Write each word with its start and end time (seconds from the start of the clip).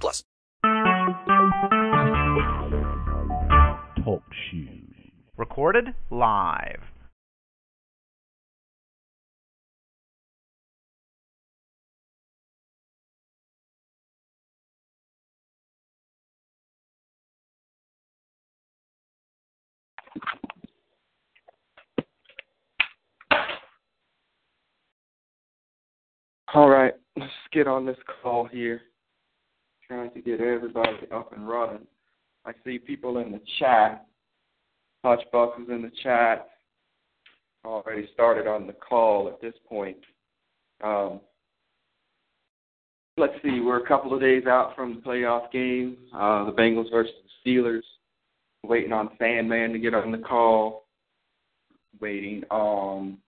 plus. 0.00 0.24
Talk 4.04 4.22
shoes. 4.50 5.12
Recorded 5.36 5.94
live. 6.10 6.82
All 26.54 26.68
right, 26.68 26.92
let's 27.16 27.32
get 27.50 27.66
on 27.66 27.86
this 27.86 27.96
call 28.22 28.44
here. 28.44 28.82
Trying 29.92 30.10
to 30.12 30.22
get 30.22 30.40
everybody 30.40 31.06
up 31.14 31.34
and 31.36 31.46
running. 31.46 31.86
I 32.46 32.52
see 32.64 32.78
people 32.78 33.18
in 33.18 33.30
the 33.30 33.42
chat. 33.58 34.06
Hotchbox 35.04 35.64
is 35.64 35.68
in 35.68 35.82
the 35.82 35.90
chat. 36.02 36.48
Already 37.62 38.08
started 38.14 38.46
on 38.46 38.66
the 38.66 38.72
call 38.72 39.28
at 39.28 39.38
this 39.42 39.52
point. 39.68 39.98
Um, 40.82 41.20
let's 43.18 43.34
see, 43.42 43.60
we're 43.60 43.84
a 43.84 43.86
couple 43.86 44.14
of 44.14 44.22
days 44.22 44.46
out 44.46 44.74
from 44.74 44.94
the 44.94 45.00
playoff 45.02 45.52
game. 45.52 45.98
Uh, 46.14 46.46
the 46.46 46.52
Bengals 46.52 46.90
versus 46.90 47.12
the 47.44 47.50
Steelers. 47.50 47.82
Waiting 48.64 48.94
on 48.94 49.10
Sandman 49.18 49.74
to 49.74 49.78
get 49.78 49.92
on 49.92 50.10
the 50.10 50.16
call. 50.16 50.86
Waiting 52.00 52.44
on 52.50 53.18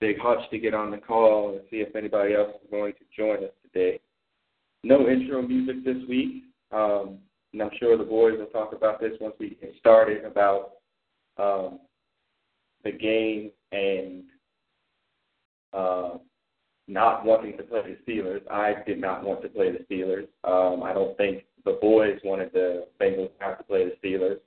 Big 0.00 0.18
Hutch 0.18 0.50
to 0.50 0.58
get 0.58 0.74
on 0.74 0.90
the 0.90 0.98
call 0.98 1.52
and 1.52 1.60
see 1.70 1.78
if 1.78 1.96
anybody 1.96 2.34
else 2.34 2.50
is 2.62 2.70
going 2.70 2.92
to 2.92 3.04
join 3.16 3.42
us 3.42 3.52
today. 3.62 4.00
No 4.84 5.08
intro 5.08 5.40
music 5.40 5.82
this 5.82 5.96
week, 6.06 6.44
um, 6.70 7.16
and 7.54 7.62
I'm 7.62 7.70
sure 7.80 7.96
the 7.96 8.04
boys 8.04 8.38
will 8.38 8.46
talk 8.46 8.74
about 8.74 9.00
this 9.00 9.12
once 9.18 9.34
we 9.40 9.56
get 9.58 9.72
started 9.80 10.26
about 10.26 10.72
um, 11.38 11.78
the 12.84 12.92
game 12.92 13.50
and 13.72 14.24
uh, 15.72 16.18
not 16.86 17.24
wanting 17.24 17.56
to 17.56 17.62
play 17.62 17.80
the 17.80 18.12
Steelers. 18.12 18.42
I 18.50 18.74
did 18.86 19.00
not 19.00 19.24
want 19.24 19.40
to 19.40 19.48
play 19.48 19.72
the 19.72 19.84
Steelers. 19.90 20.28
Um, 20.44 20.82
I 20.82 20.92
don't 20.92 21.16
think 21.16 21.44
the 21.64 21.78
boys 21.80 22.18
wanted 22.22 22.52
the 22.52 22.86
Bengals 23.00 23.30
have 23.38 23.56
to 23.56 23.64
play 23.64 23.86
the 23.86 24.06
Steelers 24.06 24.38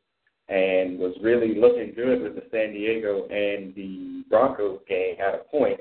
and 0.50 1.00
was 1.00 1.16
really 1.20 1.56
looking 1.56 1.94
good 1.96 2.22
with 2.22 2.36
the 2.36 2.44
San 2.52 2.74
Diego 2.74 3.24
and 3.24 3.74
the 3.74 4.24
Broncos 4.30 4.82
game 4.88 5.16
at 5.20 5.34
a 5.34 5.40
point 5.50 5.80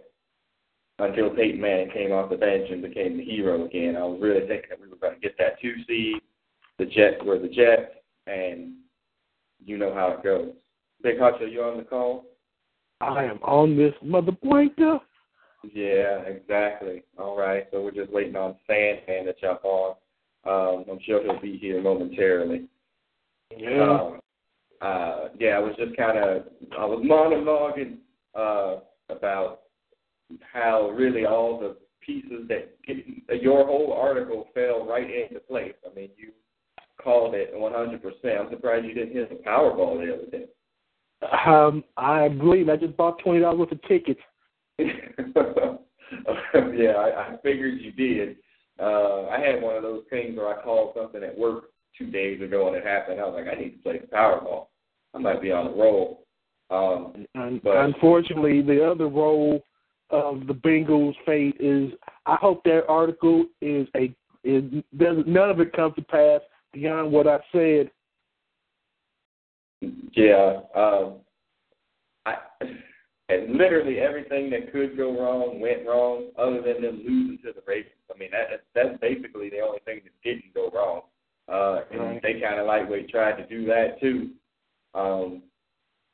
until 0.99 1.31
Peyton 1.31 1.61
Manning 1.61 1.91
came 1.91 2.13
off 2.13 2.31
the 2.31 2.37
bench 2.37 2.69
and 2.71 2.83
became 2.83 3.19
the 3.19 3.25
hero 3.25 3.67
again. 3.67 3.97
I 3.97 4.05
was 4.05 4.21
really 4.21 4.47
thinking 4.47 4.71
that 4.71 4.81
we 4.81 4.89
were 4.89 4.97
going 4.97 5.15
to 5.15 5.21
get 5.21 5.37
that 5.39 5.61
two 5.61 5.75
seed. 5.87 6.17
The 6.79 6.87
Jets 6.87 7.23
were 7.25 7.39
the 7.39 7.49
Jets, 7.49 7.93
and 8.27 8.75
you 9.65 9.79
know 9.79 9.93
how 9.95 10.09
it 10.13 10.23
goes. 10.23 10.53
Big 11.03 11.19
Hutch, 11.19 11.41
are 11.41 11.47
you 11.47 11.63
on 11.63 11.79
the 11.79 11.85
call? 11.85 12.25
I 13.01 13.25
am 13.25 13.39
on 13.43 13.77
this 13.77 13.95
mother 14.03 14.33
blanker. 14.43 14.99
Yeah, 15.75 16.21
exactly. 16.23 17.03
All 17.19 17.37
right, 17.37 17.67
so 17.71 17.83
we're 17.83 17.91
just 17.91 18.13
waiting 18.13 18.37
on 18.37 18.57
Sandman 18.67 19.27
to 19.27 19.35
jump 19.41 19.65
on. 19.65 19.97
Um, 20.47 20.85
I'm 20.91 20.99
sure 21.05 21.23
he'll 21.23 21.41
be 21.41 21.59
here 21.59 21.83
momentarily. 21.83 22.69
Yeah. 23.57 23.83
Um, 23.83 24.21
uh, 24.81 25.29
yeah, 25.39 25.51
I 25.51 25.59
was 25.59 25.75
just 25.79 25.97
kind 25.97 26.19
of 26.19 26.45
I 26.79 26.85
was 26.85 27.05
monologuing 27.05 27.97
uh, 28.35 28.81
about 29.15 29.61
how 30.53 30.91
really 30.91 31.25
all 31.25 31.59
the 31.59 31.77
pieces 32.01 32.49
that 32.49 33.43
your 33.43 33.67
whole 33.67 33.93
article 33.93 34.49
fell 34.55 34.87
right 34.87 35.09
into 35.11 35.41
place. 35.41 35.75
I 35.85 35.95
mean, 35.95 36.11
you 36.17 36.31
called 37.03 37.35
it 37.35 37.55
100%. 37.55 38.41
I'm 38.41 38.51
surprised 38.51 38.87
you 38.87 38.95
didn't 38.95 39.15
hit 39.15 39.29
the 39.31 39.49
Powerball 39.49 39.99
the 39.99 40.15
other 40.15 40.31
day. 40.31 40.47
Um, 41.47 41.83
I 41.97 42.29
believe 42.29 42.69
I 42.69 42.77
just 42.77 42.97
bought 42.97 43.19
twenty 43.21 43.41
dollars 43.41 43.59
worth 43.59 43.73
of 43.73 43.83
tickets. 43.89 44.21
yeah, 46.55 46.93
I, 46.93 47.33
I 47.33 47.37
figured 47.43 47.81
you 47.81 47.93
did. 47.93 48.37
Uh, 48.79 49.27
I 49.29 49.41
had 49.41 49.63
one 49.63 49.77
of 49.77 49.83
those 49.83 50.05
things 50.11 50.37
where 50.37 50.49
I 50.49 50.63
called 50.63 50.95
something 50.97 51.23
at 51.23 51.37
work 51.37 51.65
two 51.97 52.11
days 52.11 52.43
ago 52.43 52.69
and 52.69 52.77
it 52.77 52.85
happened. 52.85 53.21
I 53.21 53.25
was 53.25 53.35
like, 53.35 53.53
I 53.53 53.59
need 53.59 53.71
to 53.71 53.79
play 53.79 53.99
the 53.99 54.07
Powerball. 54.07 54.67
I 55.15 55.19
might 55.19 55.41
be 55.41 55.51
on 55.51 55.69
a 55.69 55.71
roll. 55.71 56.27
Um, 56.71 57.27
but 57.63 57.77
unfortunately, 57.77 58.61
the 58.61 58.85
other 58.85 59.09
role 59.09 59.63
of 60.11 60.47
the 60.47 60.55
Bengals' 60.55 61.15
fate 61.25 61.57
is 61.59 61.93
I 62.27 62.37
hope 62.37 62.63
that 62.65 62.87
article 62.89 63.47
is 63.61 63.89
a 63.97 64.15
is 64.45 64.63
does 64.97 65.19
none 65.27 65.51
of 65.51 65.61
it 65.61 65.73
comes 65.73 65.95
to 65.97 66.03
pass 66.03 66.41
beyond 66.73 67.11
what 67.13 67.27
I 67.27 67.39
said. 67.53 67.91
yeah, 70.13 70.61
um, 70.75 71.15
I 72.25 72.37
and 73.29 73.57
literally 73.57 73.99
everything 73.99 74.51
that 74.51 74.73
could 74.73 74.97
go 74.97 75.19
wrong 75.19 75.59
went 75.61 75.87
wrong, 75.87 76.29
other 76.39 76.63
than 76.63 76.83
them 76.83 77.03
losing 77.05 77.39
to 77.45 77.53
the 77.53 77.63
Ravens. 77.67 77.93
I 78.15 78.19
mean, 78.19 78.31
that 78.31 78.63
that's 78.75 78.99
basically 79.01 79.51
the 79.51 79.61
only 79.61 79.81
thing 79.85 80.01
that 80.05 80.13
didn't 80.23 80.55
go 80.55 80.71
wrong. 80.73 81.03
Uh, 81.49 81.85
and 81.91 82.01
Right. 82.01 82.23
they 82.23 82.41
kind 82.41 82.59
of 82.61 82.67
lightweight 82.67 83.09
tried 83.09 83.37
to 83.37 83.47
do 83.47 83.67
that 83.67 84.01
too. 84.01 84.31
Um, 84.95 85.43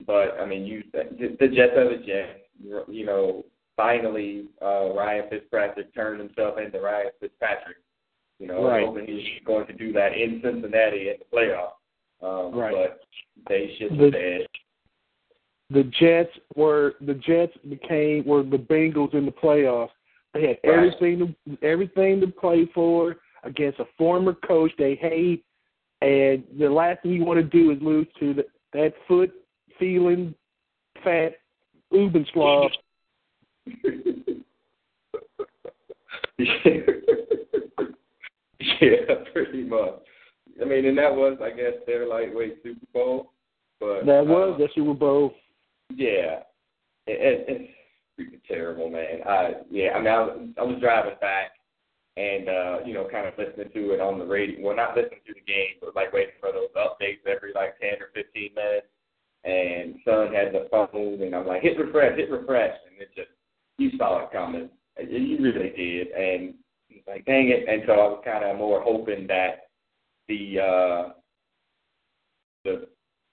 but 0.06 0.40
I 0.40 0.46
mean, 0.46 0.64
you 0.64 0.82
the, 0.92 1.36
the 1.38 1.48
Jets 1.48 1.76
are 1.76 1.88
the 1.88 2.02
Jets. 2.04 2.40
You 2.88 3.06
know, 3.06 3.44
finally 3.76 4.46
uh, 4.60 4.92
Ryan 4.94 5.24
Fitzpatrick 5.30 5.94
turned 5.94 6.20
himself 6.20 6.58
into 6.58 6.80
Ryan 6.80 7.10
Fitzpatrick. 7.20 7.76
You 8.38 8.48
know, 8.48 8.64
Right. 8.66 8.84
hoping 8.84 9.06
he's 9.06 9.42
going 9.44 9.66
to 9.68 9.72
do 9.72 9.92
that 9.92 10.16
in 10.16 10.40
Cincinnati 10.42 11.10
in 11.10 11.16
the 11.18 11.36
playoffs. 11.36 11.72
Um, 12.22 12.54
Right. 12.54 12.74
But 12.74 13.00
they 13.48 13.74
should 13.76 13.96
The- 13.98 14.10
said, 14.12 14.46
The 15.70 15.84
Jets 15.84 16.38
were 16.54 16.94
the 17.00 17.14
Jets 17.14 17.56
became 17.68 18.24
were 18.24 18.42
the 18.42 18.58
Bengals 18.58 19.14
in 19.14 19.24
the 19.24 19.32
playoffs. 19.32 19.90
They 20.34 20.48
had 20.48 20.58
Right. 20.64 20.74
everything 20.74 21.18
to 21.18 21.58
everything 21.62 22.20
to 22.20 22.26
play 22.26 22.66
for 22.66 23.18
against 23.44 23.78
a 23.80 23.86
former 23.96 24.34
coach 24.34 24.72
they 24.76 24.94
hate, 24.96 25.44
and 26.02 26.44
the 26.58 26.68
last 26.68 27.02
thing 27.02 27.12
you 27.12 27.24
want 27.24 27.38
to 27.38 27.44
do 27.44 27.70
is 27.70 27.80
lose 27.80 28.06
to 28.20 28.34
the, 28.34 28.46
that 28.72 28.94
foot 29.06 29.32
feeling 29.78 30.34
fat 31.02 31.38
Ubenslav. 31.92 32.70
yeah, 38.80 39.14
pretty 39.32 39.62
much. 39.64 40.02
I 40.60 40.64
mean, 40.64 40.86
and 40.86 40.98
that 40.98 41.14
was, 41.14 41.38
I 41.42 41.50
guess, 41.50 41.74
their 41.86 42.06
lightweight 42.06 42.58
Super 42.62 42.86
Bowl. 42.92 43.32
But 43.80 44.04
That 44.06 44.26
was 44.26 44.54
uh, 44.54 44.58
the 44.58 44.68
Super 44.74 44.94
Bowl. 44.94 45.34
Yeah, 45.94 46.40
it, 47.06 47.18
it, 47.18 47.44
it's 47.48 47.72
freaking 48.18 48.40
terrible, 48.46 48.90
man. 48.90 49.22
I 49.26 49.52
yeah, 49.70 49.92
I 49.92 49.98
mean, 49.98 50.08
I 50.08 50.20
was, 50.20 50.48
I 50.58 50.62
was 50.62 50.80
driving 50.80 51.18
back 51.20 51.52
and 52.16 52.48
uh, 52.48 52.78
you 52.84 52.92
know, 52.92 53.08
kind 53.10 53.26
of 53.26 53.34
listening 53.38 53.72
to 53.72 53.94
it 53.94 54.00
on 54.00 54.18
the 54.18 54.24
radio. 54.24 54.66
Well, 54.66 54.76
not 54.76 54.96
listening 54.96 55.20
to 55.26 55.34
the 55.34 55.46
game, 55.46 55.80
but 55.80 55.96
like 55.96 56.12
waiting 56.12 56.36
for 56.40 56.52
those 56.52 56.68
updates 56.76 57.26
every 57.26 57.52
like 57.54 57.78
ten 57.80 58.00
or 58.00 58.10
fifteen 58.14 58.50
minutes. 58.54 58.86
And 59.44 59.96
son 60.04 60.32
had 60.32 60.54
the 60.54 60.68
phone, 60.70 61.20
and 61.20 61.34
I'm 61.34 61.48
like, 61.48 61.62
hit 61.62 61.78
refresh, 61.78 62.16
hit 62.16 62.30
refresh, 62.30 62.78
and 62.86 63.00
it 63.02 63.10
just 63.16 63.34
you 63.82 63.98
saw 63.98 64.22
it 64.24 64.32
coming. 64.32 64.68
You 64.98 65.38
really 65.40 65.70
did, 65.70 66.08
and 66.08 66.54
like, 67.06 67.24
dang 67.24 67.48
it. 67.48 67.68
And 67.68 67.82
so 67.86 67.92
I 67.92 67.96
was 67.96 68.22
kind 68.24 68.44
of 68.44 68.56
more 68.58 68.82
hoping 68.82 69.26
that 69.28 69.68
the 70.28 70.60
uh, 70.60 71.12
the 72.64 72.88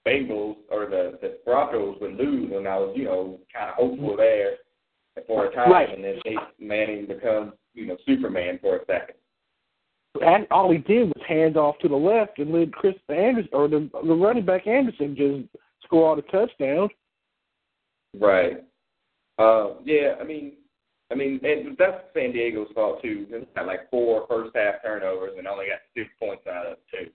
Bengals 0.06 0.56
or 0.70 0.86
the, 0.86 1.18
the 1.20 1.38
Broncos 1.44 1.98
would 2.00 2.14
lose, 2.14 2.52
and 2.54 2.66
I 2.66 2.76
was, 2.78 2.94
you 2.96 3.04
know, 3.04 3.38
kind 3.54 3.68
of 3.68 3.76
hopeful 3.76 4.16
there 4.16 4.56
for 5.26 5.46
a 5.46 5.54
time, 5.54 5.70
Right. 5.70 5.92
and 5.94 6.02
then 6.02 6.18
Peyton 6.24 6.42
Manning 6.58 7.06
becomes, 7.06 7.52
you 7.74 7.86
know, 7.86 7.96
Superman 8.06 8.58
for 8.62 8.76
a 8.76 8.84
second. 8.86 9.16
And 10.22 10.46
all 10.50 10.72
he 10.72 10.78
did 10.78 11.08
was 11.08 11.22
hand 11.28 11.56
off 11.56 11.78
to 11.80 11.88
the 11.88 11.94
left 11.94 12.38
and 12.38 12.52
let 12.52 12.72
Chris 12.72 12.94
Anderson 13.08 13.50
or 13.52 13.68
the 13.68 13.88
the 14.04 14.14
running 14.14 14.44
back 14.44 14.66
Anderson 14.66 15.14
just 15.14 15.64
score 15.84 16.08
all 16.08 16.16
the 16.16 16.22
touchdowns. 16.22 16.90
Right. 18.18 18.64
Uh, 19.40 19.74
yeah, 19.84 20.16
I 20.20 20.24
mean, 20.24 20.52
I 21.10 21.14
mean, 21.14 21.40
and 21.42 21.76
that's 21.78 22.04
San 22.14 22.32
Diego's 22.32 22.68
fault 22.74 23.00
too. 23.00 23.26
They 23.30 23.38
had 23.56 23.66
like 23.66 23.90
four 23.90 24.26
first 24.28 24.54
half 24.54 24.82
turnovers 24.82 25.32
and 25.38 25.46
only 25.46 25.66
got 25.66 25.80
six 25.96 26.10
points 26.20 26.46
out 26.46 26.66
of 26.66 26.76
two. 26.90 27.10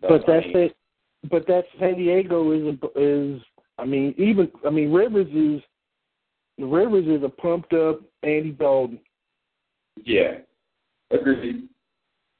But 0.00 0.22
that's 0.26 0.44
I 0.44 0.48
mean, 0.48 0.56
it. 0.56 0.76
But 1.30 1.46
that 1.48 1.64
San 1.80 1.96
Diego 1.96 2.52
is 2.52 2.74
is 2.94 3.42
I 3.78 3.84
mean 3.84 4.14
even 4.18 4.50
I 4.64 4.70
mean 4.70 4.92
Rivers 4.92 5.26
is 5.34 5.62
Rivers 6.58 7.06
is 7.06 7.24
a 7.24 7.28
pumped 7.28 7.72
up 7.72 8.00
Andy 8.22 8.52
Dalton. 8.52 9.00
Yeah, 10.04 10.38
agreed. 11.10 11.68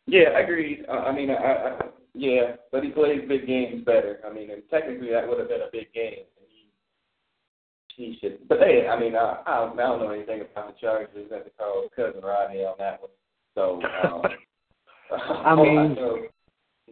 Yeah, 0.07 0.39
agreed. 0.39 0.85
Uh, 0.89 0.93
I 0.93 1.15
mean, 1.15 1.31
I, 1.31 1.35
I, 1.35 1.81
yeah, 2.15 2.57
but 2.71 2.85
he 2.85 2.91
plays 2.91 3.23
big 3.29 3.47
games 3.47 3.85
better. 3.85 4.21
I 4.25 4.33
mean, 4.33 4.51
and 4.51 4.63
technically 4.71 5.11
that 5.11 5.29
would 5.29 5.39
have 5.39 5.49
been 5.49 5.63
a 5.63 5.71
big 5.73 5.93
game. 5.93 6.25
And 7.97 8.07
he, 8.07 8.13
he 8.13 8.19
should. 8.21 8.49
But 8.49 8.59
hey, 8.61 8.87
I 8.89 8.99
mean, 8.99 9.15
I, 9.17 9.39
I, 9.47 9.61
don't, 9.61 9.79
I 9.79 9.83
don't 9.83 10.01
know 10.01 10.11
anything 10.11 10.41
about 10.41 10.75
the 10.75 10.81
Chargers. 10.81 11.29
I 11.31 11.35
have 11.37 11.45
to 11.45 11.51
call 11.51 11.89
cousin 11.95 12.21
Rodney 12.23 12.61
on 12.65 12.75
that 12.79 13.01
one. 13.01 13.11
So, 13.55 13.81
um, 14.05 14.23
I 15.13 15.51
all 15.51 15.65
mean- 15.65 15.95
know, 15.95 16.19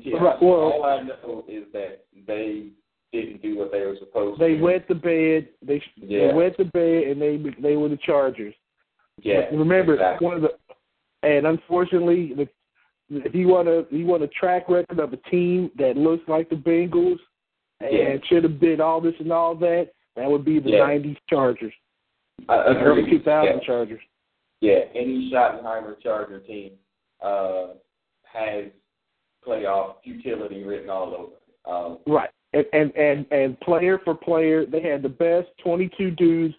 yeah, 0.00 0.16
Right, 0.18 0.42
well- 0.42 0.50
all 0.52 0.84
I 0.84 1.02
know 1.02 1.44
is 1.48 1.64
that 1.72 2.04
they 2.26 2.68
didn't 3.12 3.42
do 3.42 3.58
what 3.58 3.70
they 3.72 3.80
were 3.80 3.96
supposed 3.98 4.38
to. 4.40 4.44
They 4.46 4.54
went 4.54 4.62
to. 4.62 4.64
wet 4.64 4.88
the 4.88 4.94
bed. 4.94 5.48
They 5.60 5.82
Yeah. 5.96 6.28
they 6.28 6.34
wet 6.34 6.56
the 6.56 6.64
bed, 6.64 7.04
and 7.08 7.20
they 7.20 7.36
they 7.60 7.76
were 7.76 7.88
the 7.90 7.98
Chargers. 7.98 8.54
Yeah, 9.22 9.48
Remember 9.52 9.94
exactly. 9.94 10.26
one 10.26 10.36
of 10.36 10.42
the, 10.42 10.50
and 11.22 11.46
unfortunately, 11.46 12.32
the, 12.34 12.48
if 13.10 13.34
you 13.34 13.48
want 13.48 13.68
to 13.68 13.86
you 13.94 14.06
want 14.06 14.22
a 14.22 14.28
track 14.28 14.68
record 14.70 14.98
of 14.98 15.12
a 15.12 15.18
team 15.30 15.70
that 15.76 15.98
looks 15.98 16.26
like 16.26 16.48
the 16.48 16.56
Bengals 16.56 17.18
and 17.80 17.92
Yeah. 17.92 18.16
should 18.28 18.44
have 18.44 18.58
been 18.58 18.80
all 18.80 19.00
this 19.02 19.14
and 19.20 19.30
all 19.30 19.54
that, 19.56 19.90
that 20.16 20.30
would 20.30 20.44
be 20.44 20.58
the 20.58 20.70
Yeah. 20.70 20.86
'90s 20.86 21.18
Chargers, 21.28 21.72
I 22.48 22.56
the 22.72 22.80
early 22.80 23.08
2000 23.08 23.54
Yeah. 23.58 23.60
Chargers. 23.60 24.00
Yeah, 24.60 24.84
any 24.94 25.30
Schottenheimer 25.30 26.00
Charger 26.00 26.38
team 26.40 26.72
uh, 27.20 27.68
has 28.24 28.66
playoff 29.46 29.96
futility 30.04 30.62
written 30.62 30.90
all 30.90 31.14
over. 31.14 31.76
Um, 31.76 31.98
Right. 32.06 32.30
And, 32.52 32.66
and 32.72 32.94
and 32.96 33.26
and 33.32 33.58
player 33.60 33.98
for 34.04 34.14
player, 34.14 34.66
they 34.66 34.80
had 34.82 35.02
the 35.02 35.08
best 35.08 35.48
22 35.64 36.10
dudes, 36.12 36.54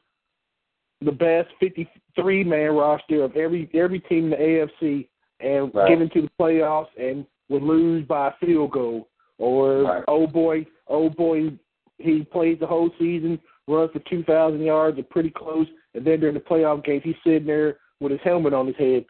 the 1.01 1.11
best 1.11 1.49
53 1.59 2.43
man 2.43 2.71
roster 2.75 3.23
of 3.23 3.35
every 3.37 3.69
every 3.73 3.99
team 3.99 4.25
in 4.25 4.29
the 4.31 4.37
AFC, 4.37 5.07
and 5.39 5.73
Right. 5.73 5.89
get 5.89 6.01
into 6.01 6.21
the 6.23 6.29
playoffs 6.39 6.89
and 6.97 7.25
would 7.49 7.61
lose 7.63 8.05
by 8.07 8.29
a 8.29 8.33
field 8.45 8.71
goal. 8.71 9.07
Or 9.37 9.83
Right. 9.83 10.03
oh 10.07 10.25
boy, 10.27 10.65
oh 10.87 11.09
boy, 11.09 11.51
he 11.97 12.23
plays 12.23 12.57
the 12.59 12.67
whole 12.67 12.89
season, 12.99 13.39
runs 13.67 13.91
for 13.91 13.99
2,000 14.09 14.61
yards, 14.61 14.99
or 14.99 15.03
pretty 15.03 15.29
close, 15.29 15.67
and 15.93 16.05
then 16.05 16.19
during 16.19 16.33
the 16.35 16.39
playoff 16.41 16.83
games, 16.83 17.01
he's 17.03 17.15
sitting 17.23 17.45
there 17.45 17.77
with 17.99 18.11
his 18.11 18.21
helmet 18.23 18.53
on 18.53 18.67
his 18.67 18.75
head. 18.77 19.05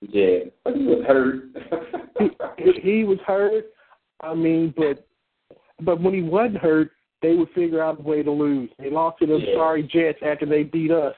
yeah, 0.00 0.38
he 0.74 0.84
was 0.84 1.04
hurt. 1.06 1.44
he, 2.58 2.72
he 2.80 3.04
was 3.04 3.18
hurt. 3.26 3.66
I 4.20 4.34
mean, 4.34 4.72
but 4.76 5.06
but 5.80 6.00
when 6.00 6.12
he 6.14 6.22
wasn't 6.22 6.58
hurt, 6.58 6.90
they 7.22 7.34
would 7.34 7.50
figure 7.50 7.82
out 7.82 7.98
a 8.00 8.02
way 8.02 8.22
to 8.22 8.30
lose. 8.30 8.70
They 8.78 8.90
lost 8.90 9.18
to 9.20 9.26
the 9.26 9.38
Yeah. 9.38 9.54
sorry 9.54 9.82
Jets 9.82 10.18
after 10.22 10.46
they 10.46 10.62
beat 10.64 10.90
us. 10.90 11.14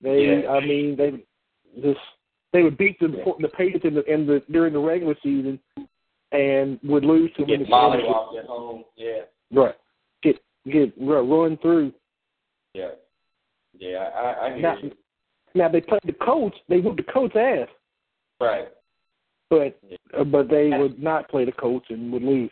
They, 0.00 0.42
Yeah. 0.42 0.50
I 0.50 0.60
mean, 0.60 0.96
they 0.96 1.22
just 1.82 2.00
they 2.52 2.62
would 2.62 2.76
beat 2.78 2.98
the 3.00 3.08
the 3.40 3.48
Patriots 3.48 3.84
in 3.84 3.94
the, 3.94 4.04
in 4.12 4.26
the 4.26 4.42
during 4.50 4.72
the 4.74 4.78
regular 4.80 5.16
season 5.22 5.58
and 6.32 6.78
would 6.84 7.04
lose 7.04 7.30
to 7.34 7.42
them 7.44 7.50
in 7.54 7.60
the 7.60 7.66
championship. 7.66 8.44
at 8.44 8.46
home. 8.46 8.84
Yeah, 8.96 9.22
Right. 9.50 9.74
Get 10.70 10.92
run 11.00 11.56
through. 11.58 11.92
yeah, 12.74 12.90
yeah. 13.78 14.10
I, 14.14 14.46
I 14.46 14.48
hear 14.50 14.60
Now, 14.62 14.76
you. 14.80 14.92
now 15.54 15.68
they 15.68 15.80
played 15.80 16.00
the 16.04 16.12
Colts. 16.12 16.56
They 16.68 16.78
whooped 16.78 16.98
the 17.04 17.12
Colts 17.12 17.34
ass, 17.36 17.68
Right, 18.40 18.68
but 19.50 19.76
Yeah. 19.88 19.96
uh, 20.16 20.24
but 20.24 20.48
they 20.48 20.70
would 20.70 21.02
not 21.02 21.28
play 21.28 21.44
the 21.44 21.52
Colts 21.52 21.86
and 21.90 22.12
would 22.12 22.22
lose. 22.22 22.50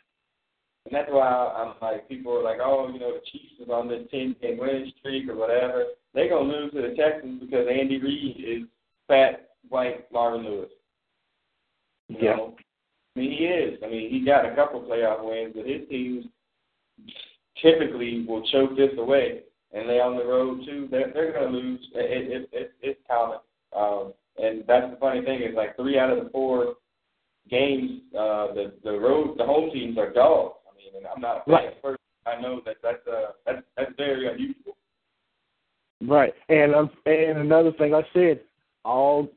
and 0.86 0.94
that's 0.94 1.10
why 1.10 1.28
I'm 1.28 1.74
like, 1.80 2.08
people 2.08 2.32
are 2.36 2.42
like, 2.42 2.58
oh, 2.60 2.88
you 2.92 2.98
know, 2.98 3.12
the 3.14 3.20
Chiefs 3.30 3.60
is 3.60 3.68
on 3.68 3.86
this 3.86 4.08
ten 4.10 4.34
game 4.42 4.58
winning 4.58 4.92
streak 4.98 5.28
or 5.28 5.36
whatever. 5.36 5.84
They're 6.12 6.28
gonna 6.28 6.48
lose 6.50 6.72
to 6.72 6.82
the 6.82 6.94
Texans 6.96 7.40
because 7.42 7.68
Andy 7.70 8.00
Reid 8.00 8.36
is 8.44 8.68
fat 9.06 9.50
white 9.68 10.10
Marvin 10.10 10.44
Lewis. 10.44 10.70
You 12.08 12.16
Yeah. 12.20 12.36
know? 12.36 12.56
I 13.14 13.20
mean, 13.20 13.30
he 13.38 13.44
is. 13.46 13.80
I 13.84 13.88
mean, 13.88 14.10
he 14.10 14.24
got 14.24 14.46
a 14.46 14.54
couple 14.56 14.80
playoff 14.82 15.24
wins, 15.24 15.52
but 15.54 15.66
his 15.66 15.88
teams 15.88 16.26
typically 17.62 18.24
will 18.26 18.42
choke 18.50 18.76
this 18.76 18.90
away, 18.98 19.40
and 19.72 19.88
they 19.88 20.00
on 20.00 20.16
the 20.16 20.24
road 20.24 20.64
too. 20.64 20.88
They're 20.90 21.12
they're 21.12 21.32
going 21.32 21.52
to 21.52 21.58
lose. 21.58 21.88
It, 21.94 22.30
it, 22.32 22.48
it, 22.52 22.72
it's 22.82 23.00
common. 23.08 23.38
Um, 23.76 24.12
and 24.42 24.64
that's 24.66 24.90
the 24.90 24.96
funny 24.98 25.22
thing 25.22 25.42
is 25.42 25.54
like 25.54 25.76
three 25.76 25.98
out 25.98 26.10
of 26.10 26.24
the 26.24 26.30
four 26.30 26.74
games, 27.50 28.00
uh, 28.14 28.54
the 28.54 28.72
the 28.84 28.92
road 28.92 29.36
the 29.38 29.44
home 29.44 29.70
teams 29.72 29.98
are 29.98 30.12
dogs. 30.12 30.54
I 30.70 30.76
mean, 30.76 30.96
and 30.96 31.06
I'm 31.06 31.20
not 31.20 31.44
a 31.46 31.50
Right. 31.50 31.82
person. 31.82 31.98
I 32.26 32.40
know 32.40 32.60
that 32.64 32.76
that's 32.82 33.06
uh 33.06 33.32
that's 33.46 33.62
that's 33.76 33.92
very 33.96 34.28
unusual. 34.28 34.76
Right, 36.06 36.34
and 36.48 36.74
um, 36.74 36.90
and 37.06 37.38
another 37.38 37.72
thing 37.72 37.94
I 37.94 38.02
said, 38.12 38.40
all 38.84 39.28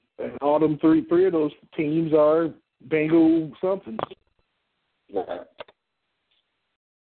all 0.41 0.59
them 0.59 0.77
three 0.79 1.03
three 1.05 1.25
of 1.25 1.33
those 1.33 1.51
teams 1.75 2.13
are 2.13 2.49
Bengal 2.89 3.51
something. 3.61 3.97
Right. 5.13 5.41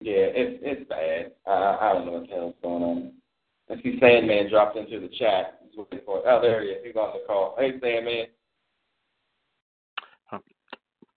Yeah, 0.02 0.28
it's 0.34 0.60
it's 0.62 0.90
bad. 0.90 1.32
I 1.48 1.78
I 1.82 1.94
don't 1.94 2.06
know 2.06 2.12
what 2.14 2.28
the 2.30 2.36
hell's 2.36 2.56
going 2.62 2.84
on. 2.84 3.12
I 3.70 3.82
see 3.82 3.98
Sandman 4.00 4.50
dropped 4.50 4.78
into 4.78 5.00
the 5.00 5.10
chat. 5.18 5.62
He's 5.68 5.78
looking 5.78 6.00
for 6.06 6.22
Oh, 6.28 6.42
there 6.42 6.64
he 6.64 6.70
is. 6.70 6.86
He's 6.86 6.96
on 6.96 7.14
the 7.14 7.26
call. 7.26 7.56
Hey, 7.58 7.72
Sandman. 7.82 8.28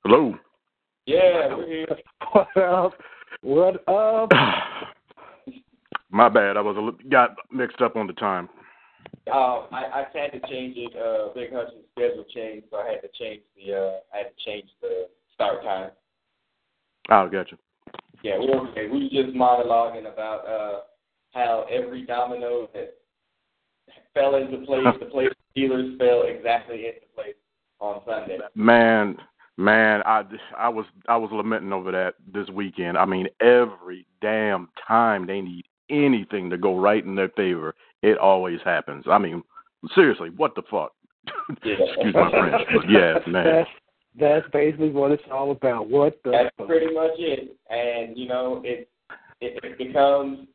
Hello. 0.05 0.35
Yeah, 1.07 1.55
we're 1.55 1.67
here. 1.67 1.87
What 2.33 2.57
up? 2.57 2.93
What 3.43 3.89
up? 3.89 4.31
My 6.11 6.29
bad. 6.29 6.57
I 6.57 6.61
was 6.61 6.77
a 6.77 6.81
li- 6.81 7.11
got 7.11 7.37
mixed 7.51 7.83
up 7.83 7.97
on 7.97 8.07
the 8.07 8.13
time. 8.15 8.49
Um, 9.33 9.67
I 9.71 9.85
I 9.93 10.07
had 10.15 10.33
to 10.33 10.41
change 10.49 10.77
it. 10.77 10.97
Uh, 10.97 11.33
Big 11.35 11.53
Hutch's 11.53 11.85
schedule 11.93 12.25
changed, 12.35 12.67
so 12.71 12.79
I 12.79 12.91
had 12.91 13.03
to 13.03 13.09
change 13.19 13.43
the 13.57 13.75
uh, 13.75 13.93
I 14.15 14.19
had 14.19 14.37
to 14.37 14.45
change 14.45 14.69
the 14.81 15.09
start 15.35 15.63
time. 15.63 15.91
Oh, 17.11 17.29
gotcha. 17.29 17.59
Yeah, 18.23 18.38
we're 18.38 18.69
okay. 18.70 18.88
We 18.88 19.05
were 19.05 19.23
just 19.23 19.37
monologuing 19.37 20.12
about 20.12 20.47
uh, 20.47 20.81
how 21.32 21.67
every 21.70 22.05
domino 22.05 22.69
that 22.75 22.94
fell 24.15 24.37
into 24.37 24.59
place, 24.67 24.87
the 24.99 25.06
place 25.06 25.29
Steelers 25.56 25.97
fell 25.99 26.23
exactly 26.23 26.87
into 26.87 27.06
place 27.15 27.35
on 27.81 28.00
Sunday. 28.06 28.38
Man, 28.55 29.17
man, 29.56 30.03
I 30.05 30.23
I 30.56 30.69
was 30.69 30.87
I 31.09 31.17
was 31.17 31.31
lamenting 31.32 31.73
over 31.73 31.93
that 31.93 32.15
this 32.32 32.49
weekend. 32.50 32.99
I 32.99 33.05
mean, 33.05 33.29
every 33.41 34.06
damn 34.20 34.69
time 34.87 35.27
they 35.27 35.41
need 35.41 35.65
anything 35.91 36.51
to 36.51 36.58
go 36.58 36.79
right 36.79 37.05
in 37.05 37.15
their 37.15 37.31
favor, 37.31 37.75
it 38.03 38.19
always 38.19 38.58
happens. 38.65 39.05
I 39.08 39.19
mean, 39.19 39.43
seriously, 39.94 40.31
what 40.37 40.55
the 40.55 40.63
fuck? 40.70 40.93
Yeah. 41.65 41.75
Excuse 41.94 42.15
my 42.15 42.31
French, 42.31 42.69
but 42.75 42.91
yeah, 42.91 43.19
man. 43.27 43.65
That's 44.19 44.43
that's 44.43 44.53
basically 44.53 44.91
what 44.91 45.12
it's 45.12 45.22
all 45.31 45.50
about. 45.50 45.88
What 45.88 46.19
the 46.24 46.31
That's 46.31 46.56
fuck? 46.56 46.67
pretty 46.67 46.93
much 46.94 47.12
it. 47.19 47.56
And 47.70 48.17
you 48.17 48.29
know, 48.29 48.62
it 48.65 48.88
it, 49.41 49.58
it 49.62 49.79
becomes, 49.79 50.48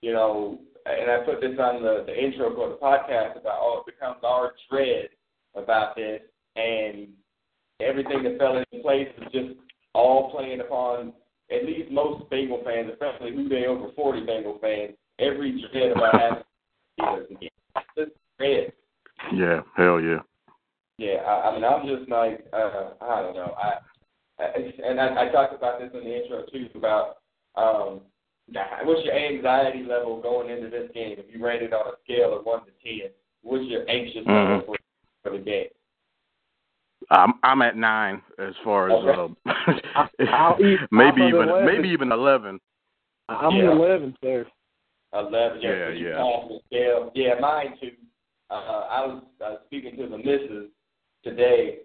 you 0.00 0.12
know, 0.12 0.60
and 0.86 1.10
I 1.10 1.24
put 1.24 1.40
this 1.40 1.58
on 1.58 1.82
the 1.82 2.04
the 2.06 2.18
intro 2.18 2.54
for 2.54 2.68
the 2.70 2.76
podcast 2.76 3.40
about 3.40 3.58
oh, 3.60 3.82
it 3.86 3.94
becomes 3.94 4.18
our 4.22 4.52
dread 4.70 5.08
about 5.54 5.96
this, 5.96 6.20
and 6.56 7.08
everything 7.80 8.22
that 8.22 8.38
fell 8.38 8.56
into 8.56 8.82
place 8.82 9.08
is 9.18 9.32
just 9.32 9.60
all 9.94 10.30
playing 10.30 10.60
upon 10.60 11.12
at 11.50 11.64
least 11.66 11.90
most 11.90 12.28
Bengal 12.30 12.62
fans, 12.64 12.90
especially 12.92 13.34
Who 13.34 13.48
Dey 13.48 13.66
over 13.66 13.92
forty 13.94 14.24
Bengal 14.24 14.58
fans, 14.60 14.92
every 15.18 15.62
dread 15.72 15.92
about 15.92 16.20
having 16.20 16.44
Steelers 16.98 17.30
again. 17.30 17.48
Just 17.96 18.12
dread. 18.38 18.72
Yeah, 19.34 19.60
hell 19.76 20.00
yeah. 20.00 20.20
Yeah, 21.00 21.22
I, 21.26 21.48
I 21.48 21.54
mean, 21.54 21.64
I'm 21.64 21.86
just 21.86 22.10
like, 22.10 22.44
uh, 22.52 22.90
I 23.00 23.22
don't 23.22 23.34
know. 23.34 23.54
I, 23.56 23.72
I 24.38 24.44
and 24.86 25.00
I, 25.00 25.22
I 25.22 25.32
talked 25.32 25.54
about 25.54 25.80
this 25.80 25.88
in 25.94 26.04
the 26.04 26.22
intro 26.22 26.44
too 26.52 26.68
about 26.74 27.16
um, 27.56 28.02
what's 28.84 29.02
your 29.06 29.14
anxiety 29.14 29.82
level 29.82 30.20
going 30.20 30.50
into 30.50 30.68
this 30.68 30.90
game? 30.92 31.16
If 31.18 31.34
you 31.34 31.42
rate 31.42 31.62
it 31.62 31.72
on 31.72 31.86
a 31.86 31.92
scale 32.04 32.38
of 32.38 32.44
one 32.44 32.60
to 32.66 32.72
ten, 32.84 33.10
what's 33.42 33.64
your 33.64 33.88
anxious 33.88 34.26
level 34.26 34.60
Mhm. 34.60 34.66
for, 34.66 34.76
for 35.22 35.38
the 35.38 35.42
game? 35.42 35.68
I'm 37.08 37.32
I'm 37.42 37.62
at 37.62 37.78
nine 37.78 38.20
as 38.38 38.54
far 38.62 38.90
as 38.90 39.02
Okay. 39.02 39.34
uh, 39.96 40.56
eat- 40.60 40.80
maybe 40.90 41.22
I'll 41.22 41.28
even 41.28 41.48
11. 41.48 41.64
maybe 41.64 41.88
even 41.88 42.12
eleven. 42.12 42.60
I'm 43.30 43.56
Yeah. 43.56 43.72
eleven, 43.72 44.14
sir. 44.22 44.46
Eleven. 45.14 45.62
Yeah, 45.62 45.88
you 45.88 46.08
yeah. 46.08 46.16
pass 46.16 46.48
the 46.48 46.60
scale. 46.66 47.10
Yeah, 47.14 47.40
mine 47.40 47.78
too. 47.80 47.92
Uh, 48.50 48.86
I 48.90 49.06
was 49.06 49.22
uh, 49.42 49.56
speaking 49.64 49.96
to 49.96 50.06
the 50.06 50.18
missus 50.18 50.68
today, 51.22 51.80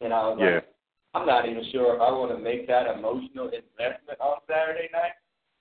and 0.00 0.12
I 0.12 0.28
was 0.28 0.38
Yeah. 0.38 0.54
like, 0.56 0.68
I'm 1.14 1.26
not 1.26 1.48
even 1.48 1.64
sure 1.72 1.94
if 1.94 2.00
I 2.00 2.10
want 2.10 2.30
to 2.32 2.38
make 2.38 2.66
that 2.66 2.86
emotional 2.86 3.48
investment 3.48 4.20
on 4.20 4.38
Saturday 4.46 4.90
night. 4.92 5.12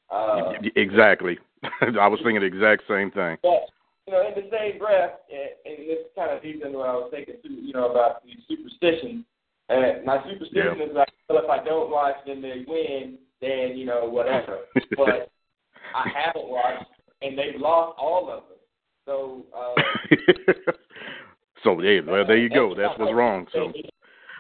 Uh, 0.10 0.54
exactly. 0.76 1.40
I 1.82 2.08
was 2.08 2.20
thinking 2.22 2.42
the 2.42 2.46
exact 2.46 2.84
same 2.88 3.10
thing. 3.12 3.38
But 3.42 3.70
you 4.06 4.14
know, 4.14 4.28
in 4.28 4.36
the 4.36 4.50
same 4.52 4.78
breath, 4.78 5.14
and, 5.32 5.50
and 5.66 5.90
this 5.90 6.06
kind 6.16 6.30
of 6.30 6.44
leads 6.44 6.62
into 6.64 6.78
what 6.78 6.90
I 6.90 6.94
was 6.94 7.10
thinking 7.12 7.36
too. 7.42 7.54
You 7.54 7.74
know, 7.74 7.90
about 7.90 8.24
these 8.24 8.38
superstitions. 8.48 9.26
And 9.70 10.06
my 10.06 10.24
superstition 10.30 10.82
is 10.82 10.94
like, 10.94 11.10
well, 11.28 11.42
if 11.44 11.50
I 11.50 11.64
don't 11.64 11.90
watch, 11.90 12.16
then 12.28 12.40
they 12.42 12.66
win, 12.68 13.18
then 13.42 13.78
you 13.78 13.86
know 13.86 14.08
whatever. 14.08 14.60
but 14.98 15.32
I 15.96 16.10
haven't 16.14 16.50
watched, 16.50 16.86
and 17.22 17.38
they've 17.38 17.60
lost 17.60 17.98
all 17.98 18.30
of 18.30 18.44
them. 18.44 18.60
So. 19.06 19.46
Uh, 19.56 20.72
so 21.66 21.82
yeah, 21.82 22.00
well 22.08 22.26
there 22.26 22.38
you 22.38 22.50
go. 22.50 22.74
That's 22.74 22.98
what's 22.98 23.14
wrong. 23.14 23.46
So. 23.52 23.74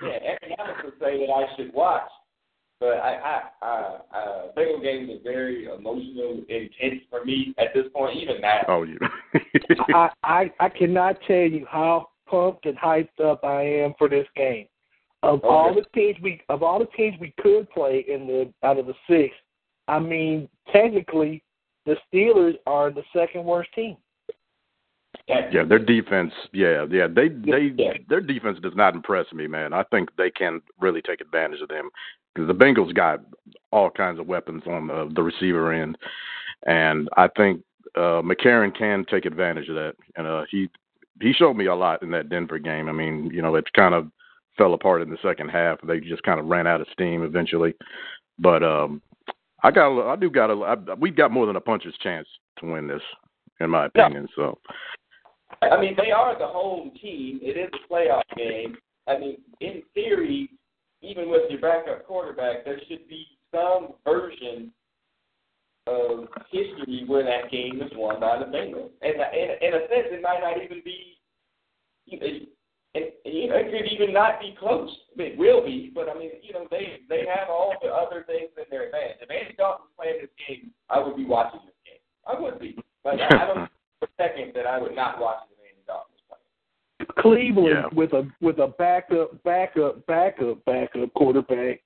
Yeah, 0.03 0.35
economics 0.43 0.79
would 0.83 0.93
say 0.99 1.25
that 1.25 1.31
I 1.31 1.55
should 1.55 1.73
watch, 1.73 2.09
but 2.79 2.97
I, 2.97 3.41
I, 3.61 3.65
I, 3.65 4.17
uh, 4.17 4.41
Bengal 4.55 4.81
games 4.81 5.09
are 5.09 5.23
very 5.23 5.65
emotional, 5.65 6.43
intense 6.49 7.01
for 7.09 7.23
me 7.23 7.55
at 7.57 7.73
this 7.73 7.85
point, 7.93 8.17
even 8.17 8.41
now. 8.41 8.61
Oh 8.67 8.83
yeah. 8.83 9.07
I, 9.93 10.09
I 10.23 10.51
I 10.59 10.69
cannot 10.69 11.17
tell 11.27 11.37
you 11.37 11.65
how 11.69 12.09
pumped 12.29 12.65
and 12.65 12.77
hyped 12.77 13.19
up 13.23 13.43
I 13.43 13.61
am 13.61 13.93
for 13.97 14.09
this 14.09 14.27
game. 14.35 14.67
Of 15.23 15.39
Okay. 15.39 15.47
all 15.47 15.73
the 15.73 15.85
teams 15.95 16.17
we 16.21 16.41
of 16.49 16.61
all 16.61 16.77
the 16.77 16.85
teams 16.97 17.15
we 17.19 17.33
could 17.39 17.69
play 17.71 18.05
in 18.07 18.27
the 18.27 18.53
out 18.67 18.77
of 18.77 18.85
the 18.85 18.93
six, 19.09 19.33
I 19.87 19.97
mean 19.99 20.47
technically 20.71 21.41
the 21.85 21.95
Steelers 22.11 22.55
are 22.67 22.91
the 22.91 23.03
second 23.13 23.45
worst 23.45 23.71
team. 23.73 23.97
Yeah, 25.27 25.63
their 25.63 25.79
defense. 25.79 26.33
Yeah, 26.53 26.85
yeah. 26.89 27.07
They 27.07 27.29
they 27.29 27.73
Yeah. 27.77 27.93
their 28.07 28.21
defense 28.21 28.59
does 28.59 28.75
not 28.75 28.93
impress 28.93 29.31
me, 29.33 29.47
man. 29.47 29.73
I 29.73 29.83
think 29.83 30.15
they 30.17 30.29
can 30.29 30.61
really 30.79 31.01
take 31.01 31.21
advantage 31.21 31.61
of 31.61 31.69
them 31.69 31.89
because 32.33 32.47
the 32.47 32.53
Bengals 32.53 32.93
got 32.93 33.21
all 33.71 33.89
kinds 33.89 34.19
of 34.19 34.27
weapons 34.27 34.63
on 34.67 34.87
the, 34.87 35.09
the 35.15 35.23
receiver 35.23 35.71
end, 35.73 35.97
and 36.67 37.09
I 37.17 37.27
think 37.29 37.61
uh 37.95 38.21
McCarron 38.21 38.75
can 38.77 39.05
take 39.05 39.25
advantage 39.25 39.67
of 39.69 39.75
that. 39.75 39.95
And 40.15 40.27
uh 40.27 40.43
he 40.51 40.69
he 41.21 41.33
showed 41.33 41.55
me 41.55 41.65
a 41.67 41.75
lot 41.75 42.03
in 42.03 42.11
that 42.11 42.29
Denver 42.29 42.59
game. 42.59 42.87
I 42.87 42.91
mean, 42.91 43.31
you 43.33 43.41
know, 43.41 43.55
it 43.55 43.71
kind 43.73 43.95
of 43.95 44.11
fell 44.57 44.73
apart 44.75 45.01
in 45.01 45.09
the 45.09 45.17
second 45.23 45.49
half. 45.49 45.79
They 45.81 45.99
just 46.01 46.23
kind 46.23 46.39
of 46.39 46.45
ran 46.45 46.67
out 46.67 46.81
of 46.81 46.87
steam 46.93 47.23
eventually, 47.23 47.73
but 48.37 48.61
um 48.63 49.01
I 49.63 49.71
got 49.71 49.87
a, 49.97 50.03
I 50.07 50.15
do 50.17 50.29
got 50.29 50.51
a 50.51 50.53
I, 50.53 50.93
we've 50.99 51.15
got 51.15 51.31
more 51.31 51.47
than 51.47 51.55
a 51.55 51.61
puncher's 51.61 51.97
chance 51.97 52.27
to 52.59 52.67
win 52.71 52.85
this, 52.85 53.01
in 53.59 53.71
my 53.71 53.89
Yeah. 53.95 54.05
opinion. 54.05 54.27
So. 54.35 54.59
I 55.71 55.79
mean, 55.79 55.95
they 55.97 56.11
are 56.11 56.37
the 56.37 56.47
home 56.47 56.91
team. 57.01 57.39
It 57.41 57.57
is 57.57 57.69
a 57.73 57.93
playoff 57.93 58.23
game. 58.35 58.77
I 59.07 59.17
mean, 59.17 59.37
in 59.61 59.83
theory, 59.93 60.49
even 61.01 61.29
with 61.29 61.43
your 61.49 61.61
backup 61.61 62.05
quarterback, 62.05 62.65
there 62.65 62.79
should 62.87 63.07
be 63.07 63.25
some 63.53 63.93
version 64.03 64.71
of 65.87 66.27
history 66.51 67.03
where 67.05 67.23
that 67.23 67.51
game 67.51 67.81
is 67.81 67.91
won 67.95 68.19
by 68.19 68.39
the 68.39 68.45
Bengals. 68.45 68.89
And 69.01 69.15
in, 69.15 69.49
in 69.61 69.73
a 69.75 69.87
sense, 69.87 70.09
it 70.11 70.21
might 70.21 70.39
not 70.41 70.61
even 70.63 70.81
be. 70.83 71.17
It, 72.07 72.49
you 73.25 73.49
know, 73.49 73.57
it 73.57 73.71
could 73.71 73.91
even 73.91 74.13
not 74.13 74.39
be 74.39 74.55
close. 74.57 74.89
It 75.17 75.37
will 75.37 75.65
be, 75.65 75.91
but 75.93 76.07
I 76.07 76.17
mean, 76.17 76.31
you 76.41 76.53
know, 76.53 76.65
they 76.71 77.01
they 77.09 77.25
have 77.27 77.49
all 77.49 77.73
the 77.81 77.89
other 77.89 78.23
things 78.25 78.49
in 78.55 78.63
their 78.71 78.85
advantage. 78.85 79.17
If 79.21 79.29
Andy 79.29 79.53
Dalton 79.57 79.89
was 79.89 79.95
playing 79.99 80.21
this 80.21 80.31
game, 80.47 80.71
I 80.89 80.99
would 80.99 81.17
be 81.17 81.25
watching 81.25 81.59
this 81.65 81.75
game. 81.83 81.99
I 82.25 82.39
would 82.39 82.57
be, 82.57 82.77
but 83.03 83.19
I, 83.19 83.27
I 83.27 83.45
don't 83.47 83.69
for 83.99 84.07
a 84.07 84.15
second 84.15 84.53
that 84.55 84.65
I 84.65 84.79
would 84.79 84.95
not 84.95 85.19
watch 85.19 85.43
it 85.49 85.53
if 85.53 85.59
Andy 85.59 85.83
Dalton 85.83 86.13
was 86.15 86.23
playing. 86.29 86.51
Cleveland 87.19 87.67
Yeah. 87.69 87.87
with 87.93 88.13
a 88.13 88.27
with 88.41 88.59
a 88.59 88.67
backup 88.79 89.41
backup 89.43 90.05
backup 90.05 90.63
backup 90.65 91.13
quarterback 91.13 91.81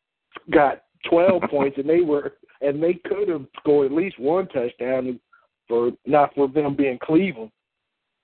got 0.51 0.83
twelve 1.09 1.41
points 1.49 1.77
and 1.77 1.89
they 1.89 2.01
were 2.01 2.33
and 2.61 2.81
they 2.83 2.93
could 2.93 3.29
have 3.29 3.45
scored 3.59 3.87
at 3.91 3.97
least 3.97 4.19
one 4.19 4.47
touchdown 4.49 5.19
for 5.67 5.91
not 6.05 6.33
for 6.35 6.47
them 6.47 6.75
being 6.75 6.97
Cleveland. 7.03 7.51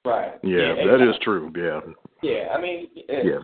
Right. 0.03 0.33
Yeah, 0.43 0.73
and- 0.75 0.89
that 0.89 1.01
is 1.01 1.15
true. 1.21 1.51
Yeah, 1.55 1.79
Yeah, 2.21 2.49
I 2.55 2.61
mean, 2.61 2.87
yeah, 3.07 3.39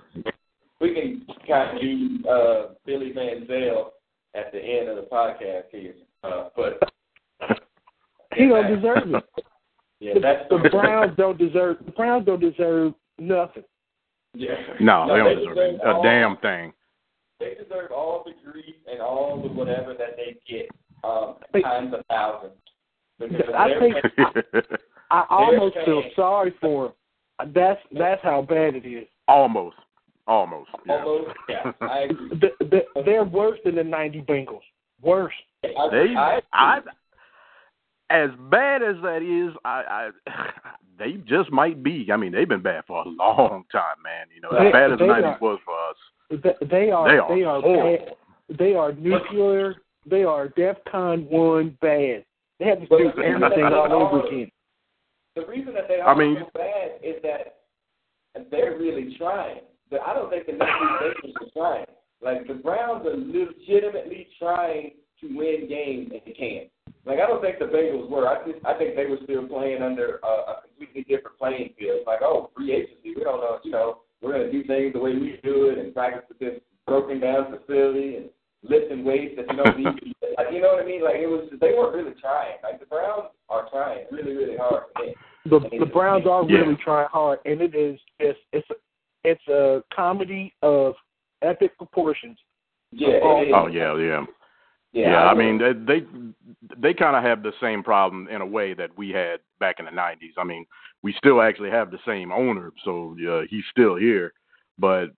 we 0.80 0.94
can 0.94 1.26
kind 1.48 1.76
of 1.78 1.82
do 1.82 2.30
uh, 2.30 2.68
Billy 2.86 3.12
Van 3.14 3.48
Zell 3.48 3.94
at 4.36 4.52
the 4.52 4.60
end 4.60 4.90
of 4.90 4.96
the 4.98 5.04
podcast 5.04 5.64
here, 5.72 5.94
uh, 6.24 6.50
but 6.56 6.80
He 8.36 8.48
don't 8.48 8.68
deserve 8.76 9.14
it. 9.16 9.24
yeah, 10.00 10.14
The, 10.14 10.58
the 10.64 10.70
Browns 10.70 11.16
don't 11.18 11.38
deserve 11.38 11.78
the 11.86 11.92
Browns 11.92 12.26
don't 12.26 12.40
deserve 12.40 12.94
nothing. 13.22 13.64
Yeah. 14.34 14.56
no, 14.80 15.08
they 15.10 15.18
don't 15.18 15.38
deserve 15.38 15.56
deserve 15.56 15.98
a 15.98 16.04
damn 16.04 16.38
thing. 16.38 16.74
They 17.40 17.56
deserve 17.62 17.92
all 17.92 18.24
the 18.26 18.32
grief 18.50 18.76
and 18.90 19.02
all 19.02 19.42
the 19.42 19.50
whatever 19.50 19.94
that 19.94 20.16
they 20.16 20.38
get, 20.48 20.70
um, 21.04 21.36
Hey. 21.54 21.62
times 21.62 21.94
a 21.94 22.04
thousand. 22.04 22.52
Because 23.20 23.54
I 23.56 23.68
they're- 23.68 23.80
think 23.80 24.66
I 25.12 25.26
almost 25.30 25.76
feel 25.86 26.04
sorry 26.16 26.54
for 26.62 26.94
them. 27.40 27.52
That's 27.54 27.80
that's 27.92 28.22
how 28.24 28.42
bad 28.44 28.76
it 28.76 28.86
is. 28.88 29.08
almost, 29.28 29.76
almost. 30.28 30.70
Yeah. 30.86 31.04
almost, 31.04 31.36
yeah, 31.50 31.72
I 31.82 32.00
agree. 32.10 32.30
The, 32.40 32.66
the, 32.66 33.02
they're 33.04 33.24
worse 33.26 33.60
than 33.66 33.76
the 33.76 33.84
'90 33.84 34.22
Bengals. 34.22 34.62
Worse. 35.02 35.34
I, 35.64 35.68
They, 35.92 36.16
I, 36.16 36.40
I, 36.54 36.80
as 38.12 38.30
bad 38.50 38.84
as 38.84 38.96
that 39.04 39.22
is, 39.24 39.56
I, 39.66 40.10
I, 40.28 40.32
they 41.00 41.14
just 41.28 41.52
might 41.52 41.82
be. 41.84 42.08
I 42.12 42.18
mean, 42.18 42.32
they've 42.32 42.48
been 42.48 42.62
bad 42.62 42.84
for 42.88 43.02
a 43.04 43.08
long 43.10 43.64
time, 43.72 43.98
man. 44.04 44.28
You 44.34 44.42
know, 44.42 44.50
They- 44.52 44.68
as 44.68 44.74
bad 44.74 44.92
as 44.94 45.00
the 45.00 45.06
'90s 45.06 45.24
are- 45.24 45.38
was 45.42 45.60
for 45.66 45.74
us. 45.90 45.96
They, 46.30 46.66
they 46.68 46.92
are 46.92 47.08
They 47.12 47.18
are 47.20 47.36
they 47.36 47.44
are 47.44 47.62
horrible. 47.62 48.06
bad. 48.06 48.58
They 48.58 48.74
are 48.76 48.94
nuclear. 48.94 49.76
They 50.06 50.24
are 50.24 50.48
DEFCON 50.50 51.28
one 51.30 51.78
bad. 51.82 52.26
They 52.60 52.66
have 52.66 52.80
to 52.80 52.88
do 52.88 53.12
everything 53.22 53.64
all 53.66 53.92
over 53.94 54.28
again. 54.28 54.52
the 55.36 55.46
reason 55.46 55.74
that 55.74 55.88
they 55.88 56.00
I 56.00 56.06
are 56.06 56.16
mean- 56.16 56.38
so 56.40 56.50
bad 56.54 56.92
is 57.04 57.16
that 57.24 57.56
they're 58.50 58.78
really 58.78 59.16
trying. 59.18 59.62
But 59.90 60.02
I 60.08 60.14
don't 60.14 60.30
think 60.30 60.46
the 60.46 60.54
Memphis 60.54 61.34
are 61.42 61.48
trying. 61.54 61.86
Like 62.22 62.48
the 62.48 62.54
Browns 62.54 63.06
are 63.06 63.18
legitimately 63.18 64.28
trying 64.40 64.92
to 65.20 65.28
win 65.38 65.68
games 65.68 66.12
and 66.14 66.22
they 66.26 66.32
can't. 66.32 66.70
Like 67.06 67.20
I 67.20 67.26
don't 67.28 67.42
think 67.42 67.58
the 67.60 67.66
Bengals 67.66 68.10
were. 68.10 68.28
I 68.28 68.46
just 68.46 68.64
I 68.66 68.78
think 68.78 68.96
they 68.96 69.06
were 69.06 69.18
still 69.24 69.48
playing 69.48 69.82
under 69.82 70.20
a, 70.24 70.28
a 70.28 70.62
completely 70.68 71.04
different 71.04 71.38
playing 71.38 71.74
field. 71.78 72.02
Like 72.06 72.22
oh, 72.22 72.52
free 72.56 72.74
agency. 72.74 73.16
We 73.16 73.24
don't 73.24 73.42
know. 73.42 73.58
You 73.64 73.72
know, 73.72 73.98
we're 74.22 74.34
gonna 74.34 74.52
do 74.52 74.64
things 74.64 74.94
the 74.94 75.00
way 75.00 75.14
we 75.14 75.40
do 75.44 75.70
it 75.70 75.78
and 75.80 75.94
practice 75.94 76.24
with 76.30 76.40
this 76.40 76.60
broken 76.86 77.20
down 77.20 77.58
facility 77.58 78.18
and 78.18 78.30
lifting 78.64 79.04
weights 79.04 79.36
that 79.38 79.50
you 79.50 79.64
don't 79.64 79.78
need. 79.78 80.14
like, 80.38 80.48
you 80.52 80.62
know 80.62 80.74
what 80.74 80.84
I 80.84 80.86
mean? 80.86 81.04
Like 81.04 81.16
it 81.16 81.28
was. 81.28 81.50
They 81.60 81.74
weren't 81.74 81.96
really 81.96 82.16
trying. 82.22 82.58
Like 82.64 82.80
the 82.80 82.86
Browns 82.86 83.30
are 83.50 83.68
trying 83.72 84.06
really 84.12 84.34
really 84.36 84.58
hard 84.58 84.84
for. 84.96 85.06
The 85.50 85.60
the 85.80 85.88
Browns 85.88 86.28
are 86.28 86.46
Yeah. 86.48 86.60
really 86.60 86.78
trying 86.84 87.08
hard, 87.12 87.40
and 87.46 87.62
it 87.62 87.74
is 87.74 88.00
it's 88.20 88.38
it's 88.54 88.68
a, 88.70 88.76
it's 89.24 89.48
a 89.48 89.84
comedy 89.94 90.54
of 90.62 90.94
epic 91.42 91.76
proportions. 91.80 92.38
Yeah. 92.92 93.10
it 93.10 93.48
is. 93.48 93.54
Oh 93.56 93.68
yeah, 93.68 93.98
yeah. 93.98 94.26
Yeah, 94.94 95.12
Yeah, 95.12 95.24
I 95.24 95.32
agree. 95.32 95.46
mean 95.52 95.58
they 95.86 96.00
they, 96.00 96.06
they 96.78 96.94
kind 96.94 97.16
of 97.16 97.24
have 97.24 97.44
the 97.44 97.54
same 97.62 97.84
problem 97.84 98.28
in 98.28 98.42
a 98.42 98.46
way 98.46 98.74
that 98.74 98.96
we 98.98 99.10
had 99.10 99.40
back 99.60 99.80
in 99.80 99.86
the 99.86 99.92
'90s. 99.92 100.34
I 100.38 100.44
mean, 100.44 100.66
we 101.02 101.14
still 101.18 101.42
actually 101.42 101.70
have 101.72 101.92
the 101.92 102.00
same 102.06 102.32
owner, 102.32 102.72
so 102.84 103.16
uh, 103.30 103.42
he's 103.50 103.64
still 103.72 103.96
here. 103.96 104.34
But 104.78 105.12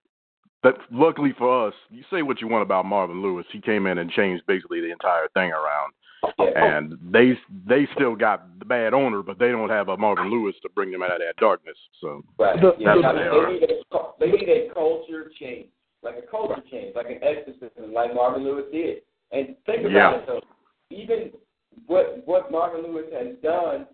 but 0.62 0.77
luckily 0.92 1.34
for 1.38 1.68
us, 1.68 1.74
you 1.89 2.03
say 2.12 2.22
what 2.22 2.39
you 2.39 2.48
want 2.48 2.62
about 2.63 2.86
Marvin 2.86 3.22
Lewis, 3.22 3.46
he 3.51 3.60
came 3.60 3.86
in 3.88 3.98
and 3.98 4.10
changed 4.12 4.44
basically 4.48 4.80
the 4.80 4.92
entire 4.92 5.27
thing 5.34 5.51
around. 5.51 5.94
And 6.56 6.94
they 7.12 7.34
they 7.68 7.86
still 7.96 8.15
got 8.15 8.58
the 8.60 8.63
bad 8.65 8.94
owner, 8.94 9.22
but 9.22 9.39
they 9.39 9.50
don't 9.50 9.70
have 9.70 9.89
a 9.89 9.98
Marvin 9.98 10.32
Lewis 10.32 10.56
to 10.62 10.70
bring 10.70 10.89
them 10.89 11.03
out 11.03 11.12
of 11.12 11.20
that 11.20 11.36
darkness. 11.38 11.75
So 12.00 12.24
Right. 12.39 12.60
The- 12.62 12.75
yeah, 12.80 12.96
the- 12.96 13.08
I 13.08 13.13
mean, 13.13 13.60
they, 13.60 13.68
need 13.68 13.70
a, 13.92 14.00
they 14.20 14.32
need 14.32 14.50
a 14.50 14.74
culture 14.74 15.30
change, 15.38 15.68
like 16.01 16.15
a 16.18 16.22
culture 16.22 16.63
change, 16.72 16.96
like 16.96 17.08
an 17.08 17.20
exorcism, 17.22 17.92
like 17.94 18.13
Marvin 18.15 18.46
Lewis 18.46 18.65
did. 18.72 19.01
And 19.33 19.55
think 19.65 19.81
about 19.81 19.91
Yeah. 19.91 20.13
it 20.19 20.27
though, 20.27 20.41
even 20.91 21.31
what 21.87 22.21
what 22.25 22.51
Marvin 22.51 22.83
Lewis 22.83 23.11
has 23.11 23.35
done 23.41 23.87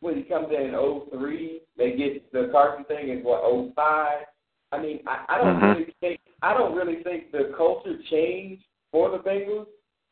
when 0.00 0.14
he 0.14 0.22
comes 0.22 0.52
in 0.52 0.62
in 0.62 0.74
'03, 0.74 1.60
they 1.76 1.92
get 1.96 2.30
the 2.32 2.48
Carson 2.52 2.84
thing 2.84 3.08
in 3.08 3.24
what 3.24 3.42
'05. 3.42 4.24
I 4.70 4.78
mean, 4.78 5.00
I, 5.06 5.24
I 5.28 5.38
don't 5.38 5.58
Mhm. 5.60 5.74
really 5.74 5.94
think 6.00 6.20
I 6.42 6.54
don't 6.54 6.76
really 6.76 7.02
think 7.02 7.32
the 7.32 7.52
culture 7.56 7.98
change 8.08 8.62
for 8.92 9.10
the 9.10 9.18
Bengals 9.18 9.66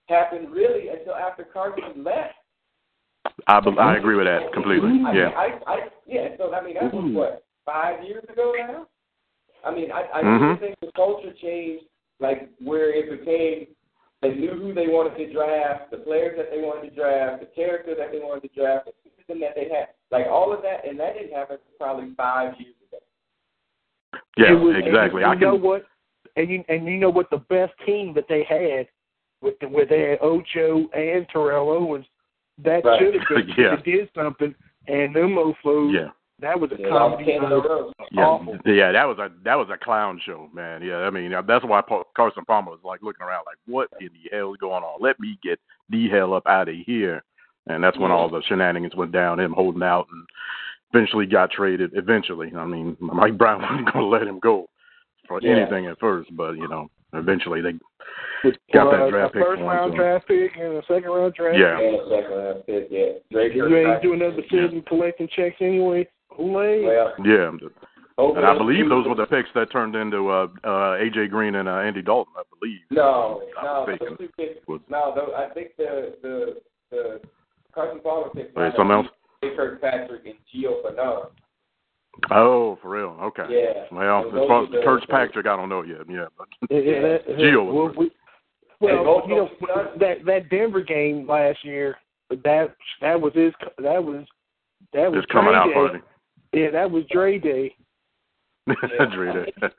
happened 0.08 0.50
really 0.50 0.88
until 0.88 1.14
after 1.14 1.44
Carson 1.44 2.02
left. 2.02 2.34
I 3.46 3.60
be- 3.60 3.78
I 3.78 3.96
agree 3.96 4.16
with 4.16 4.26
that 4.26 4.52
completely. 4.52 4.88
I 4.88 4.92
mean, 4.92 5.14
Yeah. 5.14 5.28
I, 5.36 5.60
I, 5.66 5.90
yeah. 6.06 6.36
So 6.36 6.52
I 6.52 6.60
mean, 6.60 6.74
that 6.74 6.92
was 6.92 7.12
what 7.12 7.44
five 7.64 8.02
years 8.02 8.24
ago 8.28 8.52
now. 8.58 8.88
I 9.64 9.70
mean, 9.70 9.92
I, 9.92 10.02
I 10.12 10.22
Mhm. 10.22 10.40
really 10.40 10.56
think 10.58 10.80
the 10.80 10.92
culture 10.92 11.32
changed, 11.34 11.84
like 12.18 12.48
where 12.58 12.90
it 12.92 13.10
became 13.10 13.75
they 14.22 14.34
knew 14.34 14.52
who 14.52 14.72
they 14.74 14.86
wanted 14.88 15.16
to 15.18 15.32
draft, 15.32 15.90
the 15.90 15.98
players 15.98 16.36
that 16.38 16.50
they 16.50 16.62
wanted 16.62 16.88
to 16.90 16.94
draft, 16.96 17.40
the 17.40 17.46
character 17.46 17.94
that 17.96 18.10
they 18.12 18.18
wanted 18.18 18.48
to 18.48 18.54
draft, 18.60 18.86
the 18.86 19.10
system 19.18 19.40
that 19.40 19.54
they 19.54 19.68
had, 19.68 19.88
like 20.10 20.26
all 20.26 20.52
of 20.52 20.62
that, 20.62 20.86
and 20.88 20.98
that 20.98 21.14
didn't 21.14 21.32
happen 21.34 21.58
for 21.58 21.84
probably 21.84 22.14
five 22.16 22.54
years 22.58 22.74
ago. 22.88 22.98
Yeah, 24.36 24.52
It 24.52 24.60
was- 24.60 24.74
and 24.76 24.86
exactly. 24.86 25.20
You, 25.22 25.26
I 25.28 25.34
you 25.34 25.40
know 25.40 25.52
can. 25.52 25.62
what? 25.62 25.84
And 26.36 26.50
you 26.50 26.64
and 26.68 26.86
you 26.86 26.98
know 26.98 27.08
what? 27.10 27.30
The 27.30 27.38
best 27.38 27.72
team 27.86 28.12
that 28.14 28.26
they 28.28 28.44
had 28.44 28.88
with 29.40 29.58
the, 29.60 29.68
with 29.68 29.88
their 29.88 30.22
Ocho 30.22 30.88
and 30.92 31.26
Terrell 31.30 31.70
Owens, 31.70 32.04
that 32.62 32.84
Right. 32.84 32.98
should 33.00 33.14
have 33.14 33.28
been 33.46 33.54
Yeah. 33.56 33.76
did 33.84 34.08
something. 34.14 34.54
And 34.88 35.14
them 35.16 35.34
mofos 35.34 35.92
Yeah. 35.92 36.08
That 36.40 36.60
was 36.60 36.70
a 36.72 36.76
Yeah, 36.78 36.88
comedy. 36.88 37.24
ten 37.24 37.44
in 37.44 37.50
a 37.52 37.56
row. 37.56 37.92
Yeah, 38.12 38.38
yeah, 38.66 38.92
that 38.92 39.04
was 39.08 39.18
a 39.18 39.30
that 39.44 39.54
was 39.54 39.68
a 39.72 39.82
clown 39.82 40.20
show, 40.24 40.48
man. 40.52 40.82
Yeah, 40.82 40.98
I 40.98 41.10
mean 41.10 41.32
that's 41.46 41.64
why 41.64 41.80
Pa- 41.80 42.04
Carson 42.14 42.44
Palmer 42.44 42.70
was 42.72 42.80
like 42.84 43.00
looking 43.02 43.24
around, 43.26 43.44
like, 43.46 43.56
what 43.66 43.88
in 44.00 44.08
the 44.12 44.36
hell 44.36 44.52
is 44.52 44.58
going 44.58 44.84
on? 44.84 45.00
Let 45.00 45.18
me 45.18 45.38
get 45.42 45.58
the 45.88 46.08
hell 46.08 46.34
up 46.34 46.46
out 46.46 46.68
of 46.68 46.74
here. 46.86 47.22
And 47.68 47.82
that's 47.82 47.98
when 47.98 48.10
Yeah. 48.10 48.16
all 48.16 48.28
the 48.28 48.42
shenanigans 48.42 48.94
went 48.94 49.12
down. 49.12 49.40
Him 49.40 49.52
holding 49.52 49.82
out 49.82 50.06
and 50.12 50.26
eventually 50.92 51.26
got 51.26 51.50
traded. 51.50 51.92
Eventually, 51.94 52.52
I 52.54 52.64
mean, 52.66 52.96
Mike 53.00 53.38
Brown 53.38 53.62
wasn't 53.62 53.92
going 53.92 54.04
to 54.04 54.08
let 54.10 54.26
him 54.26 54.38
go 54.38 54.68
for 55.26 55.40
Yeah. 55.42 55.56
anything 55.56 55.86
at 55.86 55.98
first, 55.98 56.34
but 56.36 56.52
you 56.56 56.68
know, 56.68 56.90
eventually 57.14 57.62
they 57.62 57.72
With, 58.44 58.56
Got 58.74 58.90
that 58.92 59.00
uh, 59.04 59.10
draft 59.10 59.34
a 59.34 59.38
pick 59.38 59.46
first 59.46 59.62
round 59.62 59.92
so- 59.92 59.96
draft 59.96 60.28
pick 60.28 60.52
and 60.56 60.74
a 60.76 60.82
second 60.86 61.10
round 61.10 61.32
draft. 61.34 61.58
Yeah. 61.58 61.78
And 61.80 61.96
a 61.96 62.08
second 62.10 62.36
round 62.36 62.66
pick, 62.66 62.88
yeah. 62.90 63.12
Drake 63.32 63.54
You 63.54 63.74
ain't 63.74 64.02
doing 64.02 64.18
nothing 64.18 64.36
but 64.36 64.44
sitting 64.50 64.72
and 64.72 64.86
collecting 64.86 65.28
checks 65.34 65.56
anyway. 65.60 66.06
Olay. 66.38 66.84
Well, 66.84 67.14
yeah. 67.26 67.50
hopefully 68.18 68.36
And 68.38 68.46
I 68.46 68.56
believe 68.56 68.88
those 68.88 69.06
were 69.06 69.14
the 69.14 69.26
picks 69.26 69.48
that 69.54 69.70
turned 69.72 69.94
into 69.94 70.28
uh, 70.30 70.48
uh, 70.64 70.96
AJ 70.98 71.30
Green 71.30 71.56
and 71.56 71.68
uh, 71.68 71.72
Andy 71.78 72.02
Dalton. 72.02 72.32
I 72.36 72.42
believe. 72.58 72.80
No, 72.90 73.42
I'm 73.58 73.64
no, 73.64 73.86
those 73.98 74.18
two 74.18 74.28
picks. 74.36 74.66
Was- 74.68 74.80
No, 74.88 75.12
those, 75.14 75.30
I 75.36 75.52
think 75.54 75.70
the 75.76 76.14
the 76.22 76.56
the 76.90 77.20
Carson 77.74 78.00
Palmer 78.00 78.30
pick. 78.30 78.52
Wait, 78.56 78.72
something 78.76 78.92
else? 78.96 79.06
Kirkpatrick 79.42 80.26
and 80.26 80.34
Gio 80.52 80.82
Bernard. 80.82 81.28
Oh, 82.30 82.78
for 82.80 82.88
real? 82.88 83.16
Okay. 83.22 83.44
Yeah. 83.50 83.84
Well, 83.92 84.24
Those 84.30 84.42
as 84.42 84.48
far 84.48 84.64
as 84.64 84.70
the- 84.70 84.80
Kirkpatrick, 84.84 85.46
I 85.46 85.56
don't 85.56 85.68
know 85.68 85.82
yet. 85.82 85.98
Yeah, 86.08 86.26
but 86.38 86.48
Yeah, 86.70 86.78
yeah, 86.80 87.00
that, 87.02 87.26
Gio 87.38 87.64
was 87.64 87.94
well, 87.96 88.06
we, 88.06 88.10
well, 88.80 89.22
you 89.28 89.34
know 89.36 89.48
that 90.00 90.24
that 90.24 90.48
Denver 90.50 90.80
game 90.82 91.26
last 91.28 91.64
year. 91.64 91.96
That 92.30 92.74
that 93.00 93.20
was 93.20 93.32
his. 93.34 93.52
That 93.78 94.02
was 94.02 94.24
that 94.92 95.10
was 95.12 95.22
it's 95.22 95.32
coming 95.32 95.52
Dre 95.52 95.58
out 95.60 95.66
Day. 95.68 95.72
party. 95.74 95.98
Yeah, 96.52 96.70
that 96.70 96.90
was 96.90 97.04
Dre 97.10 97.38
Day. 97.38 97.74
Drew 99.12 99.46
that. 99.60 99.72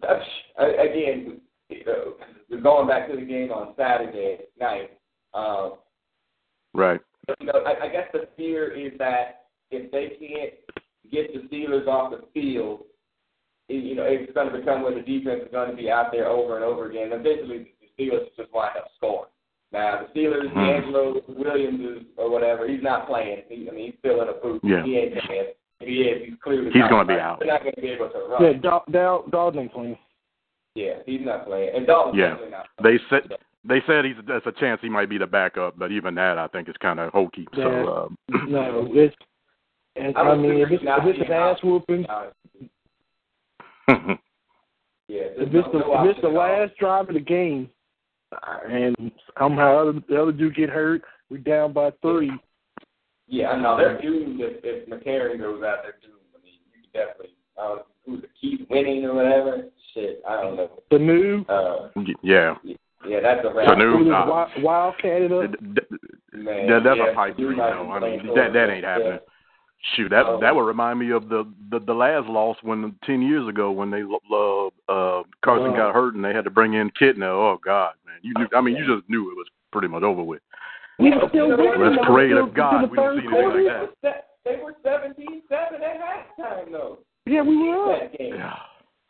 That's, 0.00 0.24
again, 0.58 1.40
you 1.68 1.84
know, 1.84 2.60
going 2.62 2.88
back 2.88 3.08
to 3.08 3.16
the 3.16 3.22
game 3.22 3.50
on 3.52 3.74
Saturday 3.76 4.38
night. 4.58 4.90
Um, 5.34 5.74
right. 6.74 7.00
you 7.40 7.46
know, 7.46 7.62
I, 7.66 7.86
I 7.86 7.88
guess 7.88 8.08
the 8.12 8.28
fear 8.36 8.72
is 8.72 8.92
that 8.98 9.46
if 9.70 9.90
they 9.90 10.16
can't 10.18 10.54
get 11.10 11.32
the 11.32 11.48
Steelers 11.48 11.86
off 11.86 12.12
the 12.12 12.26
field, 12.32 12.84
it, 13.68 13.84
you 13.84 13.94
know, 13.94 14.04
it's 14.04 14.32
going 14.32 14.50
to 14.50 14.58
become 14.58 14.82
where 14.82 14.94
the 14.94 15.02
defense 15.02 15.42
is 15.44 15.52
going 15.52 15.70
to 15.70 15.76
be 15.76 15.90
out 15.90 16.10
there 16.12 16.28
over 16.28 16.56
and 16.56 16.64
over 16.64 16.90
again. 16.90 17.10
Eventually, 17.12 17.72
the 17.80 18.04
Steelers 18.04 18.26
just 18.36 18.52
wind 18.52 18.76
up 18.76 18.88
scoring. 18.96 19.30
Now, 19.72 20.00
the 20.02 20.18
Steelers, 20.18 20.50
Hmm. 20.50 20.58
DeAngelo 20.58 21.22
Williams 21.28 21.80
is, 21.80 22.06
or 22.16 22.30
whatever, 22.30 22.66
he's 22.66 22.82
not 22.82 23.06
playing. 23.06 23.42
He, 23.48 23.68
I 23.68 23.72
mean, 23.72 23.86
he's 23.86 23.98
still 24.00 24.22
in 24.22 24.28
a 24.28 24.32
booth. 24.32 24.60
Yeah. 24.64 24.84
He 24.84 24.96
ain't 24.96 25.14
playing. 25.24 25.52
If 25.80 26.26
he's 26.28 26.34
clearly 26.42 26.70
He's 26.72 26.82
gonna 26.90 27.04
be 27.06 27.14
out. 27.14 27.38
They're 27.38 27.48
not 27.48 27.62
going 27.62 27.74
to 27.74 27.80
be 27.80 27.88
able 27.88 28.10
to 28.10 28.18
run. 28.28 28.42
Yeah, 28.44 28.52
Dal- 28.60 28.84
Dal- 28.90 29.24
Dalton 29.30 29.68
playing. 29.70 29.96
Yeah, 30.74 30.94
he's 31.06 31.20
not 31.24 31.46
playing. 31.46 31.70
And 31.74 31.86
Dalton's 31.86 32.16
Yeah. 32.18 32.30
definitely 32.30 32.50
not 32.50 32.66
They 32.82 32.98
said 33.08 33.32
they 33.64 33.80
said 33.86 34.04
he's 34.04 34.14
there's 34.26 34.42
a 34.46 34.52
chance 34.52 34.80
he 34.82 34.88
might 34.88 35.08
be 35.08 35.18
the 35.18 35.26
backup, 35.26 35.78
but 35.78 35.90
even 35.90 36.14
that 36.16 36.38
I 36.38 36.46
think 36.48 36.68
is 36.68 36.76
kind 36.80 37.00
of 37.00 37.12
hokey. 37.12 37.46
So 37.54 38.06
um, 38.06 38.18
No, 38.48 38.88
it's 38.92 39.14
and 39.96 40.16
I 40.16 40.20
I, 40.20 40.36
mean 40.36 40.52
if 40.52 40.70
it's, 40.70 40.80
he's 40.80 40.86
not 40.86 41.06
if 41.06 41.16
it's 41.16 41.26
an 41.28 41.32
out. 41.34 41.56
ass 41.56 41.62
whooping, 41.64 42.02
yeah, 43.88 43.96
if 45.08 45.54
it's 45.54 45.68
the 45.72 45.78
if 45.78 46.10
it's 46.10 46.20
the 46.22 46.28
last 46.28 46.76
drive 46.78 47.08
of 47.08 47.14
the 47.14 47.20
game, 47.20 47.68
uh, 48.32 48.58
and 48.68 49.10
somehow 49.38 49.78
other, 49.78 50.00
the 50.08 50.22
other 50.22 50.32
dude 50.32 50.54
get 50.54 50.70
hurt, 50.70 51.02
we're 51.30 51.38
down 51.38 51.72
by 51.72 51.90
three. 52.02 52.30
Yeah, 53.30 53.54
no, 53.56 53.76
they're 53.76 54.00
doomed 54.02 54.40
if, 54.40 54.58
if 54.64 54.88
McCarron 54.88 55.38
goes 55.38 55.62
out. 55.62 55.78
They're 55.84 55.94
doomed. 56.02 56.20
I 56.34 56.42
mean, 56.44 56.54
you 56.66 56.82
can 56.82 56.90
definitely. 56.92 57.36
Uh, 57.56 57.76
who's 58.04 58.24
it? 58.24 58.30
Keep 58.40 58.68
winning 58.70 59.04
or 59.04 59.14
whatever. 59.14 59.64
Shit, 59.94 60.20
I 60.28 60.42
don't 60.42 60.56
know. 60.56 60.82
The 60.90 60.98
new 60.98 61.44
Uh, 61.48 61.88
yeah. 62.22 62.54
yeah, 63.06 63.20
that's 63.22 63.40
a 63.44 63.54
wrap. 63.54 63.68
Sanu, 63.68 63.92
who 63.98 64.04
was 64.04 64.06
nah. 64.56 64.62
Wildcat 64.62 65.22
it 65.22 65.32
up. 65.32 65.50
D- 65.52 65.56
d- 65.74 65.96
Man, 66.38 66.68
that- 66.68 66.82
that's 66.84 66.98
yeah, 66.98 67.10
a 67.12 67.14
pipe 67.14 67.34
Sanu 67.36 67.46
dream, 67.46 67.58
though. 67.58 67.90
I 67.92 68.00
mean, 68.00 68.26
that 68.34 68.52
that 68.52 68.66
for- 68.66 68.70
ain't 68.72 68.82
yeah. 68.82 68.92
happening. 68.94 69.18
Shoot, 69.96 70.10
that 70.10 70.26
Oh. 70.26 70.38
that 70.40 70.54
would 70.54 70.66
remind 70.66 70.98
me 70.98 71.10
of 71.10 71.28
the 71.28 71.44
the, 71.70 71.78
the 71.80 71.94
last 71.94 72.28
loss 72.28 72.56
when 72.62 72.94
ten 73.04 73.22
years 73.22 73.48
ago 73.48 73.70
when 73.70 73.90
they 73.90 74.02
uh, 74.02 74.66
uh 74.92 75.22
Carson 75.42 75.72
Oh. 75.72 75.76
got 75.76 75.94
hurt 75.94 76.14
and 76.14 76.22
they 76.24 76.34
had 76.34 76.44
to 76.44 76.50
bring 76.50 76.74
in 76.74 76.90
Kitna. 76.90 77.24
Oh 77.28 77.58
God, 77.64 77.94
man, 78.04 78.16
you 78.22 78.34
knew. 78.36 78.46
I 78.54 78.60
mean, 78.60 78.76
you 78.76 78.84
just 78.84 79.08
knew 79.08 79.30
it 79.30 79.36
was 79.36 79.46
pretty 79.72 79.88
much 79.88 80.02
over 80.02 80.22
with. 80.22 80.42
We 81.00 81.10
were 81.10 81.28
still 81.28 81.48
winning. 81.56 81.80
Let's 81.80 81.96
though, 81.96 82.12
pray 82.14 82.28
to 82.28 82.46
God 82.54 82.90
we 82.90 82.96
don't 82.96 83.20
see 83.20 83.26
anything 83.26 83.66
like 83.66 83.88
that. 84.02 84.26
They 84.44 84.56
were 84.62 84.74
17-7 84.84 85.50
at 85.50 86.00
halftime, 86.00 86.72
though. 86.72 86.98
Yeah, 87.26 87.42
we 87.42 87.56
were 87.58 87.94
up. 87.94 88.10
Yeah, 88.18 88.56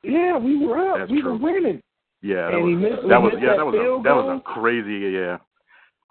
Yeah, 0.03 0.37
we 0.38 0.66
were 0.66 0.79
up. 0.92 0.98
That's 0.98 1.11
we 1.11 1.20
true. 1.22 1.33
were 1.33 1.38
winning. 1.38 1.81
yeah, 2.22 2.50
that 2.50 2.55
And 2.55 2.68
he 2.68 2.74
was 2.74 2.83
missed- 2.83 3.09
that 3.09 3.18
he 3.18 3.24
was 3.24 3.33
yeah, 3.40 3.48
that 3.50 3.57
that 3.59 3.66
was 3.66 3.74
a 3.74 4.03
that 4.03 4.14
was 4.16 4.40
a 4.40 4.40
crazy 4.44 5.11
yeah. 5.14 5.38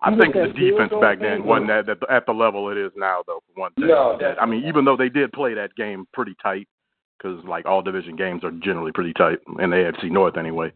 I 0.02 0.16
think 0.16 0.34
the 0.34 0.48
defense 0.56 0.94
back 1.02 1.20
then 1.20 1.44
wasn't 1.44 1.72
at, 1.72 1.90
at, 1.90 2.00
the, 2.00 2.10
at 2.10 2.26
the 2.26 2.32
level 2.32 2.70
it 2.70 2.78
is 2.78 2.92
now, 2.96 3.22
though. 3.28 3.42
For 3.54 3.60
one 3.60 3.74
thing, 3.74 3.88
No, 3.88 4.18
I 4.40 4.46
mean, 4.46 4.64
even 4.66 4.86
though 4.86 4.96
they 4.96 5.10
did 5.10 5.34
play 5.34 5.54
that 5.56 5.76
game 5.76 6.08
pretty 6.14 6.36
tight, 6.42 6.70
because 7.18 7.44
like 7.44 7.66
all 7.66 7.82
division 7.82 8.16
games 8.16 8.46
are 8.46 8.52
generally 8.64 8.94
pretty 8.94 9.12
tight 9.12 9.40
in 9.60 9.70
the 9.72 9.76
AFC 9.76 10.10
North 10.10 10.38
anyway. 10.38 10.72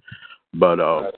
But 0.56 0.80
uh, 0.80 1.12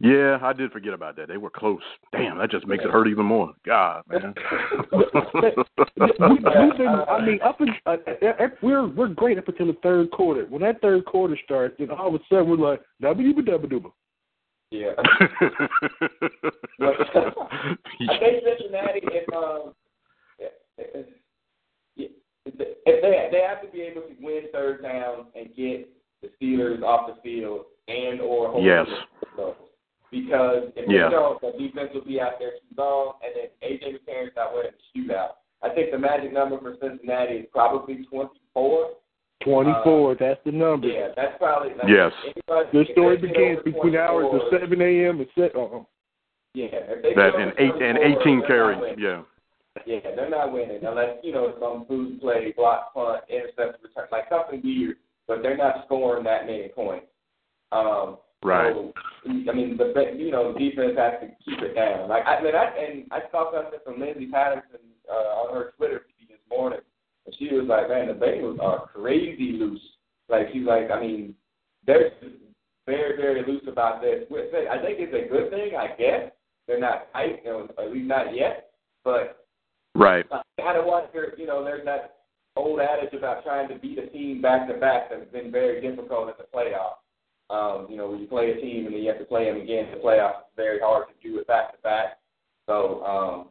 yeah, 0.00 0.38
I 0.42 0.52
did 0.52 0.72
forget 0.72 0.92
about 0.92 1.14
that. 1.16 1.28
They 1.28 1.36
were 1.36 1.50
close. 1.50 1.82
Damn, 2.10 2.38
that 2.38 2.50
just 2.50 2.66
makes 2.66 2.84
it 2.84 2.90
hurt 2.90 3.06
even 3.06 3.24
more. 3.24 3.52
God, 3.64 4.02
man. 4.08 4.34
we, 4.92 4.98
we've 4.98 6.76
been, 6.76 6.88
I 7.08 7.24
mean, 7.24 7.40
up 7.42 7.60
in, 7.60 7.68
uh, 7.86 7.96
we're 8.60 8.88
we're 8.88 9.08
great 9.08 9.38
up 9.38 9.46
until 9.46 9.68
the 9.68 9.76
third 9.84 10.10
quarter. 10.10 10.46
When 10.46 10.62
that 10.62 10.80
third 10.80 11.04
quarter 11.04 11.38
starts, 11.44 11.76
then 11.78 11.90
all 11.90 12.08
of 12.08 12.14
a 12.14 12.18
sudden 12.28 12.48
we're 12.50 12.56
like, 12.56 12.80
double 13.00 13.22
double 13.22 13.42
double 13.42 13.68
double. 13.68 13.94
Yeah. 14.72 14.94
I 16.80 16.98
think 18.18 18.44
Cincinnati, 18.44 19.00
if 19.04 19.32
um, 19.32 19.74
if, 20.38 21.06
if 21.96 23.02
they 23.02 23.28
they 23.30 23.44
have 23.46 23.62
to 23.62 23.68
be 23.72 23.82
able 23.82 24.02
to 24.02 24.14
win 24.20 24.46
third 24.52 24.82
down 24.82 25.26
and 25.36 25.54
get 25.54 25.88
the 26.22 26.30
Steelers 26.40 26.82
off 26.82 27.06
the 27.06 27.22
field 27.22 27.66
and 27.92 28.20
or 28.20 28.48
hold 28.48 28.64
Yes. 28.64 28.86
the 29.36 29.54
Because 30.10 30.70
if 30.76 30.88
Yeah. 30.88 31.08
they 31.08 31.10
don't, 31.14 31.40
the 31.40 31.52
defense 31.52 31.94
will 31.94 32.02
be 32.04 32.20
out 32.20 32.38
there 32.38 32.50
too 32.52 32.74
long, 32.76 33.14
and 33.24 33.32
then 33.34 33.48
AJ 33.62 33.94
McCarron's 33.94 34.36
not 34.36 34.54
winning 34.54 34.72
the 34.94 35.00
shootout. 35.00 35.36
I 35.62 35.70
think 35.70 35.90
the 35.90 35.98
magic 35.98 36.32
number 36.34 36.58
for 36.58 36.76
Cincinnati 36.80 37.36
is 37.36 37.46
probably 37.50 38.04
24. 38.04 38.90
Twenty 39.40 39.72
four, 39.82 40.14
that's 40.14 40.38
the 40.44 40.52
number. 40.52 40.86
Yeah, 40.86 41.08
that's 41.16 41.36
probably. 41.38 41.74
Like, 41.74 41.88
Yes. 41.88 42.12
anybody- 42.24 42.78
The 42.84 42.92
story 42.92 43.16
begins 43.16 43.60
between 43.62 43.96
hours 43.96 44.26
of 44.32 44.48
seven 44.50 44.80
a.m. 44.82 45.20
and 45.20 45.28
set. 45.34 45.56
Uh, 45.56 45.80
Yeah, 46.54 46.66
if 46.66 47.02
they 47.02 47.14
that 47.14 47.34
and 47.34 47.52
eight 47.58 47.74
and 47.80 47.96
eighteen 47.98 48.40
they're 48.40 48.46
carries. 48.48 48.98
Yeah. 48.98 49.22
Yeah, 49.86 50.00
they're 50.14 50.28
not 50.28 50.52
winning 50.52 50.84
unless 50.84 51.24
you 51.24 51.32
know 51.32 51.54
some 51.58 51.86
food 51.86 52.20
play, 52.20 52.52
block 52.52 52.92
punt, 52.92 53.24
interception 53.30 53.80
return, 53.82 54.08
like 54.12 54.28
something 54.28 54.60
weird. 54.62 54.98
But 55.26 55.42
they're 55.42 55.56
not 55.56 55.84
scoring 55.86 56.24
that 56.24 56.46
many 56.46 56.68
points. 56.68 57.06
Um, 57.72 58.18
Right. 58.44 58.74
So, 58.74 58.92
I 59.24 59.54
mean, 59.54 59.76
the 59.76 59.94
you 60.16 60.32
know 60.32 60.52
defense 60.58 60.98
has 60.98 61.12
to 61.20 61.28
keep 61.44 61.62
it 61.62 61.74
down. 61.74 62.08
Like 62.08 62.26
I 62.26 62.42
mean, 62.42 62.54
I 62.56 62.64
and 62.76 63.06
I 63.12 63.20
saw 63.30 63.52
something 63.52 63.78
from 63.84 64.00
Lindsey 64.00 64.26
Patterson 64.26 64.80
uh, 65.08 65.46
on 65.46 65.54
her 65.54 65.72
Twitter 65.76 66.02
feed 66.08 66.28
this 66.28 66.42
morning, 66.50 66.80
and 67.26 67.34
she 67.38 67.54
was 67.54 67.66
like, 67.68 67.88
"Man, 67.88 68.08
the 68.08 68.14
Bengals 68.14 68.60
are 68.60 68.88
crazy 68.92 69.52
loose." 69.52 69.80
Like 70.28 70.48
she's 70.52 70.66
like, 70.66 70.90
I 70.90 71.00
mean, 71.00 71.36
they're 71.86 72.10
very 72.86 73.16
very 73.16 73.46
loose 73.46 73.62
about 73.68 74.02
this. 74.02 74.24
I 74.30 74.78
think 74.82 74.98
it's 74.98 75.14
a 75.14 75.32
good 75.32 75.50
thing, 75.50 75.76
I 75.78 75.94
guess. 75.96 76.32
They're 76.66 76.80
not 76.80 77.12
tight, 77.12 77.42
you 77.44 77.50
know, 77.50 77.68
at 77.78 77.92
least 77.92 78.08
not 78.08 78.34
yet. 78.34 78.70
But 79.04 79.46
Right. 79.94 80.24
I 80.32 80.40
kind 80.58 80.78
of 80.78 80.86
wonder, 80.86 81.34
you 81.36 81.46
know, 81.46 81.62
there's 81.62 81.84
that 81.84 82.16
old 82.56 82.80
adage 82.80 83.12
about 83.12 83.44
trying 83.44 83.68
to 83.68 83.78
beat 83.78 83.98
a 83.98 84.06
team 84.06 84.40
back 84.40 84.66
to 84.68 84.74
back 84.74 85.10
that's 85.10 85.30
been 85.32 85.52
very 85.52 85.80
difficult 85.80 86.28
in 86.28 86.34
the 86.38 86.44
playoffs. 86.44 87.01
Um, 87.52 87.86
you 87.90 87.96
know, 87.98 88.08
when 88.10 88.18
you 88.20 88.26
play 88.26 88.50
a 88.50 88.60
team 88.60 88.86
and 88.86 88.94
then 88.94 89.02
you 89.02 89.08
have 89.10 89.18
to 89.18 89.24
play 89.26 89.44
them 89.44 89.60
again 89.60 89.84
in 89.86 89.90
the 89.92 89.98
playoffs, 89.98 90.40
it's 90.48 90.56
very 90.56 90.80
hard 90.80 91.04
to 91.08 91.28
do 91.28 91.38
it 91.38 91.46
back 91.46 91.72
to 91.72 91.78
back. 91.82 92.18
So 92.66 93.04
um, 93.04 93.48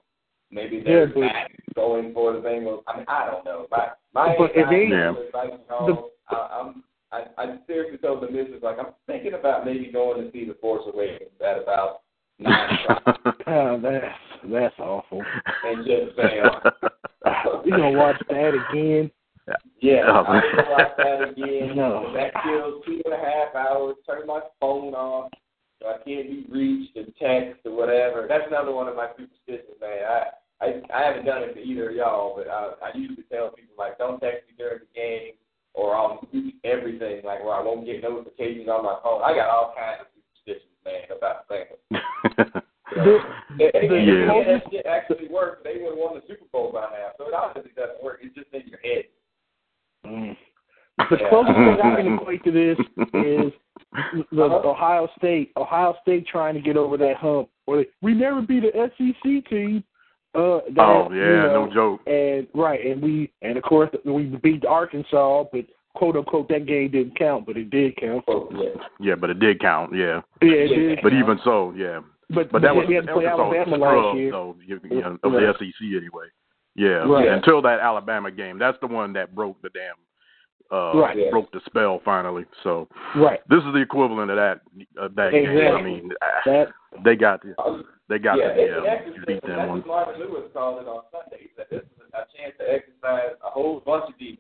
maybe 0.49 0.81
they're 0.83 1.07
Yeah, 1.07 1.13
but- 1.13 1.75
going 1.75 2.11
for 2.13 2.33
the 2.33 2.39
Bengals. 2.39 2.81
I 2.87 2.97
mean, 2.97 3.05
I 3.07 3.27
don't 3.29 3.45
know. 3.45 3.67
My 3.71 3.89
my 4.13 4.35
But 4.37 4.51
if 4.55 4.67
they- 4.69 4.87
Yeah. 4.87 5.13
like, 5.33 5.51
no, 5.69 6.09
I, 6.29 6.35
I'm 6.59 6.83
I, 7.13 7.25
I 7.37 7.57
seriously 7.67 7.97
told 7.99 8.23
the 8.23 8.29
missus 8.31 8.63
like 8.63 8.79
I'm 8.79 8.93
thinking 9.05 9.33
about 9.35 9.65
maybe 9.65 9.91
going 9.91 10.23
to 10.25 10.31
see 10.31 10.45
the 10.45 10.55
Force 10.55 10.83
Awakens 10.91 11.29
at 11.45 11.57
about 11.61 12.01
nine 12.39 12.79
o'clock 12.89 13.35
oh, 13.47 13.79
that's 13.83 14.15
that's 14.45 14.79
awful. 14.79 15.21
and 15.65 15.85
just 15.85 16.15
say, 16.17 16.39
uh, 16.39 17.61
You 17.65 17.71
gonna 17.71 17.91
watch 17.91 18.15
that 18.29 18.53
again? 18.71 19.11
Yeah, 19.82 20.04
Oh, 20.08 20.23
I'm 20.27 20.41
gonna 20.41 20.93
that 20.97 21.30
again. 21.30 21.75
No. 21.75 22.13
That 22.13 22.34
kills 22.43 22.84
two 22.86 23.01
and 23.06 23.13
a 23.13 23.17
half 23.17 23.56
hours. 23.56 23.95
Turn 24.06 24.27
my 24.27 24.41
phone 24.60 24.93
off. 24.93 25.32
So 25.82 25.88
I 25.89 25.97
can't 26.06 26.30
be 26.30 26.45
reached 26.49 26.95
or 26.95 27.06
text 27.19 27.65
or 27.65 27.75
whatever. 27.75 28.27
That's 28.30 28.45
another 28.47 28.71
one 28.71 28.88
of 28.88 28.95
my 28.95 29.08
superstitions, 29.17 29.82
man. 29.82 30.06
I 30.06 30.23
I 30.63 30.67
I 30.93 31.01
haven't 31.08 31.25
done 31.25 31.41
it 31.43 31.54
to 31.56 31.60
either 31.60 31.89
of 31.89 31.95
y'all, 31.95 32.36
but 32.38 32.47
I, 32.47 32.73
I 32.86 32.97
usually 32.97 33.23
tell 33.32 33.49
people 33.49 33.73
like, 33.77 33.97
don't 33.97 34.19
text 34.21 34.45
me 34.47 34.54
during 34.58 34.80
the 34.86 34.93
game, 34.93 35.34
or 35.73 35.95
I'll 35.95 36.21
mute 36.32 36.54
everything, 36.63 37.25
like 37.25 37.43
where 37.43 37.56
I 37.56 37.63
won't 37.63 37.86
get 37.88 38.04
notifications 38.04 38.69
on 38.69 38.86
my 38.86 38.97
phone. 39.01 39.23
I 39.25 39.34
got 39.34 39.49
all 39.49 39.73
kinds 39.75 40.01
of 40.06 40.08
superstitions, 40.13 40.77
man, 40.86 41.17
about 41.17 41.47
the 41.47 41.56
Bengals. 41.56 42.62
The, 42.91 43.19
And, 43.56 43.71
and, 43.71 43.91
and 43.93 44.08
Yeah. 44.27 44.43
that 44.60 44.63
shit 44.69 44.86
actually 44.86 45.30
works. 45.32 45.62
They 45.63 45.80
would 45.80 45.95
have 45.95 45.97
won 45.97 46.13
the 46.19 46.27
Super 46.27 46.43
Bowl 46.51 46.73
by 46.73 46.91
now, 46.91 47.15
so 47.17 47.25
it 47.30 47.34
obviously 47.34 47.71
doesn't 47.71 48.04
work. 48.04 48.19
It's 48.21 48.36
just 48.36 48.51
in 48.51 48.67
your 48.67 48.84
head. 48.84 49.06
Mm. 50.05 50.35
the 51.09 51.17
closest 51.29 51.55
thing 51.55 51.77
I 51.83 51.95
can 52.01 52.13
equate 52.19 52.43
to 52.43 52.51
this 52.51 52.77
is 53.13 53.51
the 54.31 54.41
Ohio 54.43 55.07
State. 55.17 55.51
Ohio 55.57 55.95
State 56.01 56.27
trying 56.27 56.55
to 56.55 56.61
get 56.61 56.77
over 56.77 56.97
that 56.97 57.17
hump. 57.17 57.49
Or 57.67 57.77
they, 57.77 57.87
we 58.01 58.13
never 58.13 58.41
beat 58.41 58.63
an 58.63 58.91
SEC 58.97 59.49
team. 59.49 59.83
Uh, 60.33 60.59
that, 60.75 60.79
oh 60.79 61.09
you 61.11 61.19
yeah, 61.19 61.47
know, 61.47 61.65
no 61.65 61.73
joke. 61.73 62.01
And 62.07 62.47
right, 62.53 62.79
and 62.85 63.01
we 63.01 63.31
and 63.41 63.57
of 63.57 63.63
course 63.63 63.89
we 64.05 64.23
beat 64.41 64.65
Arkansas, 64.65 65.43
but 65.51 65.65
quote 65.93 66.15
unquote 66.15 66.47
that 66.49 66.65
game 66.65 66.89
didn't 66.91 67.17
count, 67.19 67.45
but 67.45 67.57
it 67.57 67.69
did 67.69 67.97
count. 67.97 68.23
Oh, 68.29 68.47
yeah. 68.53 68.69
Yeah, 68.99 69.15
but 69.15 69.29
it 69.29 69.39
did 69.39 69.59
count. 69.59 69.93
Yeah, 69.93 70.21
Yeah, 70.41 70.51
it 70.51 70.67
did. 70.69 70.99
but 71.03 71.09
count. 71.11 71.23
even 71.23 71.39
so, 71.43 71.73
yeah. 71.75 71.99
but 72.29 72.49
But 72.49 72.61
that 72.61 72.73
was 72.73 72.85
we 72.87 72.95
had 72.95 73.07
to 73.07 73.13
play 73.13 73.25
Arkansas 73.25 73.43
Alabama 73.43 73.75
scrub, 73.77 74.05
last 74.05 74.17
year. 74.17 74.31
though, 74.31 74.55
you, 74.65 74.79
you 74.89 75.01
know, 75.01 75.17
of 75.23 75.31
the 75.33 75.53
SEC 75.59 75.81
anyway. 75.81 76.27
Yeah, 76.75 77.05
Right. 77.10 77.27
until 77.27 77.62
that 77.63 77.79
Alabama 77.79 78.31
game, 78.31 78.57
that's 78.57 78.77
the 78.79 78.88
one 78.88 79.12
that 79.13 79.36
broke 79.36 79.62
the 79.62 79.69
damn, 79.69 79.95
uh, 80.71 80.97
Right. 81.01 81.17
Yeah. 81.17 81.29
broke 81.29 81.51
the 81.51 81.60
spell 81.65 81.99
finally. 81.99 82.45
So 82.63 82.88
Right. 83.15 83.41
this 83.49 83.63
is 83.65 83.73
the 83.73 83.79
equivalent 83.81 84.31
of 84.31 84.38
that 84.38 84.62
of 84.97 85.15
that 85.15 85.31
game. 85.31 85.75
I 85.75 85.81
mean, 85.81 86.12
ah, 86.21 86.41
That 86.45 86.71
they 87.03 87.15
got 87.17 87.41
the, 87.41 87.53
Um, 87.62 87.86
they 88.07 88.19
got 88.19 88.38
yeah, 88.38 88.53
the 88.53 88.62
it's 88.62 88.77
an 88.77 88.84
yeah, 88.86 88.89
exorcise. 88.91 89.25
beat 89.25 89.41
That's 89.41 89.47
that 89.47 89.67
one. 89.69 89.84
Marvin 89.86 90.19
Lewis 90.21 90.51
called 90.53 90.81
it 90.81 90.88
on 90.88 91.03
Sunday. 91.12 91.43
He 91.43 91.49
said 91.57 91.67
this 91.69 91.84
is 91.84 92.13
a 92.13 92.25
chance 92.38 92.55
to 92.57 92.73
exorcise 92.73 93.36
a 93.43 93.49
whole 93.49 93.81
bunch 93.81 94.10
of 94.10 94.17
demons. 94.17 94.39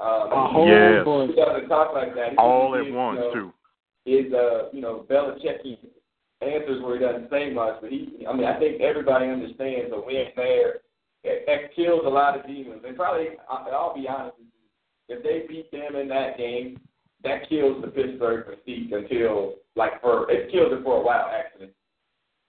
Um, 0.00 0.32
a 0.32 0.46
whole 0.48 0.66
Yes. 0.66 1.04
bunch. 1.04 1.30
he 1.30 1.36
doesn't 1.36 1.68
talk 1.68 1.92
like 1.94 2.14
that. 2.14 2.30
He 2.32 2.36
All 2.38 2.72
just 2.72 2.78
at 2.80 2.84
gives, 2.86 2.96
once 2.96 3.18
you 3.18 3.24
know, 3.26 3.32
too. 3.34 3.52
His 4.06 4.32
uh, 4.32 4.68
you 4.72 4.80
know, 4.80 5.04
Belichickian 5.08 5.78
answers 6.40 6.80
where 6.82 6.94
he 6.98 7.00
doesn't 7.04 7.28
say 7.30 7.50
much, 7.50 7.80
but 7.82 7.90
he, 7.92 8.24
I 8.28 8.32
mean, 8.32 8.46
I 8.46 8.58
think 8.58 8.80
everybody 8.80 9.26
understands 9.28 9.90
that 9.90 10.04
we 10.04 10.16
ain't 10.16 10.34
there. 10.36 10.80
It, 11.22 11.44
it 11.46 11.70
kills 11.76 12.02
a 12.06 12.08
lot 12.08 12.38
of 12.38 12.46
demons, 12.46 12.82
and 12.86 12.96
probably, 12.96 13.26
I'll 13.48 13.94
be 13.94 14.08
honest 14.08 14.36
with 14.38 14.46
you, 14.48 15.16
if 15.16 15.22
they 15.22 15.46
beat 15.52 15.70
them 15.70 15.96
in 15.96 16.08
that 16.08 16.38
game, 16.38 16.78
that 17.24 17.48
kills 17.48 17.82
the 17.82 17.88
Pittsburgh 17.88 18.46
mystique 18.46 18.94
until 18.94 19.56
like 19.76 20.00
for 20.00 20.30
it 20.30 20.50
kills 20.50 20.72
it 20.72 20.82
for 20.82 20.96
a 20.96 21.02
while 21.04 21.28
actually. 21.30 21.70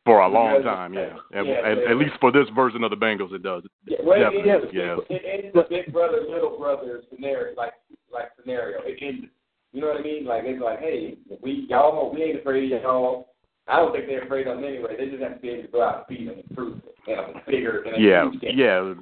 For 0.06 0.22
a 0.22 0.28
long 0.28 0.58
Because- 0.58 0.64
time, 0.66 0.94
yeah. 0.94 1.18
At, 1.34 1.46
Yeah, 1.46 1.54
at, 1.66 1.78
yeah. 1.78 1.90
at 1.92 1.98
least 1.98 2.14
for 2.22 2.32
this 2.32 2.48
version 2.56 2.84
of 2.84 2.90
the 2.90 2.96
Bengals, 2.98 3.34
it 3.34 3.44
does. 3.44 3.64
Yeah, 3.86 3.98
well, 4.04 4.18
it 4.18 4.24
Definitely, 4.24 4.52
ended, 4.52 4.70
yeah. 4.74 4.98
it 5.10 5.22
ended 5.26 5.52
the 5.54 5.66
big 5.70 5.92
brother, 5.94 6.22
little 6.30 6.58
brother 6.58 7.02
scenario, 7.14 7.54
like 7.56 7.74
like 8.12 8.30
scenario. 8.40 8.80
It 8.84 8.98
ended. 9.02 9.30
You 9.74 9.82
know 9.82 9.88
what 9.88 10.00
I 10.00 10.04
mean? 10.04 10.26
Like 10.26 10.44
it's 10.46 10.62
like, 10.62 10.80
hey, 10.80 11.18
we 11.42 11.66
y'all, 11.70 12.14
we 12.14 12.24
ain't 12.24 12.40
afraid 12.40 12.72
of 12.72 12.82
y'all. 12.82 13.31
I 13.68 13.78
don't 13.78 13.92
think 13.94 14.08
they're 14.08 14.24
afraid 14.24 14.48
of 14.48 14.58
them 14.58 14.66
anyway. 14.66 14.96
They 14.98 15.10
just 15.10 15.22
have 15.24 15.36
to 15.36 15.40
be 15.40 15.50
able 15.50 15.64
to 15.64 15.68
go 15.70 15.84
out 15.84 16.06
and 16.10 16.18
beat 16.18 16.26
them 16.28 16.40
and 16.40 16.56
prove 16.58 16.78
it. 16.78 16.96
And 17.08 17.20
I'm 17.38 17.42
bigger. 17.48 17.84
And 17.84 18.04
Yeah, 18.04 18.30
game. 18.42 18.58
yeah. 18.58 18.94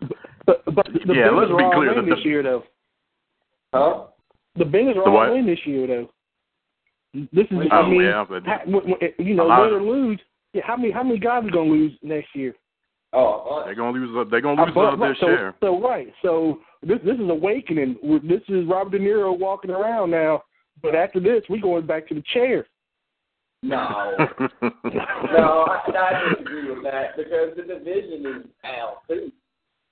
But 0.46 0.64
but 0.66 0.86
the 0.94 1.14
Yeah, 1.14 1.28
Bengals 1.30 1.40
let's 1.40 1.52
are 1.52 1.58
be 1.58 1.64
all 1.64 1.72
clear, 1.74 2.00
in 2.00 2.10
the- 2.10 2.16
this 2.16 2.26
year 2.26 2.44
though. 2.44 2.64
Huh? 3.74 4.06
The 4.56 4.66
Bengals 4.66 4.98
are 4.98 5.06
The 5.06 5.12
all 5.18 5.34
in 5.36 5.46
this 5.46 5.66
year 5.66 5.88
though. 5.88 6.10
This 7.14 7.48
is 7.50 7.58
Oh, 7.72 7.76
I 7.76 7.90
mean, 7.90 8.02
yeah, 8.02 8.26
but- 8.28 8.46
ha- 8.46 8.62
w- 8.66 8.82
w- 8.82 9.14
you 9.18 9.34
know, 9.34 9.46
win 9.48 9.74
or 9.74 9.82
lose. 9.82 10.20
Yeah, 10.54 10.62
how 10.66 10.76
many 10.76 10.92
how 10.92 11.04
many 11.04 11.18
guys 11.20 11.46
are 11.46 11.50
gonna 11.52 11.70
lose 11.70 11.94
next 12.04 12.36
year? 12.36 12.56
Oh, 13.14 13.64
They're 13.66 13.74
gonna 13.76 13.92
lose. 13.98 14.30
They're 14.30 14.42
gonna 14.42 14.64
lose 14.64 14.74
but- 14.76 14.96
their 14.98 15.16
so, 15.16 15.26
share. 15.26 15.56
So 15.62 15.80
right, 15.82 16.14
so 16.22 16.60
this 16.84 17.00
this 17.04 17.18
is 17.20 17.30
awakening. 17.30 17.98
This 18.24 18.42
is 18.50 18.66
Robert 18.66 18.92
De 18.92 19.00
Niro 19.00 19.38
walking 19.38 19.72
around 19.72 20.12
now. 20.12 20.44
But 20.82 20.96
after 20.96 21.20
this, 21.20 21.44
we're 21.50 21.62
going 21.62 21.86
back 21.86 22.08
to 22.10 22.14
the 22.14 22.22
chair. 22.34 22.68
No. 23.64 24.16
no, 24.62 25.66
I, 25.68 25.82
I 25.88 26.30
disagree 26.34 26.70
with 26.74 26.84
that 26.84 27.18
because 27.18 27.56
the 27.56 27.64
division 27.64 28.26
is 28.26 28.46
down 28.64 28.94
too. 29.08 29.32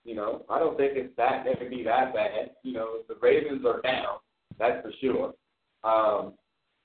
You 0.03 0.15
know, 0.15 0.45
I 0.49 0.59
don't 0.59 0.77
think 0.77 0.93
it's 0.95 1.13
that 1.17 1.43
going 1.43 1.57
to 1.59 1.69
be 1.69 1.83
that 1.83 2.13
bad. 2.13 2.51
You 2.63 2.73
know, 2.73 2.99
the 3.09 3.15
Ravens 3.21 3.65
are 3.65 3.81
down, 3.81 4.19
that's 4.57 4.81
for 4.81 4.91
sure. 5.01 5.33
Um, 5.83 6.33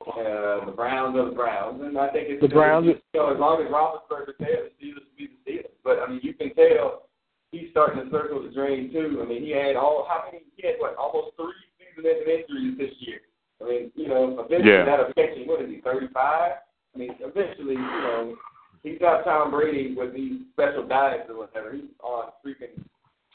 uh, 0.03 0.67
the 0.67 0.73
Browns 0.75 1.17
are 1.17 1.27
the 1.27 1.37
Browns, 1.37 1.81
and 1.83 1.97
I 1.97 2.09
think 2.09 2.27
it's 2.29 2.43
The 2.43 2.49
Browns 2.49 2.87
You 2.87 2.99
know, 3.15 3.33
as 3.33 3.39
long 3.39 3.63
as 3.63 3.71
Roethlisberger's 3.71 4.35
there, 4.41 4.67
the 4.67 4.75
Steelers 4.75 5.07
will 5.07 5.17
be 5.17 5.29
the 5.31 5.51
Steelers. 5.51 5.79
But 5.85 6.01
I 6.01 6.11
mean, 6.11 6.21
you 6.23 6.35
can 6.35 6.53
tell 6.55 7.07
he's 7.53 7.71
starting 7.71 8.05
to 8.05 8.11
circle 8.11 8.43
the 8.43 8.51
drain 8.51 8.93
too. 8.93 9.23
I 9.23 9.29
mean, 9.29 9.45
he 9.45 9.51
had 9.51 9.77
all 9.77 10.07
how 10.09 10.25
many? 10.27 10.45
He 10.57 10.67
had 10.67 10.77
what 10.81 10.97
almost 10.97 11.37
three 11.37 11.55
season-ending 11.79 12.27
injuries 12.27 12.79
this 12.79 12.95
year. 13.07 13.21
I 13.63 13.65
mean, 13.69 13.93
you 13.95 14.09
know, 14.09 14.35
eventually 14.41 14.73
Yeah. 14.73 14.85
that'll 14.85 15.13
catch 15.15 15.39
him. 15.39 15.47
What 15.47 15.63
is 15.63 15.71
he? 15.71 15.81
Thirty-five. 15.81 16.53
I 16.95 16.99
mean, 16.99 17.15
eventually, 17.21 17.75
you 17.75 17.81
know, 17.81 18.37
he's 18.83 18.99
not 19.01 19.25
Tom 19.25 19.51
Brady 19.51 19.95
with 19.97 20.15
these 20.15 20.41
special 20.53 20.87
diets 20.87 21.29
or 21.31 21.37
whatever. 21.39 21.73
He's 21.73 21.85
on 22.03 22.31
freaking 22.45 22.85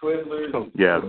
Twizzlers. 0.02 0.54
and 0.54 0.72
Yeah. 0.76 1.02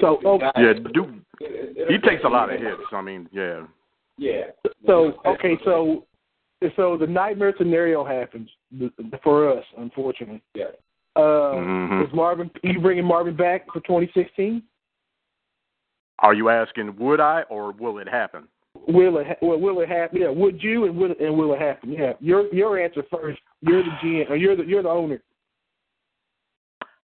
So, 0.00 0.14
it's- 0.16 0.24
oh, 0.26 0.36
it's- 0.36 0.52
yeah, 0.56 0.72
dude, 0.92 1.24
it- 1.40 1.76
it- 1.78 1.90
he 1.90 1.98
takes 1.98 2.22
a 2.24 2.28
lot 2.28 2.52
of 2.52 2.60
hits. 2.60 2.82
I 2.92 3.00
mean, 3.00 3.28
yeah. 3.32 3.66
Yeah. 4.18 4.50
So 4.86 5.18
okay, 5.24 5.58
so 5.64 6.06
so 6.76 6.96
the 6.96 7.06
nightmare 7.06 7.54
scenario 7.56 8.04
happens 8.04 8.48
for 9.22 9.48
us, 9.50 9.64
unfortunately. 9.76 10.42
Yeah. 10.54 10.70
Uh, 11.16 11.54
Mhm. 11.54 12.06
Is 12.06 12.12
Marvin? 12.12 12.50
You 12.62 12.80
bringing 12.80 13.04
Marvin 13.04 13.34
back 13.36 13.66
for 13.72 13.80
2016? 13.80 14.62
Are 16.20 16.34
you 16.34 16.48
asking 16.48 16.96
would 16.96 17.20
I 17.20 17.42
or 17.42 17.72
will 17.72 17.98
it 17.98 18.08
happen? 18.08 18.48
Will 18.88 19.18
it? 19.18 19.26
Ha- 19.26 19.34
well, 19.42 19.58
will 19.58 19.80
it 19.80 19.88
happen? 19.88 20.20
Yeah. 20.20 20.28
Would 20.28 20.62
you 20.62 20.84
and 20.84 20.96
will 20.96 21.14
and 21.18 21.36
will 21.36 21.54
it 21.54 21.60
happen? 21.60 21.92
Yeah. 21.92 22.12
Your 22.20 22.52
your 22.54 22.78
answer 22.78 23.02
first. 23.10 23.40
You're 23.60 23.82
the 23.82 23.90
GM. 24.02 24.30
Or 24.30 24.36
you're 24.36 24.56
the 24.56 24.64
you're 24.64 24.82
the 24.82 24.88
owner. 24.88 25.22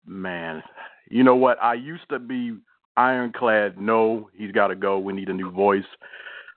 Man, 0.06 0.62
you 1.10 1.24
know 1.24 1.36
what? 1.36 1.60
I 1.62 1.74
used 1.74 2.08
to 2.10 2.18
be 2.18 2.56
ironclad. 2.96 3.78
No, 3.78 4.30
he's 4.34 4.52
got 4.52 4.68
to 4.68 4.76
go. 4.76 4.98
We 4.98 5.12
need 5.12 5.28
a 5.28 5.34
new 5.34 5.50
voice. 5.50 5.84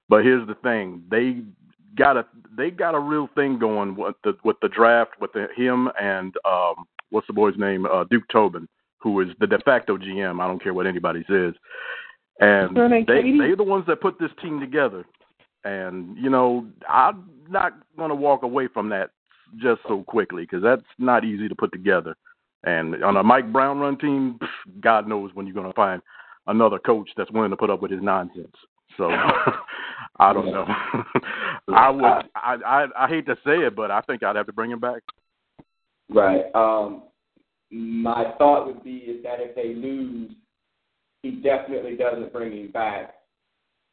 But 0.08 0.24
here's 0.24 0.48
the 0.48 0.56
thing: 0.56 1.04
they 1.10 1.42
got 1.98 2.18
a 2.18 2.26
they 2.56 2.72
got 2.72 2.96
a 2.96 3.00
real 3.00 3.30
thing 3.36 3.60
going 3.60 3.96
with 3.96 4.16
the 4.24 4.38
with 4.44 4.58
the 4.62 4.70
draft 4.70 5.12
with 5.20 5.34
the, 5.34 5.48
him 5.56 5.90
and 6.00 6.34
um 6.46 6.86
what's 7.10 7.28
the 7.28 7.34
boy's 7.34 7.58
name? 7.58 7.86
Uh, 7.86 8.06
Duke 8.10 8.28
Tobin, 8.32 8.68
who 9.00 9.20
is 9.22 9.30
the 9.40 9.48
de 9.48 9.60
facto 9.60 9.98
GM. 9.98 10.42
I 10.42 10.48
don't 10.48 10.62
care 10.62 10.74
what 10.74 10.88
anybody 10.88 11.24
says. 11.28 11.54
And 12.40 12.76
they 12.76 13.04
they're 13.06 13.56
the 13.56 13.64
ones 13.64 13.86
that 13.88 14.02
put 14.02 14.20
this 14.20 14.32
team 14.42 14.60
together. 14.60 15.06
And 15.64 16.18
you 16.18 16.30
know, 16.30 16.66
I'm 16.88 17.30
not 17.50 17.74
going 17.98 18.10
to 18.10 18.16
walk 18.16 18.44
away 18.44 18.68
from 18.68 18.90
that 18.90 19.12
just 19.62 19.82
so 19.88 20.04
quickly 20.04 20.44
because 20.44 20.64
that's 20.64 20.84
not 20.98 21.26
easy 21.26 21.50
to 21.50 21.56
put 21.56 21.72
together. 21.72 22.16
And 22.64 23.04
on 23.04 23.18
a 23.18 23.24
Mike 23.24 23.52
Brown 23.52 23.80
run 23.80 23.98
team, 23.98 24.38
pff, 24.42 24.82
God 24.82 25.08
knows 25.08 25.32
when 25.34 25.48
you're 25.48 25.56
going 25.56 25.68
to 25.68 25.74
find 25.74 26.02
another 26.48 26.80
coach 26.80 27.10
that's 27.16 27.32
willing 27.32 27.52
to 27.52 27.58
put 27.58 27.70
up 27.70 27.82
with 27.82 27.92
his 27.92 28.02
nonsense. 28.02 28.56
So 28.98 29.10
I 30.20 30.34
don't 30.34 30.52
know. 30.52 30.66
I 31.74 31.90
would. 31.90 32.04
I, 32.04 32.56
I 32.66 32.86
I 32.98 33.08
hate 33.08 33.26
to 33.28 33.36
say 33.46 33.60
it, 33.60 33.76
but 33.76 33.92
I 33.92 34.02
think 34.02 34.24
I'd 34.24 34.36
have 34.36 34.48
to 34.48 34.54
bring 34.54 34.72
him 34.72 34.80
back. 34.80 35.02
Right. 36.10 36.46
Um, 36.56 37.04
my 37.72 38.34
thought 38.38 38.66
would 38.66 38.84
be 38.84 38.98
is 38.98 39.24
that 39.24 39.40
if 39.40 39.56
they 39.56 39.74
lose, 39.76 40.32
he 41.24 41.32
definitely 41.42 41.96
doesn't 41.96 42.32
bring 42.34 42.52
him 42.58 42.72
back. 42.72 43.16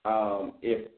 Um, 0.05 0.53
if, 0.63 0.89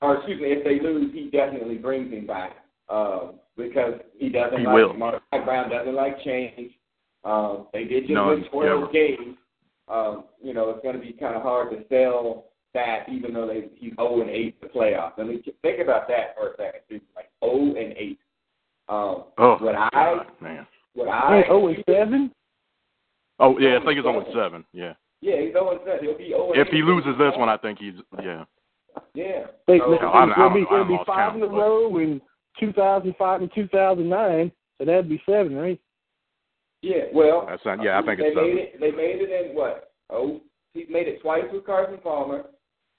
or 0.00 0.16
excuse 0.16 0.40
me, 0.40 0.48
if 0.48 0.64
they 0.64 0.80
lose, 0.80 1.12
he 1.14 1.30
definitely 1.30 1.76
brings 1.76 2.12
him 2.12 2.26
back 2.26 2.56
um, 2.88 3.34
because 3.56 3.94
he 4.18 4.28
doesn't 4.28 4.58
He 4.60 4.66
like 4.66 4.74
will. 4.74 4.94
Mike 4.94 5.20
Brown 5.44 5.70
doesn't 5.70 5.94
like 5.94 6.20
change. 6.24 6.72
Um, 7.24 7.68
they 7.72 7.84
did 7.84 8.02
just 8.04 8.14
No, 8.14 8.28
win 8.28 8.44
12 8.50 8.80
never. 8.80 8.92
games. 8.92 9.36
Um, 9.88 10.24
you 10.42 10.54
know, 10.54 10.70
it's 10.70 10.82
going 10.82 10.96
to 10.96 11.00
be 11.00 11.12
kind 11.12 11.36
of 11.36 11.42
hard 11.42 11.70
to 11.70 11.84
sell 11.88 12.46
that, 12.74 13.06
even 13.08 13.32
though 13.34 13.46
they 13.46 13.68
he's 13.76 13.92
0 13.96 14.22
and 14.22 14.30
8 14.30 14.36
in 14.36 14.52
the 14.60 14.66
playoffs. 14.68 15.12
I 15.18 15.22
mean, 15.24 15.42
think 15.62 15.80
about 15.80 16.08
that 16.08 16.34
for 16.36 16.48
a 16.48 16.56
second. 16.56 16.80
Too. 16.88 17.00
Like 17.14 17.30
0 17.44 17.74
and 17.76 17.94
8. 17.96 18.18
Um, 18.88 19.24
Oh, 19.38 19.56
what 19.60 19.76
I 19.76 19.88
God, 19.92 20.26
man. 20.40 20.66
what 20.94 21.08
I 21.08 21.44
Oh, 21.48 21.68
and 21.68 21.84
seven. 21.88 22.32
Oh 23.38 23.58
yeah, 23.58 23.78
I 23.80 23.84
think 23.84 23.98
it's 23.98 24.06
on 24.06 24.24
seven. 24.34 24.64
Yeah. 24.72 24.94
Yeah, 25.22 25.40
he's 25.40 25.52
0 25.52 25.78
7. 25.86 25.98
He'll 26.04 26.18
be 26.18 26.28
0 26.28 26.50
and 26.52 26.60
If 26.60 26.68
he 26.68 26.82
loses 26.82 27.16
this 27.16 27.32
one, 27.38 27.48
I 27.48 27.56
think 27.56 27.78
he's 27.78 27.94
yeah. 28.22 28.44
Yeah. 29.14 29.46
They, 29.66 29.78
So- 29.78 29.94
it'll, 29.94 30.10
I 30.12 30.26
don't- 30.26 30.52
be, 30.54 30.62
it'll 30.62 30.84
be 30.84 30.92
lost 30.94 31.06
five 31.06 31.16
count, 31.32 31.36
in 31.36 31.42
a 31.44 31.46
but- 31.46 31.56
row 31.56 31.96
in 31.98 32.20
2005 32.60 33.40
and 33.42 33.50
2009. 33.54 34.52
So 34.78 34.84
that'd 34.84 35.08
be 35.08 35.22
seven, 35.24 35.54
right? 35.56 35.80
Yeah, 36.82 37.04
well, 37.14 37.46
That's 37.48 37.64
not, 37.64 37.80
yeah, 37.82 37.98
I 38.00 38.02
think 38.04 38.18
they 38.18 38.26
it's 38.26 38.36
made 38.36 38.42
seven. 38.42 38.58
it. 38.58 38.80
They 38.80 38.90
made 38.90 39.20
it 39.22 39.30
in 39.50 39.54
what? 39.56 39.92
Oh, 40.10 40.40
he's 40.74 40.88
made 40.90 41.06
it 41.06 41.22
twice 41.22 41.44
with 41.52 41.64
Carson 41.64 41.98
Palmer, 42.02 42.46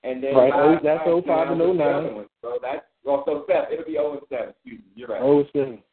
and 0.03 0.23
then 0.23 0.33
Right, 0.35 0.53
oh, 0.55 0.75
five 0.75 0.83
that's 0.83 1.03
times 1.03 1.23
05 1.27 1.51
and 1.51 1.61
oh 1.61 1.69
with 1.69 1.77
09. 1.77 2.25
So 2.41 2.57
that's 2.61 2.85
well, 3.03 3.23
so 3.27 3.43
seven. 3.45 3.73
It'll 3.73 3.85
be 3.85 3.91
0 3.93 4.11
and 4.13 4.21
7. 4.29 4.49
Excuse 4.49 4.79
me. 4.79 4.85
You're 4.95 5.09
right. 5.09 5.21
Oh, 5.21 5.43
seven. 5.51 5.83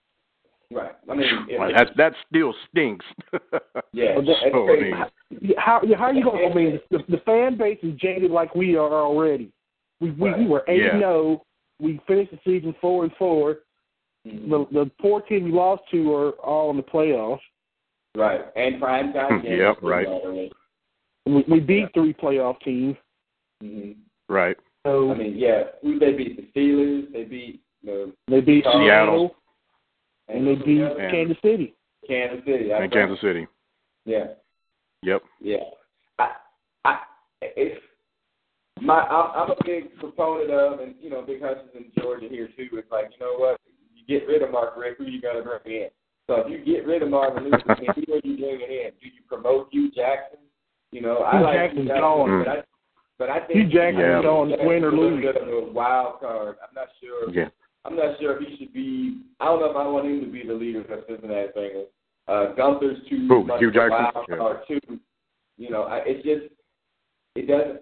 Right. 0.73 0.93
I 1.11 1.15
mean, 1.15 1.29
if 1.49 1.59
Well, 1.59 1.73
that 1.75 1.89
that 1.97 2.13
still 2.29 2.55
stinks. 2.71 3.05
yeah. 3.93 4.17
Well, 4.17 4.25
So, 4.53 4.65
I 4.65 4.67
crazy. 4.67 4.93
mean, 4.93 5.05
Yeah, 5.43 5.61
How 5.61 5.79
are 5.81 6.13
you 6.15 6.23
going? 6.25 6.39
to 6.39 6.51
I 6.51 6.55
mean, 6.55 6.81
the, 6.91 6.99
the 7.09 7.19
fan 7.27 7.57
base 7.59 7.79
is 7.83 7.95
jaded 7.99 8.31
like 8.31 8.55
we 8.55 8.77
are 8.77 8.93
already. 8.93 9.51
We 10.01 10.13
we, 10.13 10.33
we 10.35 10.47
were 10.47 10.65
eight 10.69 10.83
Yeah. 10.83 10.91
and 10.93 11.01
zero. 11.01 11.43
We 11.81 12.01
finished 12.07 12.31
the 12.31 12.39
season 12.45 12.75
four 12.81 13.05
and 13.05 13.13
four. 13.17 13.59
Mhm. 14.27 14.49
The 14.51 14.85
the 14.85 14.91
four 15.01 15.23
teams 15.23 15.45
we 15.45 15.51
lost 15.53 15.83
to 15.91 16.15
are 16.15 16.31
all 16.33 16.71
in 16.71 16.77
the 16.77 16.83
playoffs. 16.85 17.41
Right. 18.15 18.43
And 18.55 18.81
prime 18.81 19.13
time 19.13 19.43
games. 19.43 19.59
Yep, 19.59 19.77
right. 19.83 20.07
We, 21.27 21.45
we 21.49 21.61
beat 21.61 21.89
three 21.95 22.15
playoff 22.15 22.61
teams. 22.61 22.97
hmm 23.61 23.93
right. 24.29 24.57
So 24.87 25.11
I 25.11 25.15
mean, 25.17 25.35
yeah. 25.37 25.65
Who 25.83 25.99
they 25.99 26.13
beat? 26.13 26.37
The 26.55 26.61
Steelers. 26.61 27.13
They 27.13 27.25
beat 27.25 27.61
the 27.83 28.13
they 28.29 28.41
beat 28.41 28.65
Seattle. 28.65 29.35
Seattle 30.33 30.49
and 30.49 30.61
they 30.61 30.65
beat 30.65 30.79
Yeah. 30.79 31.11
Kansas 31.11 31.37
City. 31.43 31.75
Kansas 32.07 32.45
City. 32.47 32.69
that's 32.69 32.83
And 32.83 32.93
Kansas 32.93 33.21
City. 33.21 33.47
Yeah. 34.05 34.27
Yep. 35.03 35.23
Yeah. 35.41 35.57
I, 36.19 36.31
I, 36.85 36.99
it's 37.43 37.81
my. 38.81 39.01
I'm, 39.01 39.31
I'm 39.35 39.51
a 39.51 39.57
big 39.65 39.97
proponent 39.99 40.51
of, 40.51 40.81
and 40.81 40.95
you 41.01 41.11
know, 41.11 41.23
big 41.23 41.41
hustlers 41.43 41.69
in 41.75 41.87
Georgia 42.03 42.27
here 42.31 42.49
too. 42.57 42.69
It's 42.73 42.91
like, 42.91 43.11
you 43.13 43.25
know 43.25 43.35
what? 43.39 43.59
You 43.95 44.19
get 44.19 44.27
rid 44.27 44.43
of 44.43 44.51
Mark 44.51 44.77
Richt, 44.77 44.99
who 44.99 45.05
you 45.07 45.21
got 45.21 45.35
to 45.35 45.43
bring 45.43 45.61
in? 45.83 45.89
So 46.27 46.45
if 46.47 46.51
you 46.51 46.65
get 46.75 46.87
rid 46.87 47.03
of 47.03 47.11
Marvin 47.11 47.45
Lewis, 47.45 47.61
who 47.67 47.73
are 47.73 48.21
you 48.25 48.37
bringing 48.37 48.61
in? 48.61 48.91
Do 49.01 49.07
you 49.07 49.23
promote 49.29 49.69
Hue 49.73 49.91
Jackson? 49.91 50.39
You 50.93 51.01
know, 51.03 51.19
I 51.19 51.39
Hue 51.39 51.45
like 51.45 51.57
Jackson's 51.57 51.81
Hue 51.83 51.89
Jackson, 51.89 52.01
gone. 52.03 52.45
but 52.45 52.49
I, 52.49 52.63
but 53.19 53.31
I 53.31 53.39
think 53.47 53.53
Hue 53.53 53.69
Jackson's 53.69 54.01
Yeah. 54.05 54.23
gone, 54.23 54.49
Jackson's 54.51 54.69
win 54.69 54.85
or 54.85 54.93
lose. 54.93 55.25
a 55.25 55.73
wild 55.73 56.21
card. 56.21 56.57
I'm 56.63 56.75
not 56.75 56.89
sure. 57.01 57.31
Yeah. 57.31 57.49
I'm 57.85 57.97
not 57.97 58.19
sure 58.21 58.37
if 58.41 58.47
he 58.47 58.57
should 58.57 58.73
be. 58.73 59.23
I 59.41 59.47
don't 59.47 59.61
know 59.61 59.71
if 59.71 59.77
I 59.77 59.87
want 59.87 60.07
him 60.07 60.21
to 60.21 60.27
be 60.27 60.47
the 60.47 60.53
leader 60.55 60.81
of 60.83 60.87
the 60.89 61.05
Cincinnati 61.09 61.49
Bengals. 61.57 61.87
Uh, 62.29 62.55
Gunther's 62.55 62.99
too 63.09 63.27
Who, 63.29 63.45
much 63.45 63.59
Hue 63.61 63.69
of 63.69 63.75
Jackson? 63.75 63.91
wild 64.15 64.27
Yeah. 64.29 64.37
card 64.37 64.59
too. 64.69 64.81
You 65.57 65.71
know, 65.71 65.83
I, 65.85 65.99
it's 66.05 66.25
just 66.25 66.53
it 67.37 67.47
doesn't. 67.47 67.81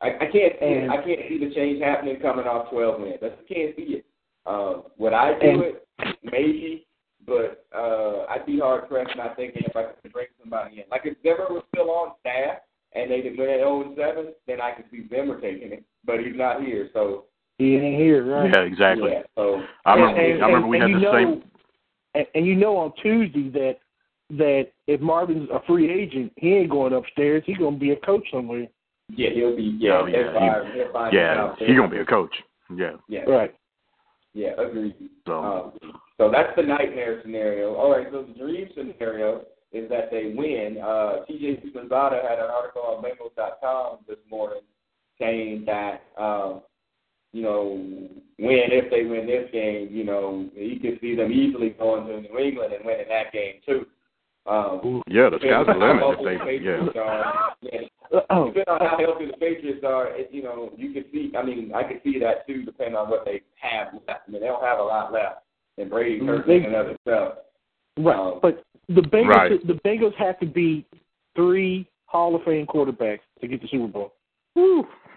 I, 0.00 0.08
I 0.08 0.26
can't 0.30 0.32
see 0.32 0.38
it. 0.66 0.82
And- 0.82 0.90
I 0.92 0.96
can't 1.02 1.20
see 1.28 1.38
the 1.38 1.52
change 1.54 1.82
happening 1.82 2.20
coming 2.20 2.46
off 2.46 2.70
12 2.70 3.00
wins. 3.00 3.18
I 3.22 3.28
just 3.30 3.48
can't 3.48 3.74
see 3.76 3.98
it. 4.00 4.04
Um, 4.46 4.84
would 4.98 5.12
I 5.12 5.38
do 5.38 5.48
And- 5.48 5.62
it? 5.62 5.84
Maybe, 6.22 6.86
but 7.26 7.66
uh, 7.76 8.24
I'd 8.30 8.46
be 8.46 8.60
hard 8.60 8.88
pressed 8.88 9.16
not 9.16 9.34
thinking 9.36 9.62
if 9.66 9.74
I 9.74 9.84
could 10.00 10.12
bring 10.12 10.28
somebody 10.40 10.76
in. 10.76 10.84
Like 10.90 11.02
if 11.04 11.16
Zimmer 11.22 11.46
was 11.50 11.64
still 11.74 11.90
on 11.90 12.12
staff 12.20 12.58
and 12.94 13.10
they 13.10 13.20
went 13.36 13.50
at 13.50 13.58
0 13.58 13.94
7, 13.98 14.32
then 14.46 14.60
I 14.60 14.70
could 14.72 14.84
see 14.92 15.08
Zimmer 15.10 15.40
taking 15.40 15.72
it. 15.72 15.84
But 16.04 16.20
he's 16.20 16.36
not 16.36 16.62
here, 16.62 16.88
so 16.94 17.24
He 17.58 17.74
ain't 17.74 18.00
here, 18.00 18.24
right? 18.24 18.50
Yeah, 18.54 18.60
exactly. 18.60 19.10
yeah. 19.12 19.22
So 19.34 19.60
I 19.84 19.94
remember. 19.94 20.20
and- 20.20 20.42
I 20.42 20.46
remember 20.46 20.68
we 20.68 20.78
had 20.78 20.88
you 20.90 20.94
the 20.96 21.00
know, 21.00 21.12
same. 21.12 21.42
And, 22.14 22.26
and 22.34 22.46
you 22.46 22.54
know 22.54 22.76
on 22.76 22.92
Tuesday 23.02 23.48
that 23.50 23.76
that 24.30 24.68
if 24.86 25.00
Marvin's 25.00 25.48
a 25.50 25.60
free 25.66 25.90
agent, 25.90 26.32
he 26.36 26.54
ain't 26.54 26.70
going 26.70 26.92
upstairs. 26.92 27.42
He's 27.46 27.56
gonna 27.58 27.76
be 27.76 27.90
a 27.90 27.96
coach 27.96 28.24
somewhere. 28.30 28.66
yeah, 29.08 29.30
he'll 29.30 29.56
be 29.56 29.76
yeah. 29.78 30.00
Oh, 30.02 30.06
yeah, 30.06 30.16
he'll 30.22 30.32
find- 30.34 30.72
he'll 30.74 30.92
find 30.92 31.12
Yeah, 31.14 31.40
out 31.40 31.58
there. 31.58 31.68
he's 31.68 31.76
gonna 31.76 31.90
be 31.90 31.98
a 31.98 32.04
coach. 32.04 32.34
Yeah. 32.74 32.92
Yeah, 33.08 33.22
Right. 33.24 33.54
yeah, 34.34 34.50
agreed. 34.58 34.94
So. 35.26 35.38
Um, 35.82 36.00
so 36.18 36.30
that's 36.30 36.54
the 36.56 36.62
nightmare 36.62 37.20
scenario. 37.22 37.74
All 37.74 37.90
right, 37.90 38.06
so 38.12 38.22
the 38.22 38.34
dream 38.38 38.68
scenario 38.74 39.46
is 39.72 39.88
that 39.88 40.10
they 40.10 40.34
win. 40.36 40.78
Uh, 40.78 41.24
TJ 41.28 41.62
Sumanzada 41.62 42.22
had 42.22 42.38
an 42.38 42.50
article 42.50 42.82
on 42.82 43.02
Bengals.com 43.02 43.98
this 44.06 44.18
morning 44.30 44.60
saying 45.18 45.64
that, 45.66 46.02
um, 46.18 46.60
you 47.32 47.42
know, 47.42 47.72
win 48.38 48.68
if 48.72 48.90
they 48.90 49.04
win 49.04 49.26
this 49.26 49.50
game, 49.52 49.88
you 49.90 50.04
know, 50.04 50.48
he 50.54 50.78
could 50.80 50.98
see 51.00 51.14
them 51.14 51.32
easily 51.32 51.70
going 51.70 52.06
to 52.06 52.20
New 52.22 52.38
England 52.38 52.72
and 52.72 52.84
winning 52.84 53.06
that 53.08 53.32
game 53.32 53.56
too. 53.66 53.86
Um, 54.46 55.02
Yeah, 55.06 55.28
the 55.28 55.38
sky's 55.40 55.66
the 55.66 55.74
depending 55.74 56.00
limit 56.00 56.20
if 56.20 56.24
they. 56.24 56.36
the 56.36 56.60
Yeah. 56.64 56.76
Patriots 56.80 56.96
are. 56.96 57.54
Yeah, 57.60 57.80
depending 58.46 58.64
on 58.68 58.80
how 58.80 58.98
healthy 58.98 59.26
the 59.26 59.32
Patriots 59.36 59.84
are, 59.84 60.06
it, 60.16 60.30
you 60.32 60.42
know, 60.42 60.72
you 60.76 60.92
can 60.94 61.04
see. 61.12 61.30
I 61.36 61.42
mean, 61.42 61.72
I 61.74 61.82
can 61.82 62.00
see 62.02 62.18
that 62.20 62.46
too, 62.46 62.64
depending 62.64 62.96
on 62.96 63.10
what 63.10 63.24
they 63.26 63.42
have 63.60 63.88
left. 63.92 64.22
I 64.26 64.30
mean, 64.30 64.40
they 64.40 64.46
don't 64.46 64.62
have 64.64 64.78
a 64.78 64.82
lot 64.82 65.12
left, 65.12 65.42
and 65.76 65.90
Brady 65.90 66.24
hurt 66.24 66.46
They- 66.46 66.56
in 66.58 66.64
and 66.66 66.74
of 66.76 66.86
itself. 66.88 67.34
right. 67.98 68.16
Um, 68.16 68.38
But 68.40 68.64
the 68.88 69.02
Bengals, 69.02 69.28
Right. 69.28 69.66
the 69.66 69.74
Bengals 69.84 70.14
have 70.14 70.38
to 70.40 70.46
beat 70.46 70.86
three 71.36 71.86
Hall 72.06 72.34
of 72.34 72.42
Fame 72.44 72.66
quarterbacks 72.66 73.20
to 73.42 73.46
get 73.48 73.60
the 73.60 73.68
Super 73.68 73.88
Bowl. 73.88 74.14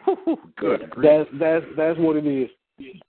Good. 0.58 0.92
That's 1.02 1.30
that's 1.34 1.66
that's 1.78 2.00
what 2.00 2.16
it 2.18 2.26
is. 2.28 2.50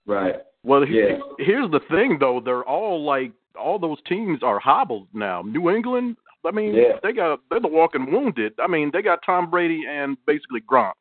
Right. 0.07 0.37
Well, 0.65 0.87
Yeah. 0.87 1.19
here's 1.39 1.71
the 1.71 1.81
thing, 1.91 2.19
though. 2.21 2.41
They're 2.45 2.65
all 2.65 3.05
like 3.05 3.33
all 3.59 3.79
those 3.79 3.99
teams 4.09 4.43
are 4.43 4.59
hobbled 4.59 5.09
now. 5.13 5.43
New 5.43 5.71
England, 5.71 6.17
I 6.45 6.51
mean, 6.51 6.75
Yeah. 6.75 6.99
they 7.03 7.13
got 7.13 7.41
they're 7.51 7.61
the 7.61 7.69
walking 7.69 8.11
wounded. 8.11 8.55
I 8.63 8.67
mean, 8.67 8.91
they 8.93 9.03
got 9.03 9.21
Tom 9.25 9.51
Brady 9.51 9.83
and 9.89 10.17
basically 10.27 10.61
Gronk 10.61 10.93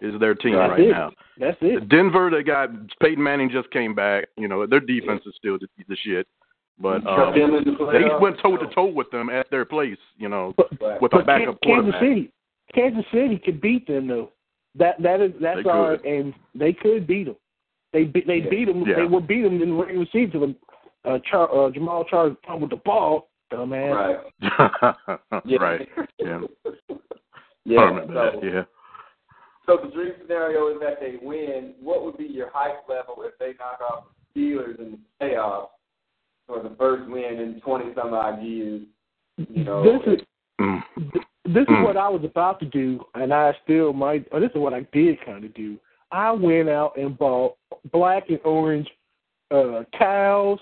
is 0.00 0.18
their 0.20 0.34
team 0.34 0.54
That's 0.54 0.70
right 0.70 0.80
it. 0.80 0.90
now. 0.90 1.10
That's 1.38 1.56
it. 1.60 1.88
Denver, 1.88 2.30
they 2.30 2.42
got 2.42 2.70
Peyton 3.00 3.22
Manning 3.22 3.50
just 3.50 3.70
came 3.70 3.94
back. 3.94 4.26
You 4.36 4.48
know, 4.48 4.66
their 4.66 4.80
defense 4.80 5.22
is 5.26 5.34
still 5.36 5.58
the, 5.58 5.66
the 5.88 5.96
shit. 6.04 6.26
But 6.80 7.06
um, 7.06 7.32
the 7.34 7.90
they 7.92 8.04
went 8.20 8.38
toe 8.42 8.56
to 8.56 8.66
toe 8.74 8.86
with 8.86 9.08
them 9.12 9.30
at 9.30 9.48
their 9.50 9.64
place. 9.64 9.98
You 10.16 10.28
know, 10.28 10.52
But, 10.56 10.68
Right. 10.80 11.00
with 11.00 11.12
a 11.14 11.18
backup 11.22 11.60
Kan- 11.62 11.84
Kansas 11.84 11.92
quarterback. 11.94 12.00
City, 12.00 12.32
Kansas 12.74 13.04
City 13.12 13.38
could 13.44 13.60
beat 13.60 13.86
them 13.86 14.08
though. 14.08 14.30
That 14.76 15.00
that 15.02 15.20
is 15.20 15.32
that's 15.40 15.62
They 15.64 15.70
all, 15.70 15.96
could. 15.96 16.04
and 16.04 16.34
they 16.54 16.72
could 16.72 17.06
beat 17.06 17.24
them. 17.24 17.36
They 17.92 18.04
be, 18.04 18.22
they 18.26 18.38
Yeah. 18.38 18.50
beat 18.50 18.64
them. 18.66 18.84
Yeah. 18.86 18.96
They 18.96 19.04
were 19.04 19.20
beat 19.20 19.42
them 19.42 19.62
in 19.62 19.70
the 19.70 19.74
regular 19.74 20.06
season. 20.12 20.56
Uh, 21.04 21.18
Char, 21.30 21.54
uh, 21.54 21.70
Jamal 21.70 22.04
Charles 22.04 22.36
fumbled 22.46 22.70
the 22.70 22.76
ball, 22.76 23.28
dumbass. 23.52 23.94
Right. 24.40 25.42
Yeah. 25.44 25.58
right. 25.58 25.88
Yeah. 26.18 26.40
yeah. 27.64 27.78
I 27.80 27.84
remember 27.84 28.14
so, 28.32 28.40
that. 28.40 28.46
Yeah. 28.46 28.62
so 29.66 29.78
the 29.84 29.90
dream 29.94 30.12
scenario 30.22 30.68
is 30.74 30.80
that 30.80 30.98
they 31.00 31.16
win. 31.22 31.74
What 31.80 32.04
would 32.04 32.16
be 32.16 32.24
your 32.24 32.50
hype 32.52 32.88
level 32.88 33.22
if 33.22 33.38
they 33.38 33.52
knock 33.58 33.80
off 33.80 34.04
the 34.34 34.40
Steelers 34.40 34.78
in 34.80 34.92
the 34.92 34.98
playoffs 35.24 35.68
for 36.46 36.62
the 36.62 36.74
first 36.76 37.08
win 37.08 37.38
in 37.38 37.60
twenty 37.60 37.94
some 37.94 38.12
odd 38.12 38.42
years? 38.42 38.82
You 39.36 39.64
know, 39.64 39.82
This 39.84 40.18
is 40.18 40.26
Mm. 40.60 40.80
This 41.44 41.62
is 41.62 41.68
Mm. 41.68 41.84
what 41.84 41.96
I 41.96 42.08
was 42.08 42.24
about 42.24 42.58
to 42.60 42.66
do, 42.66 43.04
and 43.14 43.32
I 43.32 43.54
still 43.64 43.92
might. 43.92 44.26
Or 44.32 44.40
this 44.40 44.50
is 44.50 44.56
what 44.56 44.74
I 44.74 44.80
did 44.92 45.20
kind 45.24 45.44
of 45.44 45.52
do. 45.54 45.78
I 46.10 46.30
went 46.32 46.68
out 46.68 46.96
and 46.96 47.16
bought 47.18 47.56
black 47.92 48.30
and 48.30 48.40
orange 48.44 48.88
uh 49.50 49.84
cows. 49.98 50.58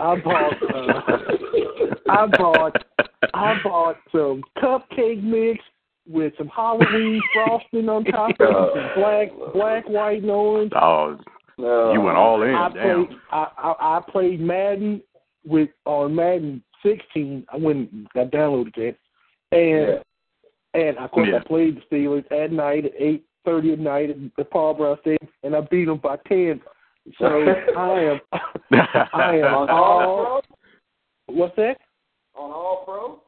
I 0.00 0.16
bought. 0.16 0.62
Uh, 0.62 1.18
I 2.08 2.26
bought. 2.26 2.84
I 3.34 3.54
bought 3.62 3.96
some 4.12 4.42
cupcake 4.58 5.22
mix 5.22 5.62
with 6.08 6.32
some 6.36 6.48
Halloween 6.48 7.20
frosting 7.32 7.88
on 7.88 8.04
top 8.04 8.30
of 8.40 8.50
it, 8.50 8.72
some 8.74 8.90
black, 9.02 9.28
black, 9.52 9.88
white, 9.88 10.22
and 10.22 10.30
orange. 10.30 10.72
Oh, 10.74 11.18
you 11.58 12.00
went 12.00 12.16
all 12.16 12.42
in. 12.42 12.54
I 12.54 12.68
Damn. 12.70 13.06
played. 13.06 13.18
I, 13.30 13.46
I 13.58 13.74
I 13.98 14.00
played 14.10 14.40
Madden 14.40 15.02
with 15.44 15.70
on 15.84 16.14
Madden 16.14 16.62
16. 16.82 17.46
I 17.52 17.56
went 17.56 17.92
and 17.92 18.08
got 18.10 18.30
downloaded 18.30 18.74
that, 18.76 18.96
and 19.54 20.02
and 20.74 20.98
of 20.98 21.10
course 21.10 21.28
Yeah. 21.30 21.38
I 21.38 21.40
played 21.46 21.76
the 21.76 21.96
Steelers 21.96 22.24
at 22.32 22.50
night 22.52 22.84
at 22.86 22.92
eight 22.98 23.24
thirty 23.44 23.72
at 23.72 23.78
night 23.78 24.10
at 24.10 24.16
the 24.36 24.44
Paul 24.44 24.74
Brown 24.74 24.98
Stadium, 25.00 25.30
and 25.42 25.54
I 25.56 25.60
beat 25.62 25.84
them 25.86 25.98
by 25.98 26.16
ten. 26.28 26.60
So 27.18 27.26
I 27.76 28.00
am. 28.00 28.20
I 29.12 29.36
am 29.38 29.54
on 29.54 29.70
all. 29.70 30.26
all 30.26 30.42
What's 31.26 31.56
that? 31.56 31.76
On 32.36 32.50
all 32.50 32.82
pro? 32.84 33.22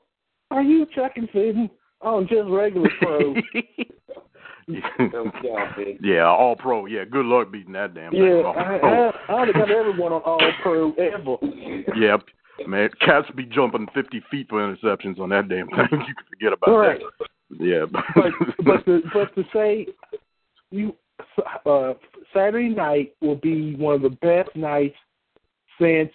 Are 0.56 0.62
you 0.62 0.86
checking 0.94 1.26
fitting? 1.28 1.70
Oh, 2.02 2.22
just 2.22 2.48
regular 2.48 2.90
pro. 3.00 3.34
Don't 4.98 5.32
count, 5.42 5.76
big. 5.76 5.98
yeah, 6.02 6.24
all 6.26 6.56
pro. 6.56 6.86
Yeah, 6.86 7.04
good 7.04 7.24
luck 7.24 7.50
beating 7.52 7.72
that 7.72 7.94
damn 7.94 8.10
thing. 8.10 8.22
yeah, 8.22 8.42
All 8.42 8.58
I, 8.58 8.78
pro. 8.78 9.08
I, 9.08 9.12
I 9.28 9.34
would 9.40 9.48
have 9.54 9.54
got 9.68 9.70
everyone 9.70 10.12
on 10.12 10.22
all 10.22 10.40
pro 10.62 10.92
ever. 10.94 11.36
Yep. 11.96 12.22
Man, 12.66 12.88
cats 13.04 13.28
be 13.36 13.44
jumping 13.44 13.86
50 13.94 14.22
feet 14.30 14.48
for 14.48 14.58
interceptions 14.60 15.18
on 15.20 15.28
that 15.30 15.48
damn 15.48 15.68
thing. 15.68 15.78
You 15.92 16.14
can 16.14 16.26
forget 16.30 16.52
about 16.52 16.76
Right. 16.76 17.00
that. 17.00 17.28
Yeah. 17.60 17.84
but 18.14 18.32
but 18.64 18.84
to, 18.86 19.02
but 19.12 19.34
to 19.34 19.44
say 19.52 19.86
you 20.70 20.94
uh, 21.66 21.94
Saturday 22.34 22.68
night 22.68 23.14
will 23.20 23.36
be 23.36 23.74
one 23.76 23.94
of 23.94 24.02
the 24.02 24.10
best 24.10 24.54
nights 24.56 24.96
since 25.80 26.10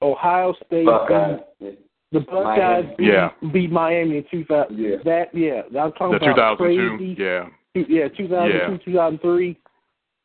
Ohio 0.00 0.54
State 0.66 0.86
Buckeyes. 0.86 1.40
beat 1.60 1.78
the 2.12 2.20
Buckeyes 2.20 2.84
Miami. 2.84 2.94
beat, 2.96 3.06
Yeah. 3.08 3.30
beat 3.52 3.70
Miami 3.72 4.16
in 4.18 4.24
2000. 4.30 4.78
Yeah. 4.78 4.96
That 5.04 5.34
yeah, 5.34 5.62
I'm 5.80 5.92
talking 5.92 6.18
the 6.18 6.32
about 6.32 6.58
2002. 6.58 6.96
crazy. 6.96 7.16
Yeah. 7.18 7.48
yeah, 7.74 8.08
2002, 8.16 8.72
Yeah. 8.72 8.78
2003, 8.84 9.58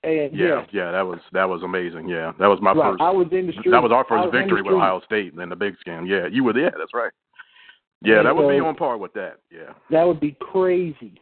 and 0.04 0.36
Yeah, 0.38 0.48
yeah, 0.48 0.66
yeah, 0.72 0.92
that 0.92 1.02
was 1.02 1.20
that 1.32 1.48
was 1.48 1.64
amazing. 1.64 2.08
Yeah, 2.10 2.34
that 2.40 2.48
was 2.48 2.60
my 2.62 2.74
right. 2.74 2.92
first. 2.92 3.02
I 3.02 3.10
was 3.12 3.28
in 3.32 3.48
the 3.48 3.54
street. 3.54 3.72
That 3.72 3.82
was 3.84 3.92
our 3.92 4.06
first 4.06 4.26
was 4.26 4.32
victory 4.32 4.62
with. 4.62 4.74
Ohio 4.74 5.02
State 5.06 5.34
in 5.34 5.50
the 5.50 5.56
Big 5.56 5.76
Scan. 5.80 6.06
Yeah, 6.06 6.28
you 6.32 6.44
were 6.44 6.54
there. 6.54 6.74
That's 6.78 6.94
right. 6.94 7.12
Yeah, 8.04 8.18
And 8.18 8.26
that 8.28 8.36
would 8.36 8.50
be 8.52 8.60
on 8.60 8.76
par 8.76 8.98
with 8.98 9.14
that. 9.14 9.38
Yeah, 9.50 9.74
That 9.90 10.04
would 10.06 10.20
be 10.20 10.36
crazy. 10.42 11.22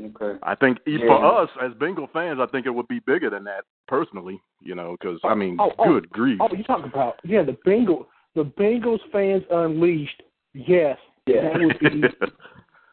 Okay. 0.00 0.38
I 0.42 0.54
think 0.54 0.78
e- 0.86 0.98
Yeah. 1.00 1.06
for 1.06 1.24
us 1.42 1.50
as 1.60 1.72
Bengal 1.74 2.06
fans, 2.12 2.38
I 2.38 2.46
think 2.46 2.66
it 2.66 2.70
would 2.70 2.86
be 2.86 3.00
bigger 3.00 3.30
than 3.30 3.44
that. 3.44 3.64
personally, 3.88 4.40
you 4.60 4.74
know, 4.74 4.96
because 5.00 5.20
I 5.24 5.28
oh, 5.30 5.34
mean, 5.36 5.56
Oh, 5.60 5.72
oh, 5.78 5.84
good 5.84 6.10
grief. 6.10 6.38
Oh, 6.40 6.48
you 6.54 6.64
talk 6.64 6.84
about 6.84 7.14
yeah, 7.24 7.42
the 7.44 7.56
Bengals, 7.64 8.06
the 8.34 8.44
Bengals 8.44 8.98
fans 9.12 9.44
unleashed. 9.50 10.22
Yes, 10.54 10.98
Yeah. 11.26 11.52
that 11.52 11.60
would 11.60 11.78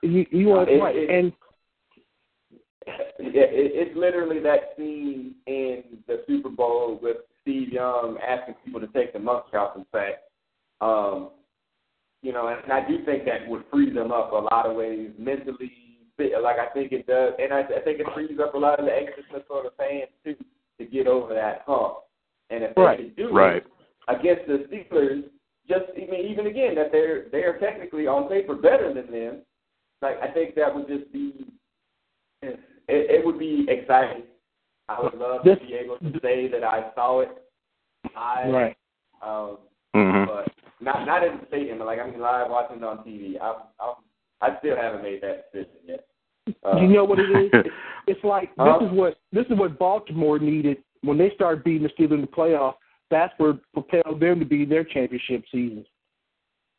be 0.01 0.07
you. 0.07 0.25
You 0.31 0.51
are 0.53 0.69
It- 0.69 0.79
right, 0.81 0.95
it- 0.95 1.09
and 1.09 1.33
Yeah, 2.85 3.47
it, 3.49 3.71
it's 3.73 3.97
literally 3.97 4.39
that 4.39 4.73
scene 4.77 5.35
in 5.47 5.83
the 6.07 6.23
Super 6.27 6.49
Bowl 6.49 6.99
with 7.01 7.17
Steve 7.41 7.69
Young 7.69 8.17
asking 8.25 8.55
people 8.65 8.81
to 8.81 8.87
take 8.87 9.13
the 9.13 9.19
monkey 9.19 9.55
off 9.55 9.75
his 9.75 9.85
back. 9.91 10.23
Um, 10.81 11.29
you 12.21 12.31
know, 12.31 12.47
and 12.47 12.71
I 12.71 12.87
do 12.87 13.03
think 13.05 13.25
that 13.25 13.47
would 13.47 13.63
free 13.71 13.93
them 13.93 14.11
up 14.11 14.31
a 14.31 14.35
lot 14.35 14.65
of 14.65 14.75
ways 14.75 15.11
mentally. 15.17 15.71
Like 16.19 16.57
I 16.59 16.71
think 16.73 16.91
it 16.91 17.07
does, 17.07 17.33
and 17.39 17.53
I, 17.53 17.61
I 17.61 17.81
think 17.83 17.99
it 17.99 18.07
frees 18.13 18.39
up 18.41 18.53
a 18.53 18.57
lot 18.57 18.79
of 18.79 18.85
the 18.85 18.91
anxiousness 18.91 19.43
for 19.47 19.63
the 19.63 19.71
fans 19.77 20.09
too 20.23 20.35
to 20.79 20.85
get 20.85 21.07
over 21.07 21.33
that 21.33 21.63
hump. 21.65 21.97
And 22.49 22.63
if 22.63 22.77
Right. 22.77 22.97
they 22.97 23.03
can 23.05 23.13
do 23.15 23.33
Right. 23.33 23.57
it 23.57 23.67
against 24.07 24.47
the 24.47 24.59
Steelers, 24.69 25.23
just 25.67 25.85
even 25.97 26.15
even 26.15 26.47
again 26.47 26.75
that 26.75 26.91
they're 26.91 27.29
they 27.31 27.43
are 27.43 27.57
technically 27.59 28.05
on 28.07 28.29
paper 28.29 28.55
better 28.55 28.93
than 28.93 29.11
them. 29.11 29.41
Like 30.01 30.21
I 30.21 30.27
think 30.31 30.55
that 30.55 30.73
would 30.73 30.87
just 30.87 31.11
be 31.11 31.45
it, 32.87 33.09
it 33.19 33.25
would 33.25 33.39
be 33.39 33.65
exciting. 33.69 34.23
I 34.89 35.01
would 35.01 35.13
love 35.15 35.43
This- 35.43 35.59
to 35.59 35.65
be 35.65 35.73
able 35.75 35.97
to 35.99 36.19
say 36.21 36.47
that 36.49 36.63
I 36.63 36.91
saw 36.95 37.21
it 37.21 37.29
live, 38.15 38.53
right. 38.53 38.77
um, 39.21 39.57
hmm 39.95 40.25
but 40.25 40.47
not 40.81 41.05
not 41.05 41.23
in 41.23 41.37
the 41.39 41.45
stadium. 41.47 41.79
Like 41.79 41.99
I 41.99 42.09
mean, 42.09 42.19
live 42.19 42.49
watching 42.49 42.77
it 42.77 42.83
on 42.83 42.97
TV. 42.99 43.39
I'm, 43.41 43.55
I'm 43.79 43.95
I 44.41 44.57
still 44.59 44.75
haven't 44.75 45.03
made 45.03 45.21
that 45.21 45.51
decision 45.53 45.71
yet. 45.87 46.05
Uh, 46.65 46.75
you 46.81 46.87
know 46.89 47.05
what 47.05 47.19
it 47.19 47.29
is? 47.29 47.49
It's- 47.53 47.73
It's 48.05 48.23
like 48.25 48.49
Huh? 48.57 48.79
this 48.81 48.89
is 48.91 48.97
what 48.97 49.17
this 49.31 49.45
is 49.49 49.57
what 49.57 49.79
Baltimore 49.79 50.37
needed 50.37 50.77
when 51.03 51.17
they 51.17 51.31
started 51.35 51.63
beating 51.63 51.83
the 51.83 51.89
Steelers 51.89 52.15
in 52.15 52.21
the 52.21 52.27
playoffs. 52.27 52.75
That's 53.09 53.33
what 53.37 53.59
propelled 53.73 54.19
them 54.19 54.39
to 54.39 54.45
be 54.45 54.65
their 54.65 54.83
championship 54.83 55.45
season. 55.49 55.85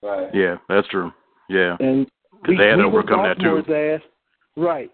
right. 0.03 0.29
Yeah, 0.35 0.57
that's 0.69 0.87
true. 0.89 1.11
Yeah. 1.49 1.77
And 1.81 2.07
'Cause 2.45 2.57
they 2.59 2.67
had 2.69 2.77
to 2.77 2.89
we 2.89 2.95
whooped 2.95 3.09
overcome 3.11 3.23
that, 3.23 3.39
too. 3.41 3.75
Ass. 3.75 4.01
Right. 4.57 4.91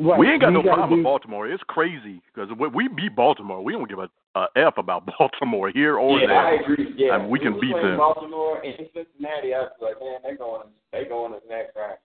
Right. 0.00 0.18
We 0.18 0.28
ain't 0.30 0.40
got 0.40 0.48
We 0.48 0.54
no 0.54 0.62
problem 0.62 0.90
do- 0.90 0.96
with 0.96 1.04
Baltimore. 1.04 1.48
It's 1.48 1.62
crazy 1.66 2.22
because 2.32 2.50
we, 2.58 2.68
we 2.68 2.88
beat 2.88 3.16
Baltimore. 3.16 3.62
We 3.62 3.72
don't 3.72 3.88
give 3.88 3.98
a, 3.98 4.08
a 4.36 4.46
f 4.56 4.74
about 4.78 5.08
Baltimore 5.18 5.70
here 5.70 5.96
or 5.98 6.20
yeah, 6.20 6.32
I 6.32 6.50
agree. 6.62 6.94
Yeah, 6.96 7.12
I 7.12 7.18
mean, 7.18 7.30
we 7.30 7.38
can 7.38 7.58
beat 7.60 7.74
them. 7.74 7.96
Baltimore 7.96 8.64
and 8.64 8.74
Cincinnati, 8.94 9.54
I 9.54 9.60
was 9.60 9.72
like, 9.80 9.98
man, 10.00 10.18
they're 10.22 10.36
going, 10.36 10.62
they're 10.92 11.08
going 11.08 11.32
to 11.32 11.40
the 11.46 11.52
next 11.54 11.74
round. 11.76 11.98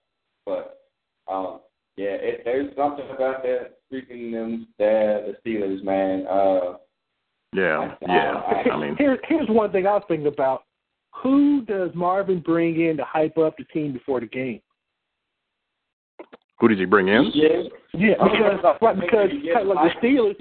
But 0.45 0.82
um, 1.32 1.60
yeah, 1.95 2.15
it, 2.19 2.41
there's 2.45 2.76
something 2.76 3.06
about 3.13 3.43
that 3.43 3.78
freaking 3.91 4.32
them, 4.32 4.67
the, 4.80 5.36
the 5.43 5.49
Steelers, 5.49 5.84
man. 5.84 6.26
Uh, 6.28 6.78
Yeah, 7.54 7.93
yeah. 8.02 8.41
I 8.73 8.78
mean, 8.80 8.95
Here, 8.97 9.19
here's 9.28 9.47
one 9.49 9.71
thing 9.71 9.86
I 9.86 9.93
was 9.93 10.04
thinking 10.08 10.26
about. 10.26 10.63
Who 11.21 11.62
does 11.62 11.91
Marvin 11.93 12.39
bring 12.39 12.82
in 12.82 12.97
to 12.97 13.04
hype 13.06 13.38
up 13.38 13.56
the 13.58 13.65
team 13.65 13.93
before 13.93 14.19
the 14.19 14.26
game? 14.26 14.60
Who 16.59 16.67
did 16.67 16.79
he 16.79 16.85
bring 16.85 17.07
in? 17.07 17.31
yeah, 17.33 17.63
Yeah, 17.93 18.13
because 18.23 18.77
right, 18.81 18.99
because 18.99 19.29
yeah, 19.41 19.59
like 19.59 19.93
the 20.01 20.07
Steelers, 20.07 20.37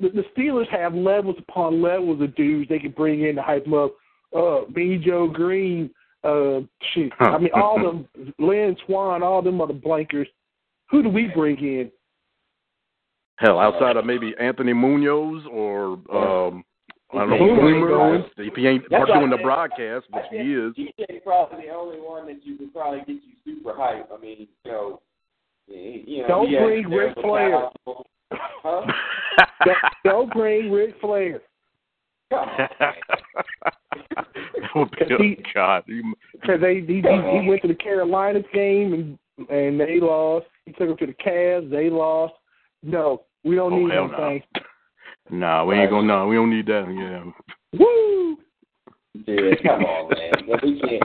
the, 0.00 0.08
the 0.08 0.24
Steelers 0.36 0.68
have 0.68 0.94
levels 0.94 1.36
upon 1.38 1.80
levels 1.80 2.20
of 2.20 2.34
dudes 2.36 2.68
they 2.68 2.78
can 2.78 2.90
bring 2.90 3.22
in 3.22 3.36
to 3.36 3.42
hype 3.42 3.64
them 3.64 3.74
up. 3.74 3.92
Uh, 4.36 4.62
me, 4.74 4.98
Joe 4.98 5.28
Greene, 5.28 5.90
uh, 6.24 6.60
shit. 6.94 7.12
I 7.20 7.38
mean, 7.38 7.50
all 7.54 7.78
them, 7.78 8.08
Lynn 8.38 8.76
Swann, 8.86 9.22
all 9.22 9.42
them 9.42 9.60
other 9.60 9.74
blankers. 9.74 10.26
Who 10.90 11.02
do 11.02 11.08
we 11.08 11.30
bring 11.34 11.58
in? 11.58 11.90
Hell, 13.36 13.58
outside 13.58 13.96
of 13.96 14.04
maybe 14.04 14.34
Anthony 14.38 14.72
Munoz 14.72 15.44
or 15.50 15.94
um, 16.14 16.64
I 17.12 17.18
don't 17.18 17.30
know, 17.30 17.38
Boomer 17.38 18.14
ain't 18.14 18.26
If 18.38 18.54
he 18.54 18.66
ain't 18.66 18.84
That's 18.90 19.06
doing 19.06 19.30
the 19.30 19.38
broadcast, 19.38 20.06
I 20.12 20.16
which 20.16 20.26
he 20.30 20.36
think 20.36 20.48
is. 20.48 20.94
TJ's 21.10 21.22
probably 21.24 21.66
the 21.66 21.72
only 21.72 22.00
one 22.00 22.26
that 22.26 22.44
you 22.44 22.56
could 22.56 22.72
probably 22.72 23.00
get 23.00 23.22
you 23.22 23.34
super 23.44 23.74
hype. 23.76 24.08
I 24.12 24.20
mean, 24.20 24.48
you 24.64 24.70
know, 24.70 25.00
he- 25.00 25.11
you 25.76 26.22
know, 26.22 26.28
Don't 26.28 26.48
he 26.48 26.54
has 26.54 26.62
bring 26.64 26.90
Ric 26.90 27.14
Flair. 27.22 27.68
Huh? 28.32 28.86
Don't, 29.64 29.76
don't 30.04 30.32
bring 30.32 30.70
Ric 30.70 30.94
Flair. 31.00 31.40
That 32.30 32.94
would 34.74 34.90
be, 34.90 34.96
Cause 34.96 35.08
he- 35.18 35.36
oh, 35.38 35.42
God. 35.54 35.84
Because 36.32 36.60
he, 36.60 36.84
he, 36.86 37.00
he 37.02 37.48
went 37.48 37.62
to 37.62 37.68
the 37.68 37.74
Carolinas 37.74 38.44
game 38.52 38.92
and 38.94 39.18
and 39.50 39.80
they 39.80 39.98
lost. 40.00 40.46
He 40.66 40.72
took 40.72 40.88
them 40.88 40.96
to 40.98 41.06
the 41.06 41.14
Cavs. 41.14 41.70
They 41.70 41.88
lost. 41.90 42.34
No, 42.82 43.22
we 43.44 43.54
don't 43.54 43.72
Oh, 43.72 43.76
need 43.78 43.92
hell 43.92 44.08
them 44.08 44.18
no. 44.18 44.60
Nah, 45.38 45.64
we 45.64 45.76
ain't 45.76 45.90
gonna. 45.90 46.06
No, 46.06 46.26
we 46.26 46.36
don't 46.36 46.50
need 46.50 46.66
that. 46.66 46.84
Yeah. 46.88 47.78
Woo! 47.78 48.36
Yeah, 49.26 49.54
come 49.62 49.84
on, 49.84 50.10
man. 50.10 50.32
But 50.48 50.62
we 50.62 50.80
can't. 50.80 51.02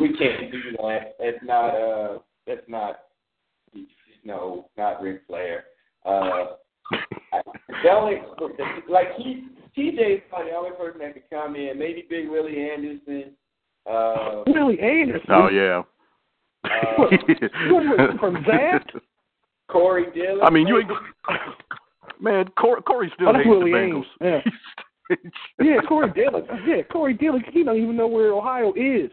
We 0.00 0.08
can't 0.16 0.50
do 0.52 0.62
that. 0.78 1.16
It's 1.18 1.38
not. 1.44 1.68
Uh, 1.70 2.18
it's 2.46 2.66
not. 2.68 3.00
No, 4.24 4.68
not 4.76 5.00
Ric 5.02 5.22
Flair. 5.26 5.64
Uh, 6.04 6.56
the 7.82 7.90
only 7.90 8.16
like 8.88 9.08
he 9.16 9.44
TJ's 9.76 10.22
probably 10.30 10.50
the 10.50 10.56
only 10.56 10.70
person 10.76 11.00
that 11.00 11.14
could 11.14 11.28
come 11.30 11.54
in. 11.56 11.78
Maybe 11.78 12.06
Big 12.08 12.28
Willie 12.28 12.70
Anderson. 12.70 13.32
Uh, 13.88 14.42
Willie 14.46 14.80
Anderson. 14.80 15.30
Oh 15.30 15.48
yeah. 15.48 15.82
uh, 16.64 16.68
What, 16.98 17.10
from 18.20 18.34
that? 18.46 18.84
Corey 19.68 20.06
Dillon. 20.14 20.40
I 20.44 20.50
mean, 20.50 20.66
you 20.66 20.78
ain't. 20.78 20.90
Man, 22.20 22.46
Corey, 22.58 22.82
Corey 22.82 23.12
still 23.14 23.28
Oh, 23.28 23.32
that's 23.32 23.44
hates 23.44 23.52
the 23.52 23.58
Willie 23.58 23.72
Bengals. 23.72 24.04
Ames, 24.22 24.42
Yeah, 25.60 25.80
Corey 25.88 26.10
Dillon. 26.14 26.44
Yeah, 26.66 26.82
Corey 26.90 27.14
Dillon. 27.14 27.42
He 27.52 27.62
don't 27.62 27.76
even 27.76 27.96
know 27.96 28.06
where 28.08 28.32
Ohio 28.32 28.72
is. 28.74 29.10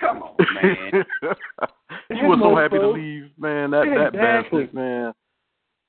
Come 0.00 0.22
on, 0.22 0.36
man. 0.62 1.04
he 2.08 2.26
was 2.26 2.38
so 2.42 2.56
happy 2.56 2.78
to 2.78 2.88
leave, 2.90 3.30
man. 3.38 3.70
That 3.70 3.84
that 3.84 4.14
Exactly. 4.14 4.64
bastard, 4.66 4.74
man. 4.74 5.12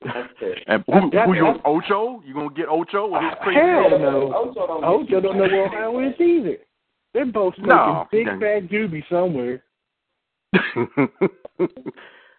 That's 0.04 0.32
it. 0.42 0.58
And 0.66 0.84
who, 0.86 1.10
That- 1.10 1.26
who 1.26 1.34
you 1.34 1.44
that- 1.44 1.60
Ocho? 1.64 2.22
You 2.26 2.34
gonna 2.34 2.50
get 2.54 2.68
Ocho 2.68 3.08
with 3.10 3.22
his 3.22 3.32
crazy? 3.42 3.58
Hell 3.60 3.84
ass? 3.86 4.00
no. 4.00 4.32
Ocho 4.34 4.66
don't, 4.80 5.08
you 5.10 5.20
don't 5.20 5.36
know 5.38 5.42
where 5.44 5.66
Ohio 5.66 5.98
is 6.08 6.20
either. 6.20 6.56
They're 7.14 7.26
both 7.26 7.54
smoking 7.56 7.68
No, 7.76 8.06
big 8.12 8.26
then- 8.26 8.40
fat 8.40 8.68
doobie 8.68 9.02
somewhere. 9.08 9.62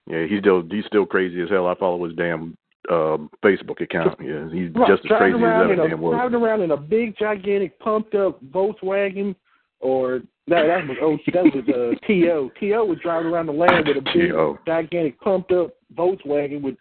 yeah, 0.08 0.25
he's 0.28 0.39
still 0.39 0.63
he's 0.69 0.86
still 0.86 1.06
crazy 1.06 1.41
as 1.41 1.49
hell. 1.49 1.67
I 1.67 1.75
follow 1.75 2.06
his 2.06 2.15
damn 2.15 2.58
um, 2.91 3.30
Facebook 3.43 3.82
account. 3.82 4.17
Yeah, 4.21 4.47
he's 4.54 4.71
Right, 4.73 4.88
just 4.88 5.04
as 5.06 5.17
crazy 5.17 5.36
as 5.38 5.41
around 5.41 5.63
ever 5.63 5.73
in 5.73 5.80
a, 5.80 5.88
damn 5.89 6.01
was. 6.01 6.13
driving 6.13 6.41
around 6.41 6.62
in 6.62 6.71
a 6.71 6.78
big, 6.78 7.17
gigantic, 7.17 7.78
pumped 7.80 8.13
up 8.15 8.43
Volkswagen, 8.45 9.36
or 9.80 10.21
no, 10.47 10.67
that 10.67 10.88
was 10.88 10.97
oh, 11.01 11.17
that 11.34 11.43
was 11.43 11.63
uh, 11.67 12.05
To. 12.08 12.51
To 12.60 12.84
was 12.84 12.97
driving 13.01 13.31
around 13.31 13.47
the 13.47 13.53
land 13.53 13.88
with 13.88 13.97
a 13.97 14.01
big, 14.01 14.29
T.O.. 14.29 14.60
gigantic, 14.65 15.19
pumped 15.19 15.51
up 15.51 15.75
Volkswagen 15.95 16.62
with 16.62 16.75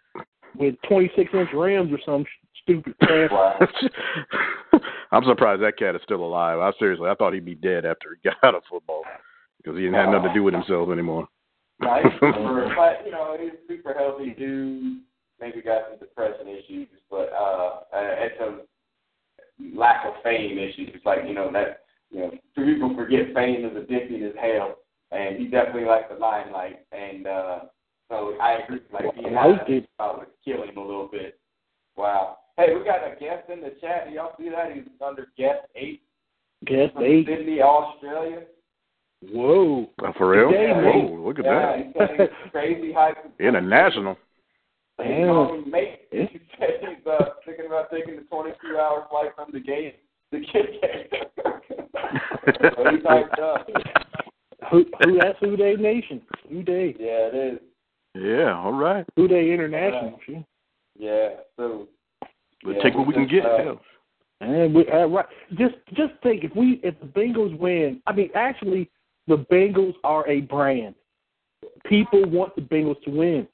with 0.57 0.75
26 0.87 1.33
inch 1.33 1.49
rims 1.53 1.91
or 1.91 1.99
some 2.05 2.23
sh- 2.23 2.59
stupid 2.61 2.95
crap. 2.99 3.61
I'm 5.11 5.23
surprised 5.23 5.61
that 5.63 5.77
cat 5.77 5.95
is 5.95 6.01
still 6.03 6.23
alive. 6.23 6.59
I 6.59 6.71
seriously, 6.77 7.09
I 7.09 7.15
thought 7.15 7.33
he'd 7.33 7.45
be 7.45 7.55
dead 7.55 7.85
after 7.85 8.17
he 8.21 8.29
got 8.29 8.43
out 8.43 8.55
of 8.55 8.63
football 8.69 9.03
because 9.57 9.75
he 9.77 9.83
didn't 9.83 9.95
have 9.95 10.09
nothing 10.09 10.29
to 10.29 10.33
do 10.33 10.43
with 10.43 10.53
himself 10.53 10.89
anymore. 10.91 11.27
Right. 11.81 12.05
but 12.21 13.05
you 13.05 13.11
know, 13.11 13.35
he's 13.39 13.51
a 13.51 13.67
super 13.67 13.93
healthy 13.93 14.35
dude. 14.37 15.01
Maybe 15.41 15.61
got 15.61 15.89
some 15.89 15.99
depression 15.99 16.47
issues, 16.47 16.87
but 17.09 17.29
uh, 17.33 17.79
uh 17.93 18.15
and 18.21 18.31
some 18.39 18.61
lack 19.75 20.05
of 20.05 20.13
fame 20.23 20.57
issues. 20.57 20.91
It's 20.93 21.05
like 21.05 21.19
you 21.27 21.33
know 21.33 21.51
that 21.51 21.84
you 22.15 22.21
know 22.21 22.31
people 22.55 22.95
forget 22.95 23.33
fame 23.33 23.65
is 23.65 23.73
addicting 23.73 24.27
as 24.27 24.35
hell, 24.39 24.75
and 25.11 25.37
he 25.37 25.45
definitely 25.47 25.85
likes 25.85 26.05
the 26.11 26.15
limelight. 26.17 26.79
And 26.91 27.27
uh 27.27 27.59
so 28.09 28.35
I 28.41 28.59
agree. 28.63 28.79
Like 28.93 29.13
he 29.15 29.29
Liked 29.29 29.67
had 29.67 29.69
it. 29.69 29.89
probably 29.97 30.25
kill 30.43 30.63
him 30.63 30.77
a 30.77 30.81
little 30.85 31.07
bit. 31.11 31.39
Wow. 31.97 32.37
Hey, 32.57 32.73
we 32.73 32.85
got 32.85 33.03
a 33.03 33.15
guest 33.19 33.49
in 33.51 33.61
the 33.61 33.73
chat. 33.81 34.11
Y'all 34.13 34.33
see 34.39 34.49
that? 34.49 34.71
He's 34.73 34.83
under 35.05 35.27
guest 35.37 35.65
eight 35.75 36.01
Guess 36.65 36.91
from 36.93 37.03
they. 37.03 37.25
Sydney, 37.25 37.61
Australia. 37.61 38.43
Whoa. 39.31 39.89
Oh, 40.03 40.13
for 40.17 40.29
real? 40.29 40.51
Yeah, 40.51 40.81
Whoa, 40.81 41.23
look 41.25 41.39
at 41.39 41.45
Yeah, 41.45 41.83
that. 41.97 42.19
he's 42.19 42.29
crazy 42.51 42.93
hype. 42.93 43.17
International. 43.39 44.17
He's 44.97 45.07
Damn. 45.07 45.27
calling 45.27 45.69
mate. 45.69 46.01
He 46.11 46.27
said 46.59 46.69
he's 46.81 47.05
uh, 47.07 47.25
thinking 47.45 47.65
about 47.65 47.91
taking 47.91 48.15
the 48.17 48.21
22 48.23 48.77
hour 48.77 49.07
flight 49.09 49.31
from 49.35 49.49
the 49.51 49.59
game 49.59 49.93
to 50.39 50.51
get 50.51 50.81
there. 50.81 51.61
so 52.75 52.91
he's 52.91 53.03
hyped 53.03 53.39
up. 53.39 53.67
Who, 54.71 54.85
who 55.03 55.19
that's 55.19 55.37
Who 55.39 55.55
Dey 55.55 55.75
nation. 55.75 56.21
Who 56.49 56.63
Dey? 56.63 56.95
Yeah, 56.99 57.29
it 57.31 57.53
is. 57.53 57.59
Yeah, 58.15 58.55
all 58.55 58.73
right. 58.73 59.05
Who 59.15 59.27
Dey 59.27 59.51
international? 59.53 60.19
shit. 60.25 60.43
Yeah, 60.97 61.29
so. 61.57 61.87
We'll 62.63 62.75
yeah, 62.75 62.83
take 62.83 62.95
what 62.95 63.07
we 63.07 63.13
can 63.13 63.27
get. 63.27 63.45
uh. 63.45 63.75
And 64.41 64.73
we, 64.73 64.87
uh, 64.87 65.05
right. 65.05 65.25
Just 65.57 65.75
just 65.93 66.13
think 66.21 66.43
if 66.43 66.55
we 66.55 66.79
if 66.83 66.99
the 66.99 67.05
Bengals 67.07 67.57
win, 67.57 68.01
I 68.05 68.13
mean 68.13 68.29
actually 68.35 68.89
the 69.27 69.37
Bengals 69.51 69.93
are 70.03 70.27
a 70.27 70.41
brand. 70.41 70.95
People 71.85 72.29
want 72.29 72.55
the 72.55 72.61
Bengals 72.61 73.01
to 73.03 73.11
win. 73.11 73.47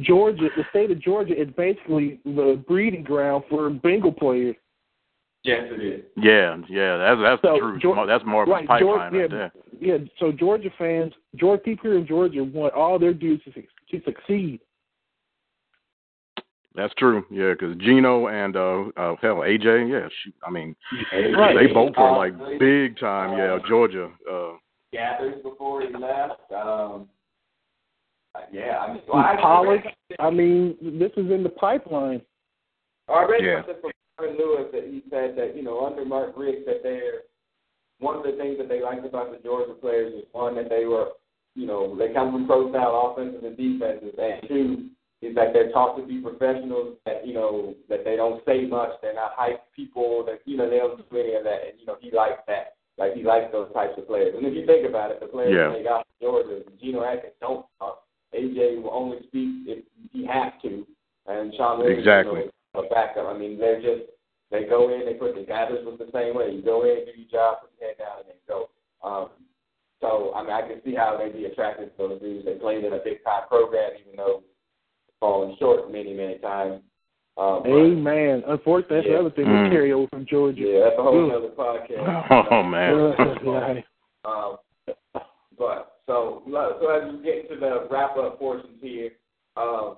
Georgia, 0.00 0.48
the 0.56 0.64
state 0.70 0.90
of 0.90 1.00
Georgia, 1.00 1.40
is 1.40 1.48
basically 1.56 2.20
the 2.24 2.62
breeding 2.66 3.02
ground 3.02 3.44
for 3.48 3.68
Bengal 3.70 4.12
players. 4.12 4.56
Yes, 5.44 5.64
it 5.70 5.82
is. 5.82 6.04
Yeah, 6.16 6.56
yeah, 6.68 6.96
that's 6.98 7.20
that's 7.20 7.42
So, 7.42 7.54
the 7.54 7.58
truth. 7.58 7.82
Geor- 7.82 8.06
that's 8.06 8.24
more 8.24 8.44
of 8.44 8.48
right, 8.48 8.64
a 8.64 8.68
pipeline 8.68 9.12
Geor- 9.12 9.12
right 9.12 9.20
yeah, 9.20 9.26
there. 9.26 9.52
Yeah, 9.80 9.98
so 10.20 10.30
Georgia 10.30 10.70
fans, 10.78 11.12
Georgia 11.34 11.62
people 11.62 11.90
here 11.90 11.98
in 11.98 12.06
Georgia 12.06 12.44
want 12.44 12.74
all 12.74 12.98
their 12.98 13.12
dudes 13.12 13.42
to, 13.44 13.52
suc- 13.52 13.64
to 13.90 14.02
succeed. 14.04 14.60
That's 16.74 16.94
true. 16.94 17.24
Yeah, 17.30 17.52
because 17.52 17.76
Geno 17.76 18.28
and 18.28 18.56
uh, 18.56 18.84
uh 18.96 19.16
hell 19.20 19.36
AJ, 19.38 19.90
yeah, 19.90 20.08
she, 20.22 20.32
I 20.46 20.50
mean 20.50 20.74
Right. 21.12 21.56
they 21.56 21.72
both 21.72 21.92
were 21.98 22.16
like 22.16 22.34
Uh, 22.34 22.58
big 22.58 22.98
time. 22.98 23.36
Yeah, 23.36 23.58
Georgia. 23.68 24.10
Uh, 24.30 24.52
Gathers 24.92 25.42
before 25.42 25.82
he 25.82 25.88
left. 25.92 26.40
Um, 26.52 27.08
yeah, 28.50 28.78
I 28.78 28.92
mean, 28.94 29.02
well, 29.08 29.18
I, 29.18 29.36
Pollock, 29.40 29.82
I 30.18 30.30
mean, 30.30 30.76
this 30.98 31.10
is 31.16 31.30
in 31.30 31.42
the 31.42 31.50
pipeline. 31.50 32.22
I 33.08 33.24
read 33.24 33.44
Yeah. 33.44 33.62
from 33.62 33.90
Marvin 34.18 34.36
Lewis 34.38 34.66
that 34.72 34.84
he 34.84 35.02
said 35.10 35.36
that 35.36 35.56
you 35.56 35.62
know 35.62 35.84
under 35.86 36.04
Mark 36.04 36.34
Richt 36.36 36.66
that 36.66 36.82
they're 36.82 37.22
one 37.98 38.16
of 38.16 38.24
the 38.24 38.32
things 38.32 38.58
that 38.58 38.68
they 38.68 38.82
liked 38.82 39.06
about 39.06 39.30
the 39.30 39.38
Georgia 39.42 39.74
players 39.74 40.12
is 40.14 40.24
one 40.32 40.54
that 40.56 40.68
they 40.68 40.84
were 40.84 41.08
you 41.54 41.66
know 41.66 41.96
they 41.96 42.12
come 42.12 42.32
from 42.32 42.46
pro 42.46 42.70
style 42.70 43.12
offenses 43.12 43.42
and 43.44 43.56
defenses, 43.56 44.14
and 44.18 44.48
two 44.48 44.88
is 45.22 45.34
that 45.36 45.52
they're 45.52 45.70
taught 45.70 45.96
to 45.96 46.04
be 46.06 46.18
professionals. 46.20 46.96
That 47.06 47.26
you 47.26 47.34
know 47.34 47.74
that 47.88 48.04
they 48.04 48.16
don't 48.16 48.44
say 48.44 48.66
much, 48.66 48.90
they're 49.02 49.14
not 49.14 49.32
hype 49.36 49.62
people. 49.74 50.24
That 50.26 50.40
you 50.44 50.56
know 50.56 50.68
they 50.68 50.78
don't 50.78 50.98
do 50.98 51.16
any 51.18 51.34
of 51.34 51.44
that, 51.44 51.60
and 51.68 51.80
you 51.80 51.86
know 51.86 51.96
he 52.00 52.10
likes 52.10 52.42
that. 52.48 52.74
Like 52.98 53.14
he 53.14 53.22
likes 53.22 53.50
those 53.52 53.72
types 53.72 53.94
of 53.96 54.06
players. 54.06 54.34
And 54.36 54.46
if 54.46 54.52
you 54.54 54.66
think 54.66 54.86
about 54.86 55.10
it, 55.10 55.20
the 55.20 55.26
players 55.26 55.54
Yeah. 55.56 55.68
that 55.68 55.78
they 55.78 55.82
got 55.84 56.04
from 56.06 56.14
Georgia, 56.20 56.60
Geno 56.80 57.02
Atkins 57.04 57.32
don't 57.40 57.64
uh, 57.80 57.84
talk. 57.86 58.02
AJ 58.34 58.82
will 58.82 58.92
only 58.92 59.18
speak 59.28 59.48
if 59.66 59.84
he 60.12 60.26
has 60.26 60.52
to, 60.62 60.86
and 61.26 61.54
Shawn 61.54 61.78
Williams 61.78 61.98
Exactly. 62.00 62.40
you 62.40 62.46
know, 62.46 62.50
a 62.74 62.82
backup. 62.88 63.26
I 63.26 63.36
mean, 63.36 63.58
they're 63.58 63.80
just 63.80 64.10
they 64.50 64.64
go 64.64 64.92
in, 64.92 65.06
they 65.06 65.14
put 65.14 65.34
the 65.34 65.42
gathers 65.42 65.84
was 65.84 65.98
the 65.98 66.10
same 66.12 66.34
way. 66.36 66.50
You 66.52 66.62
go 66.62 66.82
in, 66.84 67.04
do 67.06 67.12
your 67.18 67.30
job, 67.30 67.58
put 67.62 67.70
your 67.80 67.88
head 67.88 67.98
down, 67.98 68.18
and 68.20 68.28
then 68.28 68.36
go. 68.48 68.68
Um, 69.02 69.28
so 70.00 70.32
I 70.34 70.42
mean, 70.42 70.52
I 70.52 70.62
can 70.62 70.80
see 70.84 70.94
how 70.94 71.16
they'd 71.16 71.32
be 71.32 71.46
attracted 71.46 71.96
to 71.96 72.08
those 72.08 72.20
dudes. 72.20 72.44
They 72.44 72.54
played 72.54 72.84
in 72.84 72.92
a 72.92 72.98
big 73.02 73.24
time 73.24 73.48
program, 73.48 73.92
even 74.00 74.16
though 74.16 74.42
falling 75.20 75.56
short 75.58 75.90
many 75.90 76.12
many 76.14 76.38
times. 76.38 76.82
Um, 77.38 77.62
but- 77.64 77.70
Amen. 77.72 78.42
Unfortunately, 78.46 78.96
that's 78.98 79.06
Yeah. 79.06 79.12
the 79.14 79.20
other 79.20 79.30
thing 79.30 79.46
Mm. 79.46 79.64
we 79.64 79.70
carry 79.70 79.92
over 79.92 80.06
from 80.08 80.26
Georgia. 80.26 80.60
Yeah, 80.60 80.80
that's 80.84 80.98
a 80.98 81.02
whole 81.02 81.30
Ugh. 81.30 81.36
other 81.36 81.48
podcast. 81.48 82.48
oh 82.50 82.62
man. 82.62 83.84
Um, 84.24 84.58
but 85.56 85.98
so 86.06 86.42
so 86.46 86.88
as 86.90 87.12
we 87.12 87.22
get 87.22 87.44
into 87.50 87.56
the 87.56 87.88
wrap 87.90 88.16
up 88.18 88.38
portions 88.38 88.80
here, 88.82 89.12
um, 89.56 89.96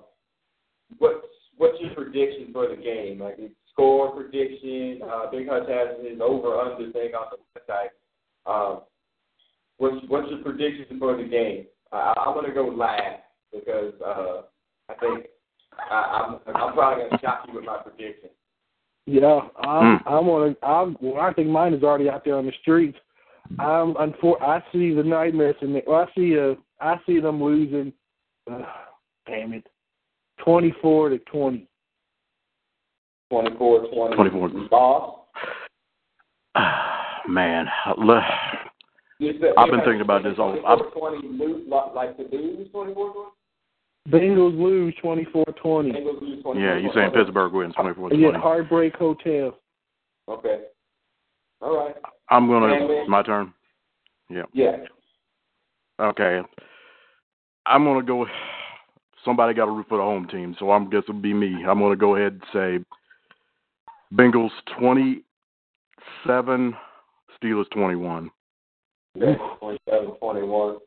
what's 0.99 1.25
what's 1.57 1.79
your 1.81 1.93
prediction 1.93 2.49
for 2.51 2.67
the 2.67 2.75
game? 2.75 3.19
Like 3.19 3.37
score 3.71 4.11
prediction. 4.11 5.01
Uh, 5.03 5.29
Big 5.31 5.47
Hutch 5.47 5.67
has 5.69 5.97
his 6.03 6.19
over 6.21 6.59
under 6.59 6.91
thing 6.91 7.11
on 7.13 7.27
the 7.31 7.59
website. 7.59 7.91
Um, 8.45 8.81
what's 9.77 9.97
what's 10.07 10.29
your 10.29 10.39
prediction 10.39 10.99
for 10.99 11.17
the 11.17 11.23
game? 11.23 11.65
I, 11.91 12.13
I'm 12.17 12.33
gonna 12.33 12.53
go 12.53 12.67
last 12.67 13.21
because 13.53 13.93
uh, 14.05 14.41
I 14.89 14.95
think 14.99 15.25
I, 15.91 15.93
I'm 15.93 16.55
I'm 16.55 16.73
probably 16.73 17.05
gonna 17.05 17.21
shock 17.21 17.45
you 17.47 17.55
with 17.55 17.65
my 17.65 17.77
prediction. 17.77 18.29
Yeah, 19.05 19.41
I'm. 19.63 19.99
Hmm. 19.99 20.07
I'm 20.07 20.29
on. 20.29 20.55
A, 20.61 20.65
I'm. 20.65 20.97
Well, 20.99 21.21
I 21.21 21.33
think 21.33 21.49
mine 21.49 21.73
is 21.73 21.83
already 21.83 22.09
out 22.09 22.25
there 22.25 22.35
on 22.35 22.45
the 22.45 22.53
streets. 22.61 22.97
I'm. 23.59 23.93
Unfor- 23.95 24.41
I 24.41 24.63
see 24.71 24.93
the 24.93 25.03
nightmares 25.03 25.55
in 25.61 25.75
it. 25.75 25.85
Well, 25.87 26.07
I 26.07 26.15
see. 26.15 26.37
Uh, 26.39 26.55
I 26.81 26.97
see 27.05 27.19
them 27.19 27.43
losing. 27.43 27.93
Uh, 28.51 28.63
damn 29.27 29.53
it, 29.53 29.67
twenty-four 30.45 31.09
to 31.09 31.17
twenty. 31.19 31.67
24 33.31 33.87
20. 33.87 34.15
24. 34.15 34.49
Loss. 34.71 35.19
man, 37.27 37.65
le- 37.97 38.21
I've 39.57 39.71
been 39.71 39.79
thinking 39.83 40.01
about 40.01 40.23
this 40.23 40.35
all- 40.37 40.63
I've- 40.65 40.83
20 40.97 41.27
lose, 41.27 41.67
like 41.67 42.15
the 42.17 42.23
lose 42.31 42.69
24 42.71 43.11
20? 43.13 43.29
Bengals 44.07 44.57
lose 44.61 44.93
twenty-four 45.01 45.45
twenty. 45.61 45.91
Bengals 45.91 46.21
lose 46.21 46.43
24 46.43 46.55
yeah, 46.57 46.77
you're 46.77 46.93
saying 46.93 47.11
Pittsburgh 47.11 47.51
wins 47.53 47.73
24 47.73 48.13
Yeah, 48.13 48.27
20. 48.29 48.39
Heartbreak 48.43 48.95
Hotel. 48.95 49.57
Okay. 50.29 50.65
All 51.61 51.75
right. 51.75 51.95
I'm 52.29 52.47
gonna. 52.47 52.67
And 52.73 52.89
then- 52.89 53.09
My 53.09 53.23
turn. 53.23 53.51
Yeah. 54.29 54.43
Yeah. 54.53 54.77
Okay. 55.99 56.41
I'm 57.65 57.83
gonna 57.83 58.03
go. 58.03 58.27
Somebody 59.25 59.53
got 59.53 59.65
to 59.65 59.71
root 59.71 59.87
for 59.89 59.97
the 59.97 60.03
home 60.03 60.27
team, 60.27 60.55
so 60.59 60.71
I'm 60.71 60.89
guess 60.89 61.03
it'll 61.09 61.19
be 61.19 61.33
me. 61.33 61.65
I'm 61.67 61.79
gonna 61.79 61.95
go 61.95 62.15
ahead 62.15 62.33
and 62.33 62.43
say 62.53 62.79
Bengals 64.13 64.51
27, 64.79 66.75
Steelers 67.41 67.69
21. 67.71 68.29
Okay. 69.17 69.35
27 69.59 70.11
21. 70.21 70.77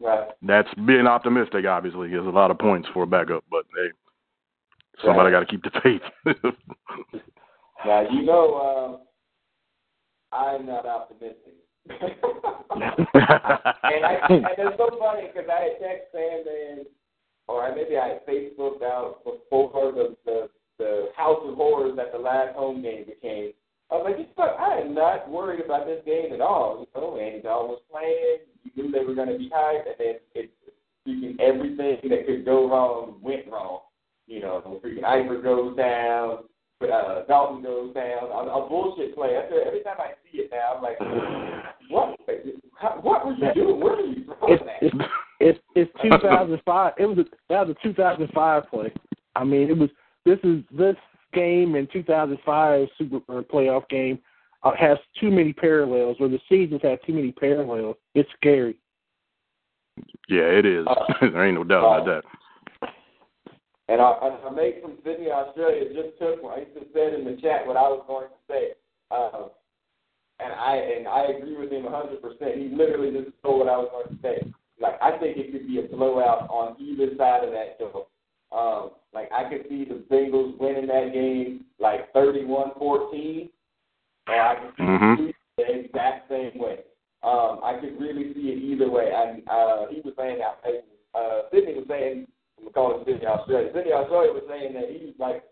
Right. 0.00 0.28
That's 0.42 0.72
being 0.86 1.06
optimistic. 1.06 1.66
Obviously, 1.66 2.08
there's 2.08 2.26
a 2.26 2.30
lot 2.30 2.50
of 2.50 2.58
points 2.58 2.88
for 2.92 3.02
a 3.02 3.06
backup, 3.06 3.44
but 3.50 3.64
hey, 3.76 3.90
somebody 5.04 5.32
Right. 5.32 5.32
got 5.32 5.40
to 5.40 5.46
keep 5.46 5.62
the 5.64 5.70
faith. 5.80 6.02
Now, 7.84 8.00
you 8.10 8.22
know, 8.22 9.00
uh, 10.32 10.34
I'm 10.34 10.64
not 10.64 10.86
optimistic. 10.86 11.52
and, 11.90 12.00
I, 12.00 12.04
and 14.30 14.46
it's 14.56 14.76
so 14.78 14.88
funny 14.98 15.26
because 15.26 15.50
I 15.50 15.60
had 15.64 15.78
text 15.82 16.12
Sandman, 16.12 16.86
or 17.46 17.74
maybe 17.74 17.96
I 17.96 18.08
had 18.08 18.26
Facebooked 18.26 18.82
out 18.82 19.22
before 19.24 19.92
the, 19.92 20.16
the 20.24 20.48
the 20.78 21.08
House 21.16 21.38
of 21.44 21.54
Horrors 21.54 21.96
that 21.96 22.12
the 22.12 22.18
last 22.18 22.56
home 22.56 22.82
game 22.82 23.04
became. 23.04 23.52
I 23.90 23.96
was 23.96 24.06
like, 24.10 24.36
know, 24.36 24.44
I 24.44 24.80
am 24.80 24.94
not 24.94 25.30
worried 25.30 25.64
about 25.64 25.86
this 25.86 26.02
game 26.04 26.32
at 26.32 26.40
all. 26.40 26.80
You 26.80 27.00
know, 27.00 27.18
Andy 27.18 27.40
Dalton 27.42 27.70
was 27.70 27.82
playing. 27.90 28.38
You 28.64 28.70
knew 28.74 28.92
they 28.92 29.04
were 29.04 29.14
going 29.14 29.28
to 29.28 29.38
be 29.38 29.50
hyped, 29.50 29.86
and 29.86 29.94
then 29.98 30.14
it, 30.34 30.50
freaking 31.06 31.38
everything 31.38 32.08
that 32.10 32.26
could 32.26 32.44
go 32.44 32.68
wrong 32.68 33.18
went 33.22 33.46
wrong. 33.50 33.80
You 34.26 34.40
know, 34.40 34.80
freaking 34.84 35.04
Iver 35.04 35.42
goes 35.42 35.76
down, 35.76 36.44
uh, 36.82 37.24
Dalton 37.28 37.62
goes 37.62 37.94
down. 37.94 38.24
A, 38.24 38.64
a 38.64 38.68
bullshit 38.68 39.14
play. 39.14 39.36
After 39.36 39.62
every 39.62 39.82
time 39.82 39.96
I 39.98 40.12
see 40.24 40.38
it 40.38 40.50
now, 40.50 40.74
I'm 40.76 40.82
like, 40.82 40.98
what? 41.90 42.18
What 43.02 43.26
were 43.26 43.34
you 43.34 43.54
doing? 43.54 43.80
Where 43.80 43.96
were 43.96 44.02
you 44.02 44.24
throwing 44.24 44.58
that? 44.66 45.08
it's 45.40 45.58
it's, 45.74 45.90
it's 46.02 46.20
2005. 46.20 46.92
It 46.98 47.06
was 47.06 47.18
a, 47.18 47.24
that 47.48 47.66
was 47.66 47.76
a 47.78 47.88
2005 47.88 48.70
play. 48.70 48.92
I 49.36 49.44
mean, 49.44 49.68
it 49.68 49.76
was. 49.76 49.90
This 50.24 50.38
is 50.42 50.62
this 50.70 50.96
game 51.34 51.74
in 51.74 51.86
2005 51.92 52.88
Super 52.96 53.20
or 53.28 53.42
playoff 53.42 53.88
game 53.88 54.18
uh, 54.62 54.72
has 54.78 54.98
too 55.20 55.30
many 55.30 55.52
parallels, 55.52 56.16
or 56.20 56.28
the 56.28 56.40
seasons 56.48 56.80
have 56.82 57.02
too 57.02 57.12
many 57.12 57.32
parallels. 57.32 57.96
It's 58.14 58.28
scary. 58.36 58.78
yeah, 60.28 60.44
it 60.44 60.64
is. 60.64 60.86
there 61.20 61.44
ain't 61.44 61.56
no 61.56 61.64
doubt 61.64 62.02
about 62.02 62.06
that. 62.06 62.90
And 63.88 64.00
our, 64.00 64.24
and 64.24 64.42
our 64.42 64.50
mate 64.50 64.80
from 64.80 64.96
Sydney, 65.04 65.30
Australia, 65.30 65.92
just 65.92 66.18
took 66.18 66.42
one. 66.42 66.60
He 66.60 66.80
just 66.80 66.92
said 66.94 67.12
in 67.12 67.26
the 67.26 67.36
chat 67.42 67.66
what 67.66 67.76
I 67.76 67.82
was 67.82 68.02
going 68.06 68.28
to 68.28 68.40
say. 68.48 68.72
Um, 69.10 69.50
and 70.40 70.52
I 70.52 70.76
and 70.76 71.06
I 71.06 71.24
agree 71.36 71.56
with 71.56 71.70
him 71.70 71.84
100%. 71.84 72.56
He 72.56 72.74
literally 72.74 73.12
just 73.12 73.36
told 73.42 73.60
what 73.60 73.68
I 73.68 73.76
was 73.76 73.88
going 73.92 74.16
to 74.16 74.22
say. 74.22 74.52
I 75.04 75.18
think 75.18 75.36
it 75.36 75.52
could 75.52 75.66
be 75.66 75.78
a 75.78 75.82
blowout 75.82 76.48
on 76.48 76.76
either 76.80 77.08
side 77.18 77.44
of 77.44 77.52
that 77.52 77.78
door. 77.78 78.06
Um, 78.52 78.90
like, 79.12 79.28
I 79.32 79.44
could 79.50 79.66
see 79.68 79.84
the 79.84 80.00
Bengals 80.10 80.56
winning 80.58 80.86
that 80.86 81.12
game 81.12 81.66
like 81.78 82.12
31-14, 82.14 83.50
or 84.28 84.34
I 84.40 84.54
could 84.56 84.74
see 84.76 84.82
Mhm. 84.82 85.34
the 85.58 85.84
exact 85.84 86.28
same 86.28 86.56
way. 86.58 86.84
Um, 87.22 87.60
I 87.62 87.74
could 87.80 88.00
really 88.00 88.32
see 88.34 88.50
it 88.52 88.58
either 88.58 88.88
way. 88.90 89.12
And 89.12 89.42
uh, 89.48 89.86
he 89.88 90.00
was 90.00 90.14
saying 90.16 90.38
that 90.38 90.60
uh, 91.14 91.42
Sydney 91.50 91.74
was 91.74 91.86
saying 91.88 92.26
I'm 92.58 92.64
gonna 92.64 92.72
call 92.72 93.00
it 93.00 93.04
Sydney, 93.06 93.26
Australia. 93.26 93.70
Sydney, 93.74 93.92
Australia 93.92 94.32
was 94.32 94.44
saying 94.48 94.72
that 94.74 94.88
he 94.90 95.06
was 95.06 95.18
like, 95.18 95.44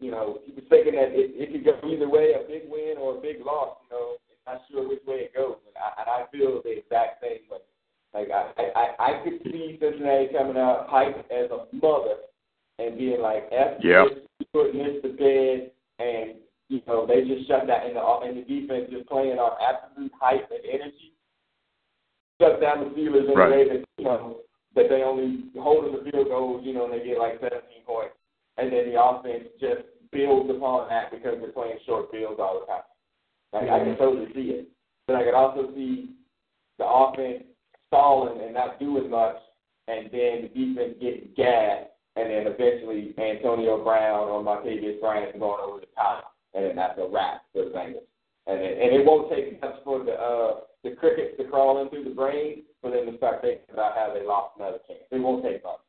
you 0.00 0.10
know, 0.10 0.40
he 0.44 0.52
was 0.52 0.64
thinking 0.68 0.94
that 0.96 1.12
it, 1.12 1.32
it 1.36 1.52
could 1.52 1.64
go 1.64 1.88
either 1.88 2.08
way, 2.08 2.32
a 2.34 2.46
big 2.46 2.68
win 2.68 2.96
or 2.98 3.16
a 3.16 3.20
big 3.20 3.44
loss. 3.44 3.76
You 3.84 3.96
know, 3.96 4.16
it's 4.28 4.44
not 4.46 4.62
sure 4.70 4.88
which 4.88 5.04
way 5.06 5.28
it 5.28 5.34
goes. 5.34 5.56
And 5.66 5.76
I, 5.76 5.88
and 6.00 6.08
I 6.08 6.26
feel 6.32 6.60
the 6.62 6.78
exact 6.78 7.22
same 7.22 7.44
way. 7.50 7.60
Like 8.14 8.28
I, 8.30 8.50
I, 8.74 8.86
I 8.98 9.24
could 9.24 9.38
see 9.44 9.78
Cincinnati 9.80 10.28
coming 10.36 10.56
out 10.56 10.88
hyped 10.90 11.30
as 11.30 11.50
a 11.50 11.66
mother 11.76 12.16
and 12.78 12.98
being 12.98 13.20
like, 13.20 13.48
"F 13.52 13.78
Yep. 13.82 14.06
this, 14.08 14.46
putting 14.52 14.82
this 14.82 15.02
to 15.02 15.10
bed," 15.14 15.70
and 16.00 16.34
you 16.68 16.80
know 16.86 17.06
they 17.06 17.22
just 17.22 17.46
shut 17.46 17.66
that 17.68 17.86
in 17.86 17.94
the 17.94 18.02
in 18.26 18.34
the 18.34 18.42
defense, 18.42 18.90
just 18.90 19.08
playing 19.08 19.38
on 19.38 19.54
absolute 19.62 20.10
hype 20.20 20.50
and 20.50 20.64
energy. 20.66 21.14
Shut 22.40 22.60
down 22.60 22.82
the 22.82 22.90
Steelers 22.90 23.30
in 23.30 23.38
Right. 23.38 23.46
a 23.46 23.50
way 23.50 23.68
that 23.68 23.84
you 23.98 24.04
know 24.04 24.38
that 24.74 24.88
they 24.88 25.02
only 25.02 25.44
holding 25.58 25.92
the 25.92 26.10
field 26.10 26.28
goals, 26.28 26.64
you 26.64 26.72
know, 26.74 26.86
and 26.90 26.94
they 26.94 27.04
get 27.04 27.18
like 27.18 27.40
17 27.40 27.60
points, 27.86 28.14
and 28.56 28.72
then 28.72 28.90
the 28.90 29.00
offense 29.00 29.44
just 29.60 29.82
builds 30.10 30.50
upon 30.50 30.88
that 30.88 31.12
because 31.12 31.38
they're 31.40 31.52
playing 31.52 31.78
short 31.86 32.10
fields 32.10 32.40
all 32.40 32.58
the 32.58 32.66
time. 32.66 32.82
Like 33.52 33.70
I 33.70 33.78
can 33.78 33.94
mm-hmm. 33.94 34.02
totally 34.02 34.32
see 34.34 34.50
it, 34.50 34.68
but 35.06 35.14
I 35.16 35.24
can 35.24 35.34
also 35.34 35.70
see 35.74 36.10
the 36.78 36.86
offense 36.86 37.44
stalling 37.90 38.40
and 38.40 38.54
not 38.54 38.78
doing 38.78 39.10
much, 39.10 39.36
and 39.88 40.06
then 40.06 40.42
the 40.42 40.50
defense 40.54 40.94
getting 41.00 41.28
gassed 41.36 41.90
and 42.16 42.30
then 42.30 42.52
eventually 42.52 43.14
Antonio 43.18 43.82
Brown 43.82 44.28
or 44.28 44.42
Martavis 44.42 45.00
Bryant 45.00 45.38
going 45.38 45.60
over 45.62 45.80
the 45.80 45.86
top, 45.94 46.34
and 46.54 46.64
then 46.64 46.76
that's 46.76 46.98
a 46.98 47.08
wrap 47.08 47.42
for 47.52 47.64
the 47.64 47.70
Bengals. 47.70 48.06
And 48.46 48.58
it, 48.60 48.78
and 48.82 49.00
it 49.00 49.06
won't 49.06 49.30
take 49.30 49.60
much 49.60 49.76
for 49.84 50.02
the 50.04 50.12
uh, 50.12 50.60
the 50.82 50.96
crickets 50.96 51.36
to 51.38 51.44
crawl 51.44 51.82
into 51.82 52.08
the 52.08 52.14
brain 52.14 52.62
for 52.80 52.90
them 52.90 53.06
to 53.06 53.16
start 53.18 53.42
thinking 53.42 53.60
about 53.72 53.94
how 53.94 54.12
they 54.14 54.26
lost 54.26 54.56
another 54.58 54.78
chance. 54.88 55.00
It 55.10 55.18
won't 55.18 55.44
take 55.44 55.62
much. 55.62 55.80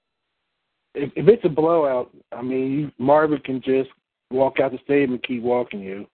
If, 0.93 1.11
if 1.15 1.27
it's 1.27 1.45
a 1.45 1.49
blowout, 1.49 2.11
I 2.33 2.41
mean, 2.41 2.71
you, 2.71 2.91
Marvin 2.97 3.39
can 3.39 3.61
just 3.61 3.89
walk 4.29 4.59
out 4.59 4.73
the 4.73 4.79
stadium 4.83 5.13
and 5.13 5.23
keep 5.23 5.41
walking 5.41 5.79
you. 5.79 6.05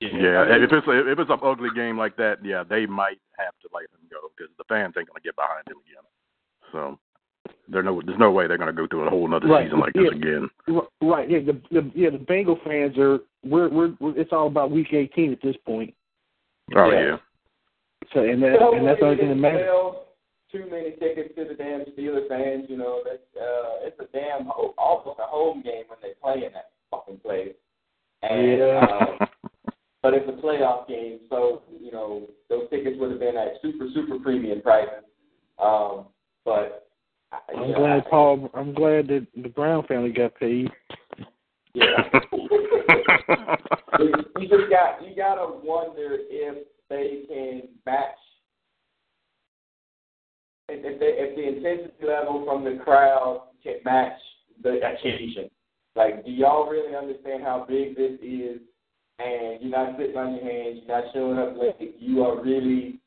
Yeah, 0.00 0.44
if 0.48 0.72
it's 0.72 0.86
a, 0.86 1.10
if 1.10 1.18
it's 1.18 1.30
an 1.30 1.40
ugly 1.42 1.70
game 1.74 1.98
like 1.98 2.16
that, 2.16 2.38
yeah, 2.42 2.64
they 2.68 2.86
might 2.86 3.18
have 3.38 3.54
to 3.62 3.68
let 3.72 3.84
him 3.84 4.04
go 4.10 4.28
because 4.36 4.52
the 4.58 4.64
fans 4.68 4.94
ain't 4.98 5.08
gonna 5.08 5.24
get 5.24 5.36
behind 5.36 5.66
him 5.66 5.78
again. 5.86 6.04
So 6.72 6.98
there's 7.68 7.84
no 7.84 8.02
there's 8.04 8.18
no 8.18 8.30
way 8.30 8.46
they're 8.46 8.58
gonna 8.58 8.72
go 8.72 8.86
through 8.86 9.06
a 9.06 9.10
whole 9.10 9.26
another 9.26 9.46
Right, 9.48 9.66
season 9.66 9.80
like 9.80 9.92
yeah. 9.94 10.02
this 10.02 10.12
again. 10.12 10.48
Right. 11.00 11.30
Yeah. 11.30 11.38
The, 11.40 11.60
the 11.70 11.90
yeah 11.94 12.10
the 12.10 12.18
Bengal 12.18 12.58
fans 12.64 12.98
are 12.98 13.20
we're, 13.44 13.68
we're 13.68 13.94
we're 14.00 14.18
it's 14.18 14.32
all 14.32 14.46
about 14.48 14.70
Week 14.70 14.92
18 14.92 15.32
at 15.32 15.42
this 15.42 15.56
point. 15.66 15.94
Oh 16.76 16.90
Yeah. 16.90 17.00
yeah. 17.00 17.16
So 18.14 18.20
and 18.20 18.42
that 18.42 18.60
and 18.60 18.86
that's 18.86 19.00
only 19.02 19.16
thing 19.16 19.28
that 19.30 19.34
matters. 19.36 19.66
Sell 19.66 20.06
Too 20.52 20.64
many 20.70 20.92
tickets 20.92 21.34
to 21.36 21.44
the 21.44 21.54
damn 21.54 21.80
Steelers 21.92 22.28
fans. 22.28 22.64
You 22.68 22.76
know, 22.78 23.02
that's 23.04 23.22
uh, 23.36 23.84
it's 23.86 24.00
a 24.00 24.06
damn 24.16 24.46
ho- 24.46 24.74
almost 24.78 25.18
a 25.20 25.26
home 25.26 25.62
game 25.62 25.84
when 25.88 25.98
they 26.02 26.12
play 26.22 26.46
in 26.46 26.52
that 26.54 26.70
fucking 26.90 27.18
place. 27.18 27.54
And 28.22 28.58
Yeah. 28.58 28.80
uh, 29.20 29.26
but 30.02 30.14
it's 30.14 30.28
a 30.28 30.32
playoff 30.40 30.88
game, 30.88 31.18
so 31.28 31.62
you 31.80 31.90
know 31.92 32.28
those 32.48 32.68
tickets 32.70 32.96
would 32.98 33.10
have 33.10 33.20
been 33.20 33.36
at 33.36 33.60
super 33.62 33.86
super 33.94 34.17
premium 34.28 34.60
prices. 34.60 35.04
Um, 35.58 36.04
but 36.44 36.86
I- 37.32 37.38
you 37.54 37.62
I'm 37.62 37.70
know, 37.70 37.78
glad 37.78 38.02
I- 38.06 38.10
Paul. 38.10 38.50
I'm 38.54 38.74
glad 38.74 39.08
that 39.08 39.26
the 39.34 39.48
Brown 39.48 39.84
family 39.86 40.10
got 40.12 40.34
paid. 40.34 40.70
Yeah. 41.72 42.10
you 43.98 44.12
you 44.38 44.48
just 44.48 44.70
got 44.70 45.02
you 45.06 45.14
gotta 45.16 45.46
wonder 45.64 46.18
if 46.28 46.66
they 46.90 47.22
can 47.28 47.68
match 47.86 48.16
if 50.68 50.84
if, 50.84 51.00
they, 51.00 51.06
if 51.06 51.34
the 51.36 51.48
intensity 51.48 52.06
level 52.06 52.44
from 52.44 52.64
the 52.64 52.82
crowd 52.84 53.48
can 53.62 53.76
match 53.84 54.18
the 54.62 54.78
occasion. 54.86 55.48
Like, 55.96 56.24
do 56.24 56.30
y'all 56.30 56.68
really 56.68 56.94
understand 56.94 57.42
how 57.42 57.64
big 57.68 57.96
this 57.96 58.18
is? 58.22 58.60
And 59.18 59.60
you're 59.60 59.70
not 59.70 59.98
sitting 59.98 60.16
on 60.16 60.34
your 60.34 60.44
hands, 60.44 60.80
you're 60.86 61.00
not 61.02 61.12
showing 61.12 61.38
up 61.38 61.56
late. 61.58 61.96
You 61.98 62.22
are 62.24 62.40
really 62.42 62.97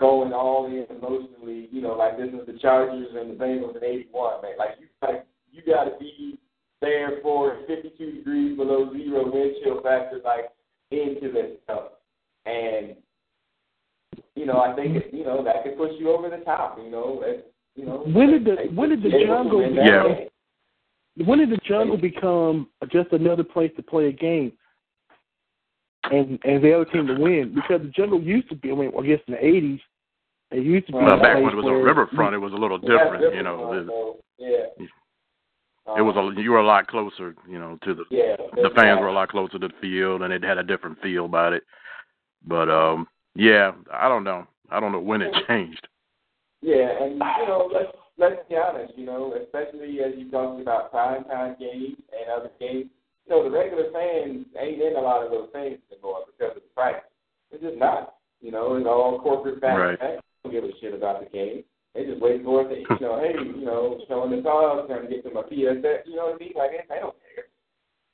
going 0.00 0.32
all 0.32 0.66
in 0.66 0.86
emotionally. 0.90 1.68
You 1.70 1.82
know, 1.82 1.92
like 1.94 2.16
this 2.16 2.28
is 2.28 2.46
the 2.46 2.58
Chargers 2.58 3.08
and 3.14 3.30
the 3.30 3.34
Bengals 3.34 3.76
in 3.76 3.84
'81, 3.84 4.42
man. 4.42 4.52
Like 4.58 4.70
you 4.80 4.86
got 5.00 5.26
you 5.52 5.62
got 5.62 5.84
to 5.84 5.98
be 6.00 6.38
there 6.80 7.18
for 7.22 7.58
52 7.66 8.12
degrees 8.12 8.56
below 8.56 8.90
zero 8.92 9.30
wind 9.30 9.56
chill 9.62 9.82
factor, 9.82 10.20
like 10.24 10.50
into 10.90 11.30
this 11.32 11.58
stuff. 11.64 11.92
And 12.46 12.96
you 14.34 14.46
know, 14.46 14.60
I 14.60 14.74
think 14.74 14.96
it, 14.96 15.12
you 15.12 15.24
know 15.24 15.44
that 15.44 15.62
could 15.62 15.76
push 15.76 15.92
you 15.98 16.10
over 16.10 16.30
the 16.30 16.42
top. 16.44 16.78
You 16.82 16.90
know, 16.90 17.22
as, 17.28 17.44
you 17.76 17.84
know. 17.84 18.04
When 18.06 18.30
did 18.30 18.44
the 18.44 18.72
when 18.74 18.88
did 18.88 19.02
the 19.02 19.10
jungle 19.10 19.58
win 19.58 19.74
Yeah. 19.74 20.02
game. 20.04 21.26
when 21.26 21.38
did 21.38 21.50
the 21.50 21.60
jungle 21.68 21.98
become 21.98 22.68
just 22.90 23.12
another 23.12 23.44
place 23.44 23.70
to 23.76 23.82
play 23.82 24.08
a 24.08 24.12
game? 24.12 24.52
And 26.04 26.38
and 26.44 26.64
the 26.64 26.72
other 26.74 26.86
team 26.86 27.06
to 27.08 27.14
win 27.14 27.54
because 27.54 27.82
the 27.82 27.88
jungle 27.88 28.20
used 28.20 28.48
to 28.48 28.56
be. 28.56 28.72
I 28.72 28.74
mean, 28.74 28.92
I 28.98 29.06
guess 29.06 29.20
in 29.26 29.34
the 29.34 29.40
'80s, 29.40 29.80
it 30.50 30.64
used 30.64 30.86
to 30.86 30.92
be. 30.92 30.98
Well, 30.98 31.20
back 31.20 31.36
when 31.36 31.52
it 31.52 31.56
was 31.56 31.66
a 31.66 31.84
riverfront, 31.84 32.34
it 32.34 32.38
was 32.38 32.52
a 32.52 32.56
little 32.56 32.78
Yeah, 32.82 33.04
different. 33.04 33.34
You 33.34 33.42
know, 33.42 33.60
one, 33.60 33.90
yeah. 34.38 35.96
it 35.96 36.02
was 36.02 36.16
a 36.16 36.40
you 36.40 36.50
were 36.50 36.58
a 36.58 36.66
lot 36.66 36.86
closer. 36.88 37.34
You 37.48 37.58
know, 37.58 37.78
to 37.84 37.94
the 37.94 38.04
yeah. 38.10 38.36
the 38.54 38.70
fans 38.74 39.00
were 39.00 39.08
a 39.08 39.12
lot 39.12 39.28
closer 39.28 39.58
to 39.58 39.68
the 39.68 39.74
field, 39.80 40.22
and 40.22 40.32
it 40.32 40.42
had 40.42 40.58
a 40.58 40.62
different 40.62 41.00
feel 41.00 41.24
about 41.24 41.52
it. 41.52 41.62
But 42.46 42.68
um, 42.68 43.06
yeah, 43.34 43.72
I 43.92 44.08
don't 44.08 44.24
know. 44.24 44.46
I 44.70 44.80
don't 44.80 44.92
know 44.92 45.00
when 45.00 45.22
it 45.22 45.34
changed. 45.48 45.86
Yeah, 46.62 46.88
and 47.00 47.14
you 47.14 47.46
know, 47.46 47.70
let's 47.72 47.92
let's 48.18 48.48
be 48.48 48.56
honest, 48.56 48.92
you 48.96 49.06
know, 49.06 49.34
especially 49.42 50.00
as 50.00 50.12
you 50.16 50.30
talked 50.30 50.60
about 50.60 50.90
prime 50.90 51.24
time 51.24 51.56
games 51.58 51.96
and 52.12 52.30
other 52.36 52.50
games, 52.60 52.90
you 53.26 53.30
know, 53.30 53.44
the 53.44 53.50
regular 53.50 53.90
fans 53.92 54.46
ain't 54.58 54.82
in 54.82 54.96
a 54.96 55.00
lot 55.00 55.24
of 55.24 55.30
those 55.30 55.48
things 55.52 55.78
anymore 55.90 56.24
because 56.26 56.56
of 56.56 56.62
the 56.62 56.68
price. 56.74 57.02
It's 57.50 57.62
just 57.62 57.78
not. 57.78 58.14
You 58.40 58.52
know, 58.52 58.76
it's 58.76 58.86
all 58.86 59.20
corporate 59.20 59.60
back. 59.60 59.78
Right. 60.00 60.20
Don't 60.44 60.52
give 60.52 60.64
a 60.64 60.68
shit 60.80 60.94
about 60.94 61.20
the 61.22 61.30
game. 61.30 61.64
They 61.94 62.04
just 62.04 62.20
wait 62.20 62.44
for 62.44 62.62
it 62.62 62.68
to, 62.68 62.80
you 62.80 63.00
know, 63.00 63.20
hey, 63.20 63.34
you 63.58 63.64
know, 63.64 64.00
showing 64.08 64.30
the 64.36 64.42
cars, 64.42 64.86
trying 64.88 65.02
to 65.02 65.08
get 65.08 65.24
to 65.24 65.30
my 65.32 65.42
PSS, 65.42 66.06
you 66.06 66.16
know 66.16 66.26
what 66.26 66.36
I 66.36 66.38
mean? 66.38 66.52
Like, 66.56 66.70
they 66.88 66.94
don't 67.00 67.14
care. 67.34 67.44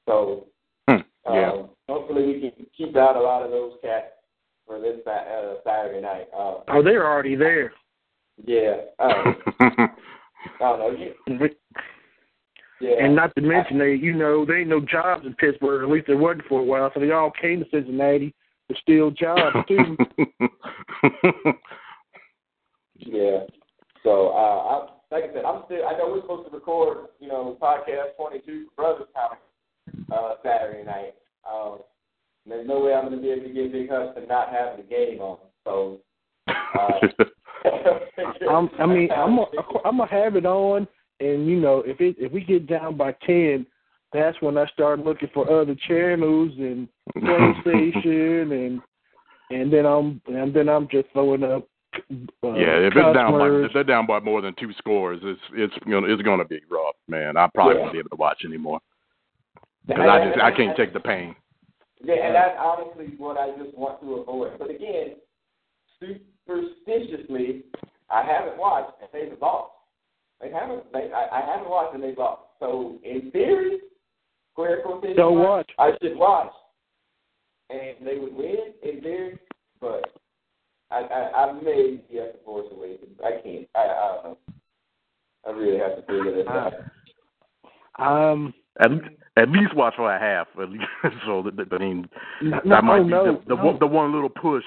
So, 0.09 0.47
Hmm, 0.89 0.97
yeah. 1.35 1.51
um, 1.53 1.68
hopefully 1.89 2.27
we 2.27 2.41
can 2.41 2.66
keep 2.77 2.97
out 2.97 3.16
a 3.16 3.20
lot 3.20 3.43
of 3.43 3.51
those 3.51 3.72
cats 3.83 4.07
for 4.66 4.81
this 4.81 5.01
uh, 5.07 5.55
Saturday 5.64 6.01
night. 6.01 6.27
Uh, 6.37 6.61
Oh, 6.68 6.83
they're 6.83 7.07
already 7.07 7.35
there. 7.35 7.72
yeah. 8.47 8.77
Uh, 8.99 9.33
I 9.61 9.89
don't 10.61 10.79
know. 10.79 10.91
You, 10.97 11.51
yeah. 12.81 13.05
And 13.05 13.16
not 13.16 13.35
to 13.35 13.43
mention, 13.43 13.79
they 13.79 13.95
you 13.95 14.12
know 14.14 14.45
they 14.45 14.59
ain't 14.59 14.68
no 14.68 14.81
jobs 14.81 15.27
in 15.27 15.35
Pittsburgh. 15.35 15.83
At 15.83 15.91
least 15.91 16.07
there 16.07 16.16
wasn't 16.16 16.47
for 16.47 16.61
a 16.61 16.64
while, 16.64 16.91
so 16.95 17.01
they 17.01 17.11
all 17.11 17.31
came 17.33 17.61
to 17.61 17.66
Cincinnati 17.70 18.33
to 18.70 18.77
steal 18.81 19.11
jobs 19.11 19.57
too. 19.66 19.97
Yeah. 22.99 23.44
So, 24.03 24.28
uh, 24.28 24.32
I, 24.32 24.88
like 25.11 25.30
I 25.30 25.34
said, 25.34 25.44
I'm 25.44 25.62
still. 25.66 25.86
I 25.86 25.97
know 25.99 26.11
we're 26.11 26.20
supposed 26.22 26.49
to 26.49 26.55
record, 26.55 27.09
you 27.20 27.28
know, 27.28 27.57
podcast 27.61 28.16
22 28.16 28.66
for 28.74 28.82
Brothers 28.82 29.09
Comic 29.14 29.38
uh, 30.12 30.34
Saturday 30.42 30.84
night. 30.84 31.14
Um, 31.51 31.78
there's 32.47 32.66
no 32.66 32.80
way 32.80 32.94
I'm 32.94 33.07
going 33.07 33.16
to 33.16 33.22
be 33.22 33.30
able 33.30 33.49
to 33.49 33.53
get 33.53 33.72
Big 33.72 33.90
Hutch 33.90 34.14
to 34.14 34.26
not 34.26 34.51
have 34.51 34.76
the 34.76 34.82
game 34.82 35.20
on. 35.20 35.38
So, 35.64 36.01
uh, 36.49 37.01
I'm, 38.51 38.70
I 38.78 38.86
mean, 38.86 39.11
I'm 39.11 39.38
a, 39.38 39.47
I'm 39.84 39.99
gonna 39.99 40.11
have 40.11 40.36
it 40.36 40.47
on, 40.47 40.86
and 41.20 41.47
you 41.47 41.61
know, 41.61 41.82
if 41.84 42.01
it 42.01 42.16
if 42.18 42.32
we 42.32 42.44
get 42.44 42.66
down 42.66 42.97
by 42.97 43.12
ten, 43.26 43.66
that's 44.12 44.40
when 44.40 44.57
I 44.57 44.66
start 44.66 45.01
looking 45.01 45.30
for 45.34 45.51
other 45.51 45.76
channels 45.88 46.53
and 46.59 46.88
PlayStation, 47.16 48.66
and 48.66 48.80
and 49.51 49.72
then 49.72 49.86
I'm 49.86 50.20
and 50.26 50.55
then 50.55 50.68
I'm 50.68 50.88
just 50.88 51.09
throwing 51.12 51.42
up. 51.42 51.68
Uh, 52.11 52.53
yeah, 52.55 52.78
if 52.86 52.92
it's 52.94 53.14
down 53.16 53.32
by 53.38 53.49
if 53.49 53.72
they're 53.72 53.84
down 53.84 54.07
by 54.07 54.20
more 54.20 54.40
than 54.40 54.55
two 54.59 54.72
scores, 54.78 55.20
it's 55.22 55.40
it's 55.53 55.74
gonna 55.84 56.07
it's 56.07 56.22
gonna 56.22 56.44
be 56.44 56.61
rough, 56.70 56.94
man. 57.09 57.36
I 57.36 57.49
probably 57.55 57.76
Yeah. 57.76 57.80
won't 57.82 57.92
be 57.92 57.99
able 57.99 58.11
to 58.11 58.16
watch 58.16 58.42
anymore 58.44 58.80
because 59.86 60.09
I 60.09 60.24
just 60.28 60.40
I 60.40 60.51
can't 60.51 60.76
take 60.76 60.92
the 60.92 61.01
pain. 61.01 61.34
Yeah, 62.03 62.26
and 62.26 62.34
that's 62.34 62.57
honestly 62.59 63.14
what 63.18 63.38
I 63.38 63.51
just 63.57 63.76
want 63.76 64.01
to 64.03 64.14
avoid. 64.16 64.59
But 64.59 64.70
again, 64.70 65.16
superstitiously, 66.01 67.64
I 68.11 68.22
haven't 68.22 68.59
watched 68.59 68.92
and 69.01 69.09
they've 69.12 69.38
lost. 69.40 69.72
They 70.40 70.51
haven't. 70.51 70.92
They, 70.92 71.11
I, 71.12 71.40
I 71.40 71.47
haven't 71.47 71.70
watched 71.70 71.94
and 71.94 72.03
they've 72.03 72.18
lost. 72.18 72.42
So 72.61 72.99
in 73.03 73.30
theory, 73.30 73.78
square 74.53 74.82
quotation, 74.82 75.16
Don't 75.16 75.38
watch. 75.38 75.70
I 75.78 75.92
should 76.03 76.16
watch, 76.16 76.53
and 77.70 78.07
they 78.07 78.18
would 78.18 78.34
win 78.34 78.74
in 78.82 79.01
theory. 79.01 79.38
But 79.80 80.05
I, 80.91 80.97
I, 80.99 81.45
I 81.47 81.53
may 81.53 82.01
be 82.11 82.18
at 82.18 82.32
the 82.34 82.39
Force 82.45 82.66
Awakens. 82.72 83.18
I 83.24 83.43
can't. 83.43 83.68
I, 83.74 83.78
I 83.78 84.12
don't 84.14 84.24
know. 84.24 84.39
I 85.47 85.51
really 85.51 85.78
have 85.78 85.97
to 85.97 86.03
figure 86.03 86.34
this 86.34 86.47
out. 86.49 86.72
Um, 87.99 88.53
At 88.80 88.91
at 89.39 89.51
least 89.51 89.74
watch 89.74 89.95
for 89.97 90.12
a 90.14 90.18
half. 90.18 90.49
At 90.61 90.70
least 90.70 90.84
so 91.26 91.43
that, 91.43 91.57
that 91.57 91.68
I 91.72 91.78
mean 91.78 92.09
no, 92.43 92.61
that 92.68 92.84
might 92.84 93.01
oh, 93.01 93.05
be 93.05 93.11
no, 93.11 93.24
the 93.24 93.41
the, 93.49 93.55
no. 93.57 93.64
one, 93.64 93.78
the 93.80 93.87
one 93.87 94.12
little 94.12 94.28
push 94.28 94.64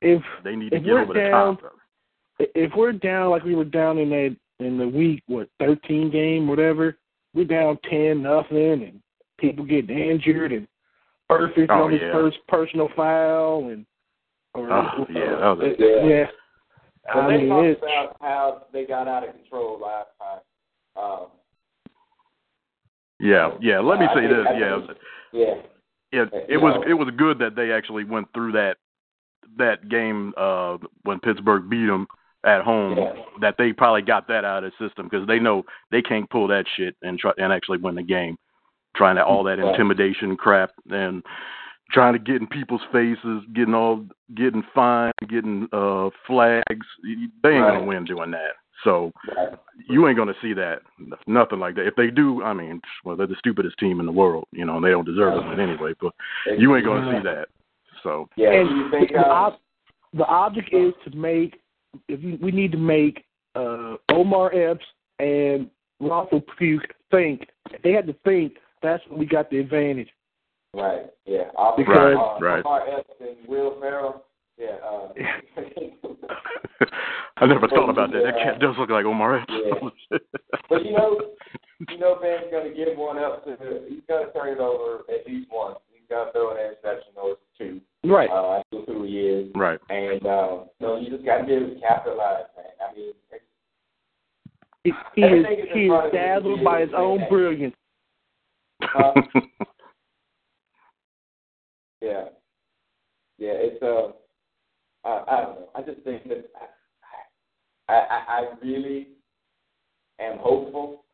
if 0.00 0.22
they 0.42 0.56
need 0.56 0.70
to 0.70 0.80
get 0.80 0.86
we're 0.92 1.02
over 1.02 1.14
the 1.14 1.20
down- 1.20 1.56
top. 1.56 1.72
if 2.38 2.72
we're 2.76 2.92
down 2.92 3.30
like 3.30 3.44
we 3.44 3.54
were 3.54 3.64
down 3.64 3.98
in 3.98 4.10
that 4.10 4.36
in 4.60 4.76
the 4.78 4.86
week 4.86 5.22
what 5.26 5.48
thirteen 5.58 6.10
game 6.10 6.46
whatever, 6.46 6.98
we're 7.34 7.44
down 7.44 7.78
ten 7.88 8.22
nothing 8.22 8.82
and 8.82 9.00
people 9.38 9.64
getting 9.64 9.98
injured 9.98 10.52
and 10.52 10.66
Burfict 11.30 11.68
Oh, 11.70 11.84
on 11.84 11.92
his 11.92 12.02
first 12.12 12.36
personal 12.48 12.88
foul 12.94 13.70
and 13.70 13.86
or 14.54 14.72
Oh, 14.72 15.06
yeah, 15.10 15.36
that 15.36 15.56
was- 15.56 15.78
Yeah. 15.78 16.04
yeah. 16.04 16.30
But 17.06 17.16
I 17.16 17.28
they 17.30 17.36
mean, 17.38 17.48
talked 17.48 17.66
it's, 17.66 17.82
about 17.82 18.16
how 18.20 18.62
they 18.72 18.86
got 18.86 19.08
out 19.08 19.28
of 19.28 19.34
control 19.34 19.78
last 19.78 20.08
time. 20.18 20.40
Um, 20.96 21.26
Yeah, 23.20 23.52
yeah. 23.60 23.78
Let 23.80 24.00
me 24.00 24.06
I 24.06 24.14
say 24.14 24.20
think- 24.20 24.30
this. 24.32 24.46
I 24.46 24.52
Yeah, 24.58 24.86
think- 24.86 24.98
yeah. 25.32 25.54
it 26.12 26.32
Uh, 26.32 26.36
it 26.36 26.50
you 26.50 26.60
was 26.60 26.74
know- 26.76 26.82
it 26.82 26.94
was 26.94 27.10
good 27.10 27.38
that 27.38 27.54
they 27.54 27.72
actually 27.72 28.04
went 28.04 28.32
through 28.32 28.52
that 28.52 28.78
that 29.56 29.88
game 29.88 30.32
uh 30.36 30.78
when 31.02 31.20
Pittsburgh 31.20 31.68
beat 31.68 31.86
them 31.86 32.06
at 32.44 32.62
home 32.62 32.96
Yeah. 32.98 33.12
that 33.40 33.56
they 33.56 33.72
probably 33.72 34.02
got 34.02 34.26
that 34.28 34.44
out 34.44 34.64
of 34.64 34.72
the 34.76 34.88
system 34.88 35.06
because 35.08 35.26
they 35.26 35.38
know 35.38 35.64
they 35.90 36.02
can't 36.02 36.28
pull 36.28 36.46
that 36.48 36.66
shit 36.68 36.96
and 37.02 37.18
try 37.18 37.32
and 37.38 37.52
actually 37.52 37.78
win 37.78 37.94
the 37.94 38.02
game 38.02 38.36
trying 38.96 39.16
to 39.16 39.24
all 39.24 39.42
that 39.44 39.58
intimidation 39.58 40.36
crap 40.36 40.70
and 40.90 41.22
trying 41.90 42.12
to 42.14 42.18
get 42.18 42.36
in 42.36 42.46
people's 42.46 42.80
faces 42.92 43.42
getting 43.54 43.74
all 43.74 44.04
getting 44.34 44.64
fined 44.74 45.12
getting 45.28 45.68
uh 45.72 46.08
flags 46.26 46.86
they 47.42 47.50
ain't 47.50 47.62
Right. 47.62 47.74
gonna 47.74 47.84
win 47.84 48.04
doing 48.04 48.30
that 48.32 48.52
So 48.82 49.12
you 49.88 50.06
ain't 50.08 50.16
gonna 50.16 50.34
see 50.42 50.52
that. 50.54 50.80
Nothing 51.26 51.58
like 51.58 51.74
that. 51.76 51.86
If 51.86 51.96
they 51.96 52.10
do, 52.10 52.42
I 52.42 52.52
mean, 52.52 52.80
well, 53.04 53.16
they're 53.16 53.26
the 53.26 53.36
stupidest 53.38 53.78
team 53.78 53.98
in 54.00 54.06
the 54.06 54.12
world, 54.12 54.46
you 54.52 54.64
know, 54.64 54.76
and 54.76 54.84
they 54.84 54.90
don't 54.90 55.06
deserve 55.06 55.34
it 55.38 55.58
anyway. 55.58 55.92
But 56.00 56.12
you 56.58 56.74
ain't 56.76 56.84
gonna 56.84 57.16
see 57.16 57.22
that. 57.24 57.46
So 58.02 58.28
Yeah, 58.36 58.52
and 58.52 58.68
do 58.68 58.74
you 58.76 58.90
think 58.90 59.12
the, 59.12 59.26
ob- 59.26 59.58
the 60.12 60.24
object 60.26 60.72
is 60.72 60.92
to 61.04 61.16
make 61.16 61.60
if 62.08 62.22
you, 62.22 62.38
we 62.42 62.50
need 62.50 62.72
to 62.72 62.78
make 62.78 63.24
uh, 63.54 63.96
Omar 64.12 64.52
Epps 64.54 64.84
and 65.18 65.70
Russell 66.00 66.42
Puke 66.58 66.82
think. 67.10 67.48
They 67.82 67.92
had 67.92 68.06
to 68.06 68.14
think. 68.24 68.54
That's 68.82 69.02
when 69.08 69.18
we 69.18 69.26
got 69.26 69.48
the 69.50 69.58
advantage. 69.58 70.08
Right. 70.74 71.06
Yeah. 71.26 71.50
I'll 71.58 71.76
be 71.76 71.84
Because- 71.84 72.16
uh, 72.16 72.38
Right. 72.44 72.64
Lamar 72.64 72.86
Evans 72.88 73.06
and 73.20 73.48
Will 73.48 73.78
Ferrell. 73.80 74.24
Yeah. 74.58 74.76
Uh, 74.84 75.08
I 77.36 77.46
never 77.46 77.66
thought 77.68 77.90
about 77.90 78.12
that. 78.12 78.22
That 78.24 78.36
cat 78.36 78.60
does 78.60 78.76
look 78.78 78.90
like 78.90 79.04
Omar 79.04 79.38
Epps. 79.40 79.52
Yeah. 79.52 80.18
but 80.70 80.84
you 80.84 80.92
know, 80.92 81.20
you 81.90 81.98
know, 81.98 82.16
Ben's 82.22 82.50
going 82.50 82.68
to 82.70 82.74
give 82.76 82.96
one 82.96 83.18
up 83.18 83.44
to. 83.44 83.50
He's 83.88 84.00
going 84.08 84.26
to 84.26 84.32
turn 84.32 84.48
it 84.48 84.58
over 84.60 85.00
at 85.10 85.26
least 85.26 85.48
once. 85.52 85.78
He's 85.90 86.02
going 86.08 86.26
to 86.26 86.32
throw 86.32 86.52
an 86.52 86.58
interception 86.58 87.12
or 87.16 87.36
two. 87.58 87.80
Right. 88.04 88.30
Uh, 88.30 88.62
that's 88.70 88.86
who 88.86 89.02
he 89.04 89.20
is. 89.20 89.50
right. 89.54 89.80
And 89.90 90.24
um, 90.26 90.66
so 90.80 90.96
you 90.98 91.10
just 91.10 91.24
got 91.24 91.38
to 91.38 91.44
be 91.44 91.54
able 91.54 91.74
to 91.74 91.80
capitalize, 91.80 92.44
man. 92.56 92.66
I 92.88 92.94
mean, 92.94 93.12
it's, 94.84 94.96
He, 95.14 95.20
he 95.20 95.26
is 95.26 95.44
is 95.44 95.68
he 95.72 95.80
is 95.80 95.88
front 95.88 96.06
of 96.06 96.12
him. 96.12 96.18
dazzled 96.20 96.64
by 96.64 96.80
his 96.82 96.90
own 96.96 97.20
brilliance. 97.28 97.74
Uh, 98.82 99.12
yeah, 102.04 102.24
yeah. 103.38 103.52
It's 103.56 103.82
uh, 103.82 104.12
I, 105.08 105.24
I 105.28 105.40
don't 105.42 105.54
know. 105.56 105.68
I 105.74 105.82
just 105.82 106.00
think 106.02 106.28
that 106.28 106.50
I, 107.88 107.92
I, 107.94 108.24
I 108.28 108.40
really 108.62 109.08
am 110.20 110.38
hopeful, 110.38 111.04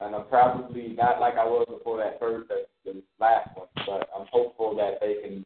and 0.00 0.14
I'm 0.14 0.26
probably 0.28 0.88
not 0.96 1.20
like 1.20 1.34
I 1.36 1.44
was 1.44 1.66
before 1.68 1.98
that 1.98 2.18
first, 2.18 2.48
the, 2.48 2.64
the 2.84 3.02
last 3.20 3.50
one, 3.56 3.68
but 3.86 4.08
I'm 4.16 4.26
hopeful 4.32 4.76
that 4.76 5.00
they 5.00 5.16
can 5.22 5.44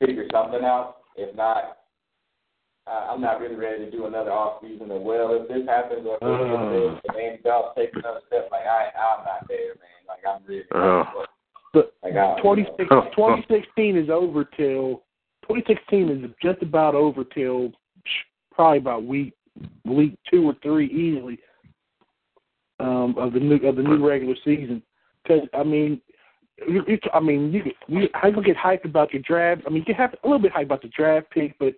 figure 0.00 0.26
something 0.32 0.64
out. 0.64 0.96
If 1.16 1.34
not, 1.34 1.78
uh, 2.86 3.08
I'm 3.10 3.20
not 3.20 3.40
really 3.40 3.56
ready 3.56 3.84
to 3.84 3.90
do 3.90 4.06
another 4.06 4.30
off 4.30 4.62
season. 4.62 4.90
Or 4.90 5.02
well, 5.02 5.34
if 5.40 5.48
this 5.48 5.66
happens, 5.66 6.06
or 6.06 6.16
if, 6.16 6.22
Uh. 6.22 6.98
if, 6.98 7.04
if 7.04 7.16
Andy 7.16 7.42
Dalton 7.42 7.72
takes 7.76 7.96
another 7.96 8.20
step, 8.26 8.48
like 8.52 8.66
I, 8.66 8.90
I'm 8.96 9.24
not 9.24 9.48
there, 9.48 9.74
man. 9.80 10.06
Like 10.06 10.22
I'm 10.28 10.42
really. 10.46 10.64
Uh. 10.74 11.25
But 12.16 12.42
26 12.42 12.88
Oh, 12.90 13.02
2016 13.16 13.96
is 13.96 14.10
over 14.10 14.44
till 14.44 15.02
2016 15.48 16.08
is 16.24 16.30
just 16.42 16.62
about 16.62 16.94
over 16.94 17.22
till 17.24 17.72
probably 18.52 18.78
about 18.78 19.04
week 19.04 19.32
week 19.84 20.18
two 20.30 20.44
or 20.44 20.54
three 20.62 20.86
easily 20.86 21.38
um, 22.80 23.14
of 23.18 23.32
the 23.32 23.40
new 23.40 23.56
of 23.66 23.76
the 23.76 23.82
new 23.82 24.06
regular 24.06 24.34
season. 24.44 24.82
Because 25.22 25.48
I 25.54 25.62
mean, 25.62 26.00
you, 26.68 26.82
you, 26.86 26.98
I 27.12 27.20
mean, 27.20 27.52
you 27.52 27.62
you 27.88 28.08
how 28.14 28.28
you 28.28 28.34
gonna 28.34 28.46
get 28.46 28.56
hyped 28.56 28.84
about 28.84 29.12
your 29.12 29.22
draft? 29.22 29.62
I 29.66 29.70
mean, 29.70 29.84
you 29.86 29.94
have 29.94 30.14
a 30.22 30.26
little 30.26 30.40
bit 30.42 30.52
hyped 30.52 30.64
about 30.64 30.82
the 30.82 30.88
draft 30.88 31.30
pick, 31.30 31.58
but 31.58 31.74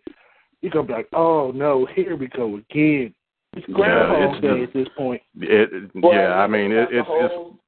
you're 0.61 0.72
gonna 0.72 0.86
be 0.86 0.93
like, 0.93 1.09
oh 1.12 1.51
no, 1.55 1.86
here 1.95 2.16
we 2.16 2.28
go 2.28 2.57
again. 2.57 3.14
It's 3.55 3.66
Groundhog 3.72 4.34
it's 4.36 4.43
Day 4.43 4.61
just- 4.61 4.68
at 4.68 4.74
this 4.74 4.89
point. 4.97 5.22
It, 5.41 5.91
Well, 5.95 6.12
yeah, 6.12 6.34
I 6.34 6.47
mean, 6.47 6.70
it, 6.72 6.89
it's 6.91 6.93
it's 6.93 7.07
whole, 7.09 7.59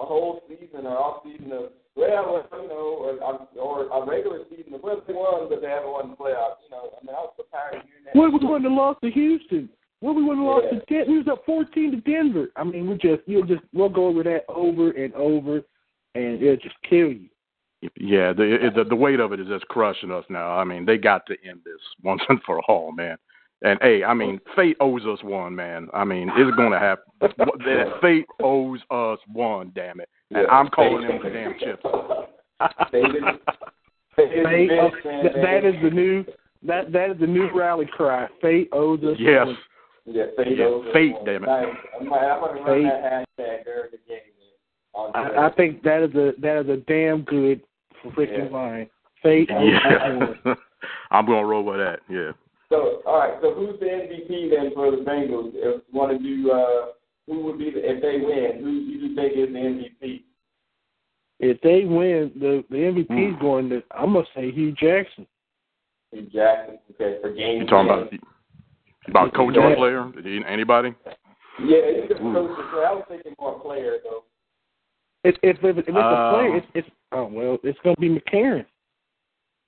a 0.00 0.06
whole 0.06 0.42
season 0.48 0.86
or 0.86 0.96
off 0.96 1.22
season 1.24 1.52
of 1.52 1.70
well, 1.96 2.44
you 2.52 2.68
know, 2.68 3.18
or, 3.58 3.88
or 3.90 4.02
a 4.02 4.06
regular 4.06 4.40
season 4.48 4.74
of 4.74 4.82
well, 4.82 5.02
they 5.06 5.12
won, 5.12 5.48
but 5.48 5.60
they 5.60 5.68
haven't 5.68 5.90
won 5.90 6.10
the 6.10 6.16
playoffs. 6.16 6.62
You 6.64 6.70
know, 6.70 6.90
I 6.94 7.04
mean, 7.04 7.14
I 7.14 7.20
was 7.20 7.32
so 7.36 7.44
tired 7.50 7.74
of 7.74 7.82
hearing 7.82 8.04
that. 8.04 8.14
What 8.14 8.32
we 8.32 8.46
wouldn't 8.46 8.70
have 8.70 8.72
lost 8.72 9.00
to 9.02 9.10
Houston? 9.10 9.68
What 10.00 10.14
we 10.14 10.22
wouldn't 10.22 10.46
have 10.46 10.54
lost 10.54 10.66
to 10.70 10.94
Denver? 10.94 11.10
We 11.10 11.18
was 11.18 11.28
up 11.28 11.44
fourteen 11.44 11.90
to 11.90 12.00
Denver. 12.00 12.48
I 12.56 12.64
mean, 12.64 12.88
we 12.88 12.96
just 12.98 13.22
you'll 13.26 13.46
just 13.46 13.62
we'll 13.72 13.88
go 13.88 14.06
over 14.06 14.22
that 14.22 14.44
over 14.48 14.92
and 14.92 15.12
over, 15.14 15.62
and 16.14 16.40
it'll 16.40 16.56
just 16.56 16.76
kill 16.88 17.10
you. 17.10 17.28
Yeah, 17.96 18.32
the, 18.32 18.66
it, 18.66 18.74
the 18.74 18.84
the 18.84 18.96
weight 18.96 19.20
of 19.20 19.32
it 19.32 19.40
is 19.40 19.48
just 19.48 19.66
crushing 19.66 20.12
us 20.12 20.24
now. 20.28 20.56
I 20.56 20.64
mean, 20.64 20.86
they 20.86 20.98
got 20.98 21.26
to 21.26 21.36
end 21.44 21.60
this 21.64 21.80
once 22.02 22.22
and 22.28 22.40
for 22.46 22.60
all, 22.68 22.92
man. 22.92 23.16
And 23.62 23.78
hey, 23.82 24.04
I 24.04 24.14
mean, 24.14 24.40
oh. 24.48 24.52
fate 24.54 24.76
owes 24.80 25.02
us 25.04 25.22
one, 25.24 25.54
man. 25.54 25.88
I 25.92 26.04
mean, 26.04 26.30
it's 26.36 26.56
going 26.56 26.70
to 26.72 26.78
happen. 26.78 27.04
That 27.20 27.98
fate 28.00 28.26
owes 28.40 28.80
us 28.90 29.18
one, 29.32 29.72
damn 29.74 30.00
it. 30.00 30.08
And 30.30 30.44
Yeah. 30.46 30.52
I'm 30.54 30.68
calling 30.68 31.06
them 31.08 31.18
the 31.22 31.30
damn 31.30 31.58
chips. 31.58 31.82
They 32.92 33.02
didn't- 33.02 33.40
they 34.16 34.26
Fate, 34.42 34.68
finish, 34.68 34.92
that, 35.22 35.32
that 35.42 35.64
is 35.64 35.76
the 35.80 35.90
new 35.90 36.24
that 36.64 36.90
that 36.90 37.10
is 37.10 37.20
the 37.20 37.26
new 37.28 37.48
rally 37.56 37.86
cry. 37.86 38.26
Fate 38.42 38.68
owes 38.72 39.00
us. 39.04 39.16
Yes. 39.16 39.46
one. 39.46 39.56
Yeah, 40.06 40.24
fate, 40.36 40.56
Yeah, 40.58 40.64
owes 40.64 40.86
us 40.86 40.92
fate, 40.92 41.12
one. 41.12 41.24
damn 41.24 41.44
it. 41.44 41.48
I'm, 41.48 41.76
I'm 42.00 42.08
going 42.08 42.56
to 42.56 42.62
run 42.62 42.66
Fate. 42.66 42.82
that 42.82 43.26
hashtag 43.38 43.64
during 43.64 43.90
the 43.92 43.98
game. 44.08 44.18
On 44.94 45.10
I, 45.14 45.46
I 45.46 45.50
think 45.52 45.82
that 45.84 46.02
is 46.02 46.12
a 46.16 46.32
that 46.40 46.60
is 46.62 46.68
a 46.68 46.78
damn 46.88 47.22
good 47.22 47.60
freaking 48.06 48.50
Yeah. 48.50 48.56
line. 48.56 48.90
Fate 49.22 49.50
owes 49.52 49.72
us 49.74 49.82
one. 49.84 50.40
Yeah. 50.46 50.54
I'm 51.12 51.26
going 51.26 51.42
to 51.42 51.46
roll 51.46 51.62
with 51.64 51.76
that. 51.78 52.00
Yeah. 52.10 52.32
So, 52.70 53.02
all 53.06 53.18
right. 53.18 53.34
So, 53.40 53.54
who's 53.54 53.78
the 53.80 53.86
MVP 53.86 54.50
then 54.50 54.72
for 54.74 54.90
the 54.90 54.98
Bengals? 54.98 55.52
If 55.54 55.82
one 55.90 56.10
of 56.14 56.20
you, 56.22 56.50
uh, 56.52 56.92
who 57.26 57.44
would 57.44 57.58
be 57.58 57.70
the, 57.70 57.80
if 57.82 58.02
they 58.02 58.18
win? 58.24 58.62
Who 58.62 58.80
do 58.80 59.06
you 59.06 59.14
think 59.14 59.32
is 59.36 59.52
the 59.52 59.58
MVP? 60.06 60.22
If 61.40 61.60
they 61.60 61.84
win, 61.84 62.32
the 62.34 62.64
the 62.68 62.76
MVP 62.76 63.06
Hmm. 63.08 63.34
is 63.34 63.40
going 63.40 63.68
to. 63.70 63.82
I'm 63.92 64.12
gonna 64.12 64.26
say 64.34 64.50
Hue 64.50 64.72
Jackson. 64.72 65.26
Hue 66.12 66.22
Jackson. 66.32 66.78
Okay, 66.92 67.18
for 67.22 67.32
game. 67.32 67.62
You 67.62 67.66
talking 67.66 67.90
about 67.90 68.12
about 69.08 69.34
coach 69.34 69.56
or 69.56 69.74
player? 69.76 70.12
Anybody? 70.46 70.94
Yeah, 71.60 71.76
you 71.88 72.04
could 72.08 72.20
Ooh. 72.20 72.32
coach 72.34 72.56
the 72.56 72.64
player. 72.70 72.86
I 72.86 72.92
was 72.92 73.04
thinking 73.08 73.34
more 73.40 73.58
player 73.60 73.98
though. 74.04 74.24
If 75.24 75.36
if, 75.42 75.56
if, 75.62 75.78
if 75.78 75.88
it's 75.88 75.88
a 75.88 75.96
Um, 75.96 76.34
player, 76.34 76.56
it's, 76.56 76.66
it's 76.74 76.88
oh 77.12 77.24
well, 77.26 77.58
it's 77.62 77.78
gonna 77.84 77.96
be 77.98 78.08
McCarron. 78.08 78.66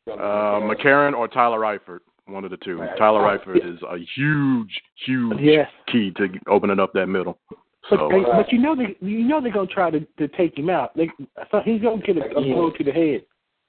Uh, 0.09 0.61
McCarron 0.61 1.16
or 1.16 1.28
Tyler 1.28 1.61
Eifert? 1.61 2.01
One 2.31 2.45
of 2.45 2.51
the 2.51 2.57
two. 2.59 2.78
Right. 2.78 2.97
Tyler 2.97 3.20
Eifert 3.22 3.57
is 3.57 3.81
a 3.83 3.99
huge, 4.16 4.81
huge 5.07 5.39
Yes. 5.41 5.68
key 5.91 6.12
to 6.16 6.28
opening 6.49 6.78
up 6.81 6.93
that 6.95 7.07
middle. 7.09 7.39
But, 7.49 7.59
So 7.99 8.09
hey, 8.11 8.22
but 8.24 8.53
you 8.53 8.59
know 8.59 8.76
they 8.76 8.97
you 9.01 9.24
know 9.24 9.41
they're 9.41 9.51
gonna 9.53 9.66
try 9.66 9.91
to, 9.91 10.01
to 10.18 10.28
take 10.28 10.57
him 10.57 10.70
out. 10.70 10.97
They 10.97 11.09
so 11.51 11.61
he's 11.64 11.81
gonna 11.83 12.01
get 12.03 12.16
a, 12.18 12.24
a 12.37 12.41
blow 12.43 12.70
to 12.70 12.85
the 12.85 12.93
head. 12.93 13.22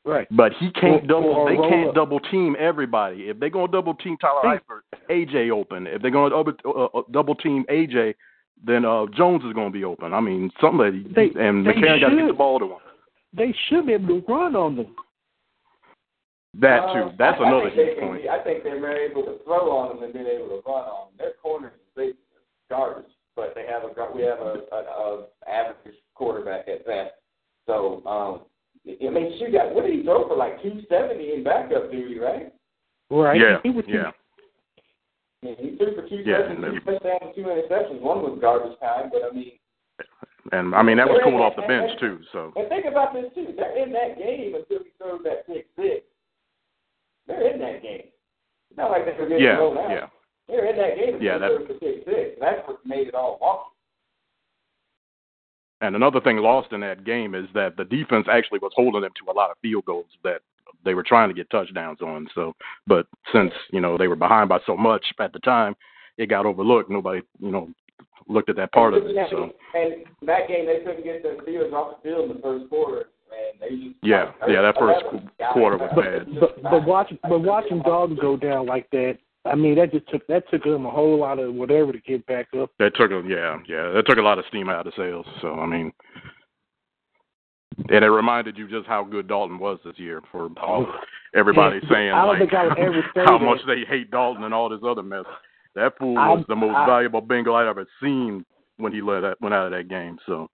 Right. 0.03 0.27
But 0.31 0.53
he 0.59 0.71
can't 0.71 1.03
Or- 1.03 1.07
double. 1.07 1.29
or 1.29 1.49
They 1.49 1.57
can't 1.69 1.89
up. 1.89 1.95
double 1.95 2.19
team 2.19 2.55
everybody. 2.59 3.29
If 3.29 3.39
they're 3.39 3.49
gonna 3.49 3.71
double 3.71 3.93
team 3.95 4.17
Tyler. 4.17 4.59
Eifert, 4.59 4.81
AJ 5.09 5.49
open. 5.51 5.87
If 5.87 6.01
they're 6.01 6.11
gonna 6.11 6.29
double, 6.31 6.53
uh, 6.65 6.97
uh, 6.99 7.01
double 7.11 7.35
team 7.35 7.65
AJ, 7.69 8.15
then 8.63 8.83
uh, 8.85 9.05
Jones 9.15 9.43
is 9.43 9.53
gonna 9.53 9.69
be 9.71 9.83
open. 9.83 10.13
I 10.13 10.19
mean, 10.19 10.51
somebody 10.59 11.03
They- 11.03 11.31
and 11.39 11.65
they 11.65 11.71
McCarron 11.73 12.01
got 12.01 12.09
to 12.09 12.15
get 12.15 12.27
the 12.27 12.33
ball 12.33 12.59
to 12.59 12.65
him. 12.65 12.77
They 13.33 13.53
should 13.69 13.85
be 13.87 13.93
able 13.93 14.19
to 14.21 14.25
run 14.27 14.55
on 14.55 14.75
them. 14.75 14.87
That 16.59 16.83
Uh, 16.83 16.93
too. 16.93 17.15
That's 17.17 17.39
I, 17.39 17.47
another 17.47 17.67
I 17.67 17.69
think 17.69 17.75
they 17.75 17.85
huge 17.85 17.99
point. 17.99 18.21
Be, 18.23 18.29
I 18.29 18.43
think 18.43 18.63
they're 18.63 18.97
able 18.97 19.23
to 19.23 19.39
throw 19.45 19.71
on 19.71 19.95
them 19.95 20.03
and 20.03 20.13
been 20.13 20.27
able 20.27 20.49
to 20.49 20.61
run 20.67 20.83
on 20.83 21.07
them. 21.07 21.17
Their 21.17 21.33
corners 21.41 21.71
they 21.95 22.11
garbage, 22.69 23.11
but 23.35 23.53
they 23.55 23.65
have 23.67 23.83
a 23.83 23.91
we 24.13 24.23
have 24.23 24.39
a, 24.39 24.63
a, 24.71 24.77
a 24.77 25.25
average 25.47 25.95
quarterback 26.15 26.67
at 26.67 26.85
that. 26.85 27.19
So 27.67 28.03
um, 28.05 28.41
I 28.87 29.09
mean, 29.09 29.37
shoot, 29.39 29.53
got 29.53 29.73
what 29.73 29.85
did 29.85 29.95
he 29.95 30.03
throw 30.03 30.27
for 30.27 30.35
like 30.35 30.61
two 30.61 30.81
seventy 30.89 31.33
in 31.33 31.43
backup 31.43 31.91
duty, 31.91 32.19
right? 32.19 32.53
Right. 33.09 33.39
Yeah, 33.39 33.57
He 33.63 33.69
was, 33.69 33.83
yeah. 33.87 34.11
I 35.43 35.45
mean, 35.45 35.55
he 35.59 35.75
threw 35.77 35.95
for 35.95 36.07
two 36.07 36.23
Yeah, 36.25 36.47
touchdowns, 36.47 36.63
and 36.63 36.73
two 36.73 36.91
touchdowns, 36.91 37.35
two 37.35 37.43
interceptions. 37.43 37.99
One 37.99 38.23
was 38.23 38.39
garbage 38.39 38.79
time, 38.79 39.09
but 39.11 39.23
I 39.23 39.35
mean, 39.35 39.51
And 40.51 40.75
I 40.75 40.81
mean 40.81 40.97
that 40.97 41.07
was 41.07 41.19
They're 41.19 41.27
in 41.27 41.37
pulled 41.37 41.45
off 41.45 41.55
the 41.55 41.67
bench 41.67 41.99
too. 41.99 42.19
So 42.31 42.51
and 42.55 42.67
think 42.69 42.85
about 42.85 43.13
this 43.13 43.31
too. 43.35 43.53
They're 43.55 43.77
in 43.77 43.91
that 43.93 44.17
game 44.17 44.55
until 44.55 44.83
he 44.83 44.91
throws 44.97 45.21
that 45.23 45.47
pick 45.47 45.67
six. 45.75 46.03
They're 47.31 47.53
in 47.53 47.59
that 47.59 47.81
game. 47.81 48.03
It's 48.69 48.77
not 48.77 48.91
like 48.91 49.05
they 49.05 49.19
were 49.19 49.27
getting 49.27 49.43
yeah, 49.43 49.57
blown 49.57 49.77
out. 49.77 49.89
yeah. 49.89 50.07
They're 50.47 50.65
in 50.65 50.77
that 50.77 50.95
game 50.97 51.21
Yeah, 51.21 51.37
that- 51.37 51.51
six. 51.79 52.37
That's 52.39 52.67
what 52.67 52.85
made 52.85 53.07
it 53.07 53.15
all 53.15 53.39
wonky. 53.41 53.71
And 55.81 55.95
another 55.95 56.21
thing 56.21 56.37
lost 56.37 56.71
in 56.73 56.81
that 56.81 57.03
game 57.05 57.33
is 57.33 57.47
that 57.55 57.75
the 57.75 57.85
defense 57.85 58.27
actually 58.31 58.59
was 58.59 58.71
holding 58.75 59.01
them 59.01 59.11
to 59.17 59.31
a 59.31 59.33
lot 59.33 59.49
of 59.49 59.57
field 59.61 59.85
goals 59.85 60.05
that 60.23 60.41
they 60.85 60.93
were 60.93 61.03
trying 61.03 61.27
to 61.29 61.33
get 61.33 61.49
touchdowns 61.49 62.01
on. 62.01 62.27
So, 62.35 62.53
but 62.85 63.07
since 63.33 63.51
you 63.71 63.81
know 63.81 63.97
they 63.97 64.07
were 64.07 64.15
behind 64.15 64.49
by 64.49 64.59
so 64.65 64.77
much 64.77 65.05
at 65.19 65.33
the 65.33 65.39
time, 65.39 65.75
it 66.17 66.27
got 66.27 66.45
overlooked. 66.45 66.91
Nobody, 66.91 67.21
you 67.39 67.51
know, 67.51 67.69
looked 68.27 68.49
at 68.49 68.55
that 68.57 68.71
part 68.73 68.93
of 68.93 69.03
it. 69.05 69.15
So, 69.31 69.51
And 69.73 70.05
that 70.27 70.47
game, 70.47 70.67
they 70.67 70.83
couldn't 70.85 71.03
get 71.03 71.23
the 71.23 71.37
Steelers 71.43 71.73
off 71.73 72.01
the 72.03 72.09
field 72.09 72.29
in 72.29 72.37
the 72.37 72.41
first 72.41 72.69
quarter. 72.69 73.05
Man, 73.31 73.39
they 73.59 73.75
just 73.77 73.95
Yeah, 74.03 74.31
yeah, 74.47 74.61
that 74.61 74.75
first 74.77 75.03
quarter 75.53 75.77
was 75.77 75.91
bad. 75.95 76.27
but 76.39 76.61
but 76.63 76.85
watching 76.85 77.17
but 77.23 77.39
watching 77.39 77.81
Dalton 77.83 78.17
go 78.19 78.35
down 78.37 78.65
like 78.65 78.89
that, 78.91 79.17
I 79.45 79.55
mean 79.55 79.75
that 79.75 79.91
just 79.91 80.07
took 80.09 80.25
that 80.27 80.43
took 80.51 80.65
him 80.65 80.85
a 80.85 80.91
whole 80.91 81.17
lot 81.19 81.39
of 81.39 81.53
whatever 81.53 81.91
to 81.93 81.99
get 82.01 82.25
back 82.25 82.47
up. 82.59 82.71
that 82.79 82.95
took 82.95 83.11
a 83.11 83.23
yeah, 83.27 83.57
yeah, 83.67 83.91
that 83.91 84.03
took 84.07 84.17
a 84.17 84.21
lot 84.21 84.37
of 84.39 84.45
steam 84.49 84.69
out 84.69 84.85
of 84.87 84.93
sales. 84.97 85.25
So, 85.41 85.53
I 85.55 85.65
mean. 85.65 85.91
And 87.89 88.03
it 88.03 88.09
reminded 88.09 88.57
you 88.57 88.67
just 88.67 88.85
how 88.85 89.03
good 89.03 89.27
Dalton 89.29 89.57
was 89.57 89.79
this 89.85 89.97
year 89.97 90.21
for 90.31 90.49
all, 90.61 90.85
everybody 91.33 91.79
Yeah, 91.83 91.89
saying 91.89 92.11
I 92.11 92.19
don't 92.25 92.27
like, 92.27 92.39
think 92.39 92.53
I 92.53 92.67
would 92.67 92.77
ever 92.77 93.01
say 93.15 93.21
how 93.25 93.37
that. 93.39 93.45
much 93.45 93.59
they 93.65 93.83
hate 93.87 94.11
Dalton 94.11 94.43
and 94.43 94.53
all 94.53 94.67
this 94.69 94.81
other 94.85 95.01
mess. 95.01 95.23
that 95.75 95.93
fool 95.97 96.17
I- 96.17 96.33
was 96.33 96.45
the 96.49 96.55
most 96.55 96.75
I- 96.75 96.85
valuable 96.85 97.21
Bengal 97.21 97.55
I'd 97.55 97.67
ever 97.67 97.87
seen 98.03 98.45
when 98.81 98.91
he 98.93 99.01
let 99.01 99.21
that, 99.21 99.39
went 99.41 99.53
out 99.53 99.65
of 99.67 99.71
that 99.71 99.87
game. 99.89 100.17
So 100.25 100.49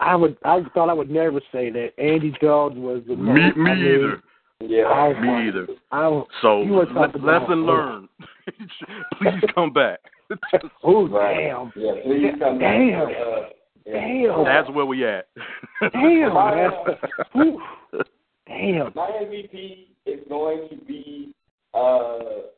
I 0.00 0.14
would. 0.14 0.36
I 0.44 0.60
thought 0.74 0.88
I 0.90 0.92
would 0.92 1.10
never 1.10 1.40
say 1.52 1.70
that. 1.70 1.90
Andy 1.98 2.32
Dalton 2.40 2.82
was 2.82 3.02
the 3.08 3.16
me, 3.16 3.40
most. 3.40 3.56
me 3.56 3.70
I 3.70 3.74
mean, 3.74 3.84
either. 3.84 4.22
Yeah. 4.60 4.84
I, 4.84 5.20
Me 5.20 5.48
either. 5.48 5.66
I 5.90 6.02
don't. 6.02 6.28
So 6.40 6.62
You 6.62 6.76
le- 6.76 6.86
talking 6.86 7.20
about- 7.20 7.42
lesson 7.42 7.66
learned. 7.66 8.08
Please 9.18 9.42
come 9.54 9.72
back. 9.72 9.98
Oh 10.84 11.08
Right. 11.08 11.48
damn! 11.48 11.72
Yeah, 11.76 11.92
please 12.06 12.32
come 12.38 12.58
back. 12.58 12.78
Damn. 12.78 13.02
Uh, 13.02 13.10
yeah. 13.84 13.92
Damn! 13.92 14.44
That's 14.44 14.70
where 14.70 14.86
we 14.86 15.04
at. 15.04 15.26
Damn! 15.92 16.32
man. 16.32 16.70
Whew. 17.34 17.60
Damn! 18.46 18.92
My 18.94 19.10
MVP 19.22 19.88
is 20.06 20.20
going 20.30 20.68
to 20.70 20.76
be. 20.86 21.34
Uh, 21.74 22.48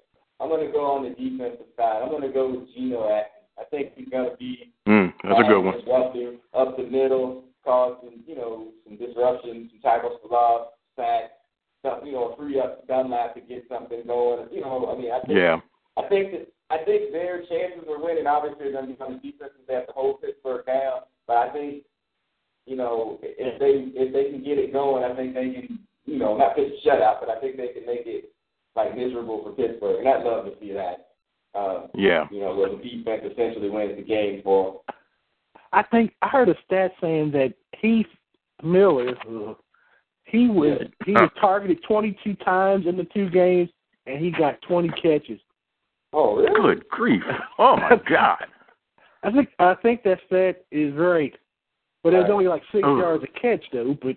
I'm 0.41 0.49
going 0.49 0.65
to 0.67 0.73
go 0.73 0.85
on 0.85 1.03
the 1.05 1.11
defensive 1.11 1.67
side. 1.77 2.01
I'm 2.03 2.11
going 2.11 2.23
to 2.23 2.29
go 2.29 2.51
with 2.51 2.69
Geno 2.77 3.09
Atkins. 3.09 3.34
I 3.59 3.65
think 3.65 3.93
he's 3.97 4.09
going 4.09 4.31
to 4.31 4.37
be 4.37 4.73
Mm, 4.87 5.13
that's 5.23 5.41
a 5.41 5.43
good 5.45 5.59
uh, 5.59 5.61
one. 5.61 5.79
disruptive 5.79 6.35
up 6.53 6.77
the 6.77 6.83
middle, 6.85 7.45
causing 7.65 8.21
you 8.27 8.37
know 8.37 8.69
some 8.85 8.97
disruption, 8.99 9.71
some 9.73 9.81
tackles 9.81 10.21
for 10.23 10.29
loss, 10.29 10.69
sacks, 10.97 11.33
you 12.05 12.13
know, 12.13 12.35
free 12.39 12.61
up 12.61 12.87
Dunlap 12.87 13.35
to 13.35 13.41
get 13.41 13.65
something 13.69 14.03
going. 14.07 14.47
You 14.53 14.61
know, 14.61 14.93
I 14.95 15.01
mean, 15.01 15.11
I 15.11 15.21
think 15.21 15.39
Yeah. 15.39 15.61
I 15.97 16.09
think 16.09 16.33
that 16.33 16.49
I 16.71 16.85
think 16.85 17.13
their 17.13 17.39
chances 17.47 17.89
of 17.89 18.03
winning 18.03 18.27
obviously 18.27 18.67
are 18.69 18.73
going 18.73 18.89
to 18.89 18.95
be 18.95 19.01
on 19.01 19.13
the 19.13 19.19
defense 19.19 19.53
because 19.53 19.67
they 19.69 19.75
have 19.75 19.87
to 19.87 19.93
hold 19.93 20.21
Pittsburgh 20.21 20.67
down. 20.67 21.03
But 21.27 21.37
I 21.39 21.53
think 21.53 21.85
you 22.67 22.77
know 22.77 23.19
if 23.23 23.59
they 23.59 23.89
if 23.99 24.13
they 24.13 24.31
can 24.31 24.45
get 24.45 24.59
it 24.59 24.73
going, 24.73 25.05
I 25.05 25.15
think 25.17 25.35
they 25.35 25.51
can 25.51 25.79
you 26.05 26.19
know 26.19 26.37
not 26.37 26.57
pitch 26.57 26.73
a 26.73 26.89
shutout, 26.89 27.21
but 27.21 27.31
I 27.31 27.41
think 27.41 27.57
they 27.57 27.69
can 27.69 27.87
make 27.87 28.05
it 28.05 28.33
like 28.77 28.97
miserable 28.97 29.43
for 29.43 29.53
Pittsburgh, 29.53 30.01
and 30.01 30.09
I'd 30.09 30.25
love 30.25 30.45
to 30.45 30.53
see 30.61 30.73
that. 30.73 31.14
Uh, 31.55 31.87
Yeah. 31.95 32.27
you 32.31 32.41
know, 32.41 32.55
where 32.55 32.71
the 32.71 32.77
defense 32.77 33.23
essentially 33.31 33.71
wins 33.71 33.97
the 33.97 34.03
game 34.03 34.43
for. 34.43 34.81
I 35.73 35.83
think 35.83 36.15
I 36.23 36.29
heard 36.29 36.49
a 36.49 36.55
stat 36.65 36.93
saying 37.01 37.31
that 37.33 37.55
Heath 37.81 38.07
Miller, 38.63 39.11
uh, 39.29 39.55
he 40.25 40.49
was 40.49 40.81
he 41.05 41.13
was 41.13 41.31
targeted 41.41 41.83
22 41.87 42.35
times 42.37 42.87
in 42.87 42.97
the 42.97 43.05
two 43.05 43.29
games, 43.31 43.71
and 44.07 44.25
he 44.25 44.31
got 44.31 44.61
20 44.63 44.89
catches. 45.01 45.41
Oh, 46.13 46.37
really? 46.37 46.77
Good 46.77 46.89
grief. 46.89 47.23
Oh 47.59 47.77
my 47.77 47.97
God. 48.09 48.45
I 49.23 49.31
think 49.33 49.49
I 49.59 49.75
think 49.75 50.03
that 50.05 50.19
stat 50.27 50.65
is 50.71 50.95
right, 50.95 51.35
but 52.03 52.15
it 52.15 52.19
was 52.19 52.31
only 52.31 52.47
like 52.49 52.63
six 52.73 52.85
Ugh. 52.87 52.99
yards 52.99 53.25
a 53.25 53.41
catch 53.41 53.65
though. 53.73 53.97
But 54.01 54.17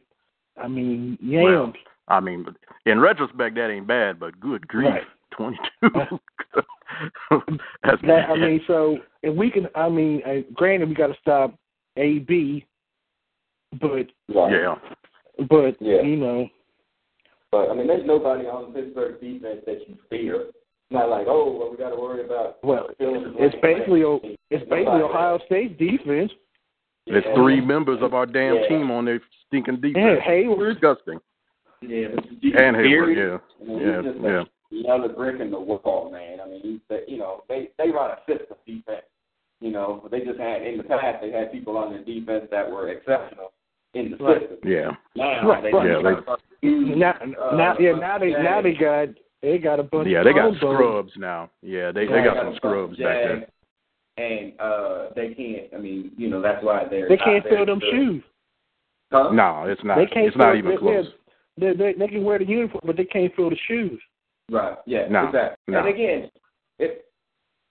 I 0.61 0.67
mean, 0.67 1.17
Well. 1.21 1.73
I 2.09 2.21
mean, 2.21 2.45
in 2.85 3.01
retrospect, 3.01 3.55
that 3.55 3.69
ain't 3.69 3.85
bad, 3.85 4.17
but 4.17 4.39
good 4.39 4.65
grief, 4.69 4.87
Right. 4.89 5.03
Twenty-two. 5.31 5.89
That's 7.83 8.01
That, 8.03 8.29
I 8.29 8.35
mean, 8.35 8.61
so 8.67 8.97
if 9.23 9.35
we 9.35 9.51
can, 9.51 9.67
I 9.75 9.89
mean, 9.89 10.21
uh, 10.25 10.41
granted 10.53 10.89
we 10.89 10.95
got 10.95 11.07
to 11.07 11.15
stop 11.21 11.53
AB, 11.97 12.65
but 13.79 14.07
yeah, 14.27 14.75
but 15.49 15.75
Yeah. 15.81 16.01
you 16.01 16.15
know, 16.15 16.47
But 17.51 17.69
I 17.69 17.73
mean, 17.75 17.87
there's 17.87 18.05
nobody 18.05 18.45
on 18.45 18.73
Pittsburgh 18.73 19.19
defense 19.21 19.61
that 19.65 19.87
you 19.87 19.97
fear. 20.09 20.45
Not 20.89 21.09
like, 21.09 21.27
oh, 21.27 21.57
well, 21.59 21.69
we 21.69 21.77
got 21.77 21.89
to 21.89 21.95
worry 21.97 22.23
about. 22.23 22.63
well, 22.63 22.87
fill 22.97 23.15
in 23.15 23.33
the 23.33 23.43
it's 23.45 23.55
basically 23.61 24.03
O- 24.03 24.21
it's 24.23 24.63
basically 24.69 24.83
Nobody. 24.85 25.03
Ohio 25.03 25.39
State's 25.45 25.77
defense. 25.77 26.31
there's 27.05 27.23
Yeah. 27.25 27.35
three 27.35 27.61
members 27.61 28.01
of 28.01 28.13
our 28.13 28.25
damn 28.25 28.55
Yeah. 28.55 28.67
team 28.67 28.89
on 28.91 29.05
their 29.05 29.21
stinking 29.47 29.75
Yeah, 29.83 30.15
defense. 30.15 30.21
Heyward. 30.25 30.71
Disgusting. 30.73 31.19
Yeah, 31.81 32.07
And 32.07 32.75
Heyward, 32.75 32.83
Beard, 32.83 33.17
yeah, 33.17 33.37
I 33.75 33.79
yeah, 34.31 34.43
he's 34.69 34.79
just 34.79 34.87
yeah. 34.87 34.95
another 34.95 35.13
brick 35.13 35.39
in 35.41 35.51
the 35.51 35.59
wall, 35.59 36.09
man. 36.11 36.39
I 36.41 36.47
mean, 36.47 36.61
he's 36.61 36.79
the, 36.89 37.03
you 37.07 37.17
know 37.17 37.43
they 37.47 37.69
they 37.77 37.89
run 37.89 38.11
a 38.11 38.17
system 38.31 38.57
defense. 38.65 39.05
You 39.59 39.71
know, 39.71 40.07
they 40.11 40.19
just 40.21 40.39
had 40.39 40.61
in 40.61 40.77
the 40.77 40.83
past 40.83 41.21
they 41.21 41.31
had 41.31 41.51
people 41.51 41.77
on 41.77 41.91
their 41.91 42.03
defense 42.03 42.45
that 42.51 42.69
were 42.69 42.89
exceptional 42.89 43.53
in 43.93 44.11
the 44.11 44.17
Right. 44.17 44.41
system. 44.41 44.57
Yeah. 44.69 44.91
Now 45.15 45.47
Right, 45.49 45.63
they 45.63 45.71
right. 45.71 45.87
Yeah, 45.89 46.21
they- 46.61 46.95
Now, 46.95 47.11
Uh, 47.39 47.55
now, 47.55 47.77
yeah, 47.79 47.93
now 47.93 48.17
they 48.17 48.31
Jags. 48.31 48.43
now 48.43 48.61
they 48.61 48.73
got 48.73 49.07
they 49.41 49.57
got 49.57 49.79
a 49.79 49.83
bunch. 49.83 50.07
Yeah, 50.07 50.23
they 50.23 50.33
got 50.33 50.41
Chrome 50.41 50.57
Bones. 50.59 50.75
scrubs 50.77 51.11
now. 51.17 51.49
Yeah, 51.61 51.91
they 51.91 52.05
they 52.05 52.15
Yeah, 52.15 52.23
got 52.25 52.37
some 52.37 52.45
got 52.51 52.55
scrubs 52.57 52.97
back 52.97 53.23
there. 53.23 53.47
And 54.17 54.53
uh 54.59 55.09
they 55.15 55.33
can't. 55.33 55.73
I 55.73 55.77
mean, 55.77 56.11
you 56.17 56.27
know, 56.29 56.41
that's 56.41 56.63
why 56.63 56.85
they're 56.89 57.07
They 57.07 57.17
can't 57.17 57.43
very 57.43 57.55
fill 57.57 57.65
them 57.65 57.79
shoes. 57.91 58.23
Huh? 59.11 59.31
No, 59.31 59.63
it's 59.67 59.83
not. 59.83 59.97
They 59.97 60.05
can't 60.07 60.27
It's 60.27 60.37
not 60.37 60.55
even 60.55 60.71
they- 60.71 60.77
close. 60.77 61.13
They, 61.59 61.73
they, 61.73 61.93
they 61.93 62.07
can 62.07 62.23
wear 62.23 62.37
the 62.37 62.45
uniform, 62.45 62.81
but 62.85 62.97
they 62.97 63.05
can't 63.05 63.33
fill 63.35 63.49
the 63.49 63.57
shoes. 63.67 63.99
Right. 64.49 64.77
Yeah. 64.85 65.07
No, 65.09 65.25
Exactly. 65.27 65.57
no. 65.73 65.79
And 65.79 65.87
again, 65.89 66.29
if 66.79 67.01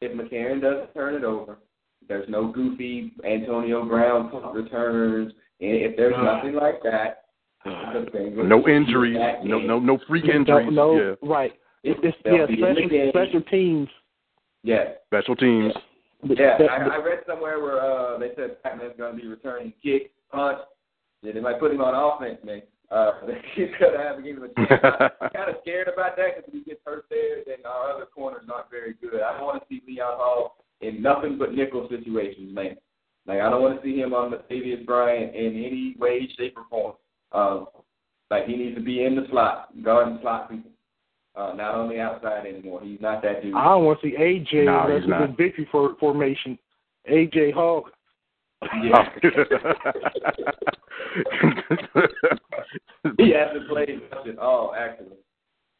if 0.00 0.12
McCarron 0.12 0.60
doesn't 0.60 0.92
turn 0.92 1.14
it 1.14 1.24
over, 1.24 1.58
there's 2.06 2.28
no 2.28 2.48
goofy 2.48 3.12
Antonio 3.24 3.84
Brown 3.86 4.30
punt 4.30 4.54
returns. 4.54 5.32
and 5.60 5.70
If 5.70 5.96
there's 5.96 6.14
nothing 6.22 6.54
like 6.54 6.82
that, 6.82 7.22
the 7.64 8.06
Bengals 8.14 8.46
No 8.46 8.68
injuries. 8.68 9.16
No 9.44 9.58
no 9.58 9.78
no 9.78 9.98
freak 10.06 10.26
injuries. 10.26 10.68
no, 10.70 10.96
Yeah. 11.00 11.14
right. 11.22 11.52
It, 11.82 11.96
it's, 12.02 12.16
They'll 12.24 12.34
yeah, 12.36 12.46
the 12.46 12.56
special 12.56 13.10
special 13.10 13.40
teams. 13.50 13.88
Yeah. 14.62 14.84
Special 15.06 15.36
teams. 15.36 15.72
Yeah. 16.24 16.58
That- 16.58 16.70
I, 16.70 16.76
I 16.76 16.98
read 16.98 17.20
somewhere 17.26 17.60
where 17.62 17.80
uh 17.80 18.18
they 18.18 18.32
said 18.36 18.62
Pacman's 18.62 18.96
going 18.98 19.16
to 19.16 19.22
be 19.22 19.26
returning 19.28 19.72
kick, 19.82 20.12
punt. 20.30 20.58
Yeah, 21.22 21.32
they 21.32 21.40
might 21.40 21.58
put 21.58 21.72
him 21.72 21.80
on 21.80 21.94
offense, 21.94 22.38
man. 22.44 22.62
Uh, 22.90 23.12
he's 23.54 23.68
going 23.80 23.92
to 23.92 23.98
have 23.98 24.16
to 24.16 24.22
give 24.22 24.36
him 24.36 24.44
a 24.44 24.66
chance. 24.66 24.82
I'm 25.20 25.30
kind 25.30 25.50
of 25.50 25.56
scared 25.62 25.88
about 25.88 26.16
that 26.16 26.36
because 26.36 26.48
if 26.48 26.52
he 26.54 26.60
gets 26.60 26.80
hurt 26.84 27.06
there, 27.10 27.42
then 27.46 27.64
our 27.66 27.92
other 27.92 28.06
corner's 28.06 28.46
not 28.46 28.70
very 28.70 28.94
good. 29.00 29.20
I 29.22 29.36
don't 29.36 29.46
want 29.46 29.62
to 29.62 29.68
see 29.68 29.82
Leon 29.86 30.14
Hall 30.16 30.56
in 30.80 31.02
nothing 31.02 31.36
but 31.38 31.52
nickel 31.52 31.88
situations, 31.90 32.54
man. 32.54 32.76
Like 33.26 33.40
I 33.40 33.50
don't 33.50 33.62
want 33.62 33.80
to 33.80 33.86
see 33.86 33.98
him 33.98 34.14
on 34.14 34.30
Latavius 34.30 34.86
Bryant 34.86 35.34
in 35.34 35.46
any 35.64 35.96
way, 35.98 36.28
shape, 36.38 36.56
or 36.56 36.64
form. 36.70 36.94
Um, 37.32 37.66
like 38.30 38.46
he 38.46 38.56
needs 38.56 38.76
to 38.76 38.82
be 38.82 39.04
in 39.04 39.16
the 39.16 39.26
slot, 39.30 39.70
guarding 39.82 40.18
slot 40.22 40.50
people, 40.50 40.70
uh, 41.34 41.52
not 41.54 41.74
on 41.74 41.88
the 41.88 41.98
outside 41.98 42.46
anymore. 42.46 42.80
He's 42.84 43.00
not 43.00 43.22
that 43.22 43.42
dude. 43.42 43.54
I 43.54 43.64
don't 43.64 43.84
want 43.84 44.00
to 44.00 44.08
see 44.08 44.16
AJ 44.16 44.66
No, 44.66 44.82
he's 44.82 44.88
versus 44.90 45.08
not. 45.08 45.20
the 45.26 45.34
victory 45.36 45.68
for, 45.72 45.96
formation. 45.98 46.58
AJ 47.10 47.52
Hawk. 47.52 47.90
Yeah. 48.62 49.08
he 53.18 53.30
hasn't 53.32 53.68
played 53.68 54.00
much 54.10 54.26
at 54.28 54.38
all, 54.38 54.74
actually. 54.74 55.16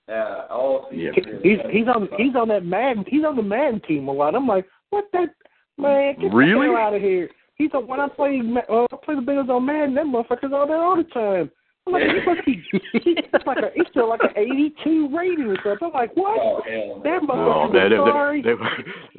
Uh, 0.09 0.47
all 0.51 0.87
season. 0.91 1.13
Yeah. 1.17 1.23
He's 1.43 1.59
he's 1.71 1.89
on 1.89 2.09
he's 2.17 2.35
on 2.37 2.47
that 2.49 2.65
Madden 2.65 3.05
he's 3.09 3.25
on 3.25 3.35
the 3.37 3.43
Madden 3.43 3.81
team 3.89 4.07
a 4.09 4.13
lot. 4.13 4.35
I'm 4.37 4.47
like, 4.47 4.67
what 4.91 5.05
that 5.13 5.31
man? 5.79 6.15
Get 6.21 6.33
Really? 6.33 6.69
the 6.69 6.75
hell 6.75 6.83
out 6.83 6.95
of 6.95 7.03
here. 7.03 7.29
He's 7.57 7.71
on, 7.75 7.87
when 7.89 7.99
I 8.01 8.09
play 8.09 8.41
Ma- 8.41 8.61
uh, 8.69 8.87
I 8.93 8.97
play 9.05 9.15
the 9.17 9.21
Bengals 9.23 9.49
on 9.49 9.67
Madden. 9.67 9.95
That 9.95 10.05
motherfucker's 10.07 10.53
on 10.53 10.69
there 10.69 10.81
all 10.83 10.97
the 10.97 11.03
time. 11.05 11.51
I'm 11.89 11.93
like, 11.93 12.03
he 12.05 12.21
must 12.25 12.45
be 12.47 12.63
it's 12.95 13.47
like 13.47 13.59
a 13.59 13.71
it's 13.75 13.91
still 13.91 14.09
like 14.09 14.21
an 14.23 14.31
82 14.37 15.09
rating 15.17 15.47
or 15.47 15.57
something. 15.65 15.89
I'm 15.89 15.93
like, 15.93 16.15
what? 16.17 16.39
Oh, 16.41 16.61
hell 16.65 16.99
no. 16.99 17.03
That 17.03 17.21
Oh, 17.23 17.27
motherfucker 17.27 17.73
there, 17.73 17.89
there, 17.91 18.03
was 18.03 18.13
sorry. 18.13 18.43
there, 18.43 18.57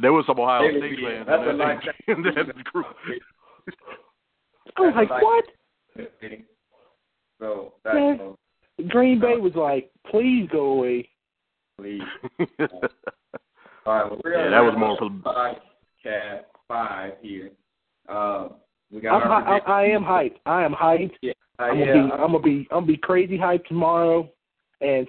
there 0.01 0.13
was 0.13 0.25
some 0.27 0.39
Ohio 0.39 0.69
State 0.69 0.99
fans 1.03 1.25
that's 1.27 1.43
a 1.43 1.49
in 1.49 1.57
that, 1.57 1.67
lifetime. 1.67 1.93
in 2.07 2.21
that 2.23 2.63
group. 2.65 2.85
I 4.77 4.81
was 4.81 4.93
like, 4.95 5.09
what? 5.21 5.45
So 7.39 7.73
that's 7.83 7.95
Yeah. 7.97 8.17
uh, 8.21 8.87
Green 8.89 9.19
Bay 9.19 9.37
was 9.37 9.53
like, 9.55 9.91
please 10.09 10.47
go 10.51 10.65
away. 10.73 11.09
please. 11.79 12.01
All 12.39 13.93
right, 13.93 14.09
well, 14.11 14.19
we're 14.23 14.33
Yeah, 14.33 14.49
that 14.49 14.59
was 14.59 14.71
wrap 14.73 14.79
more 14.79 14.91
up 14.93 14.99
for- 14.99 15.09
podcast 16.09 16.43
five 16.67 17.13
here. 17.21 17.51
Um, 18.09 18.55
we 18.91 19.01
got 19.01 19.21
I'm, 19.23 19.31
our 19.31 19.43
hy- 19.43 19.59
I, 19.65 19.81
I 19.81 19.85
am 19.85 20.03
hyped. 20.03 20.37
I 20.45 20.63
am 20.63 20.73
hyped. 20.73 21.11
Yeah, 21.21 21.33
uh, 21.59 21.63
I'm 21.63 21.77
gonna 21.79 21.93
be 21.93 21.99
I'm 21.99 22.31
gonna 22.31 22.39
be 22.39 22.67
I'm 22.71 22.77
gonna 22.77 22.85
be 22.87 22.97
crazy 22.97 23.37
hyped 23.37 23.65
tomorrow, 23.65 24.29
and 24.81 25.07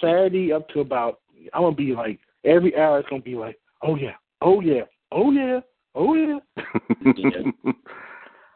Saturday 0.00 0.52
up 0.52 0.68
to 0.70 0.80
about 0.80 1.20
I'm 1.52 1.62
gonna 1.62 1.74
be 1.76 1.94
like 1.94 2.18
every 2.44 2.76
hour 2.76 2.98
it's 3.00 3.08
gonna 3.08 3.22
be 3.22 3.34
like 3.34 3.58
oh 3.82 3.96
yeah 3.96 4.14
oh 4.42 4.60
yeah 4.60 4.82
oh 5.12 5.30
yeah 5.32 5.60
oh 5.94 6.14
yeah. 6.14 6.38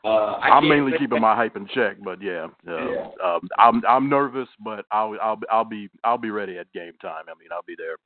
Uh, 0.05 0.09
I 0.09 0.51
I'm 0.51 0.69
mainly 0.69 0.93
keeping 0.99 1.21
my 1.21 1.35
hype 1.35 1.57
in 1.57 1.67
check, 1.75 1.97
but 2.05 2.23
yeah, 2.23 2.47
uh, 2.69 2.91
Yeah. 2.91 3.09
Um, 3.25 3.49
I'm 3.59 3.83
I'm 3.89 4.09
nervous, 4.09 4.49
but 4.65 4.87
I'll 4.93 5.17
I'll 5.21 5.41
I'll 5.51 5.65
be 5.65 5.89
I'll 6.05 6.19
be 6.19 6.31
ready 6.31 6.59
at 6.59 6.73
game 6.73 6.93
time. 7.03 7.25
I 7.27 7.39
mean, 7.39 7.49
I'll 7.53 7.65
be 7.67 7.75
there. 7.77 7.97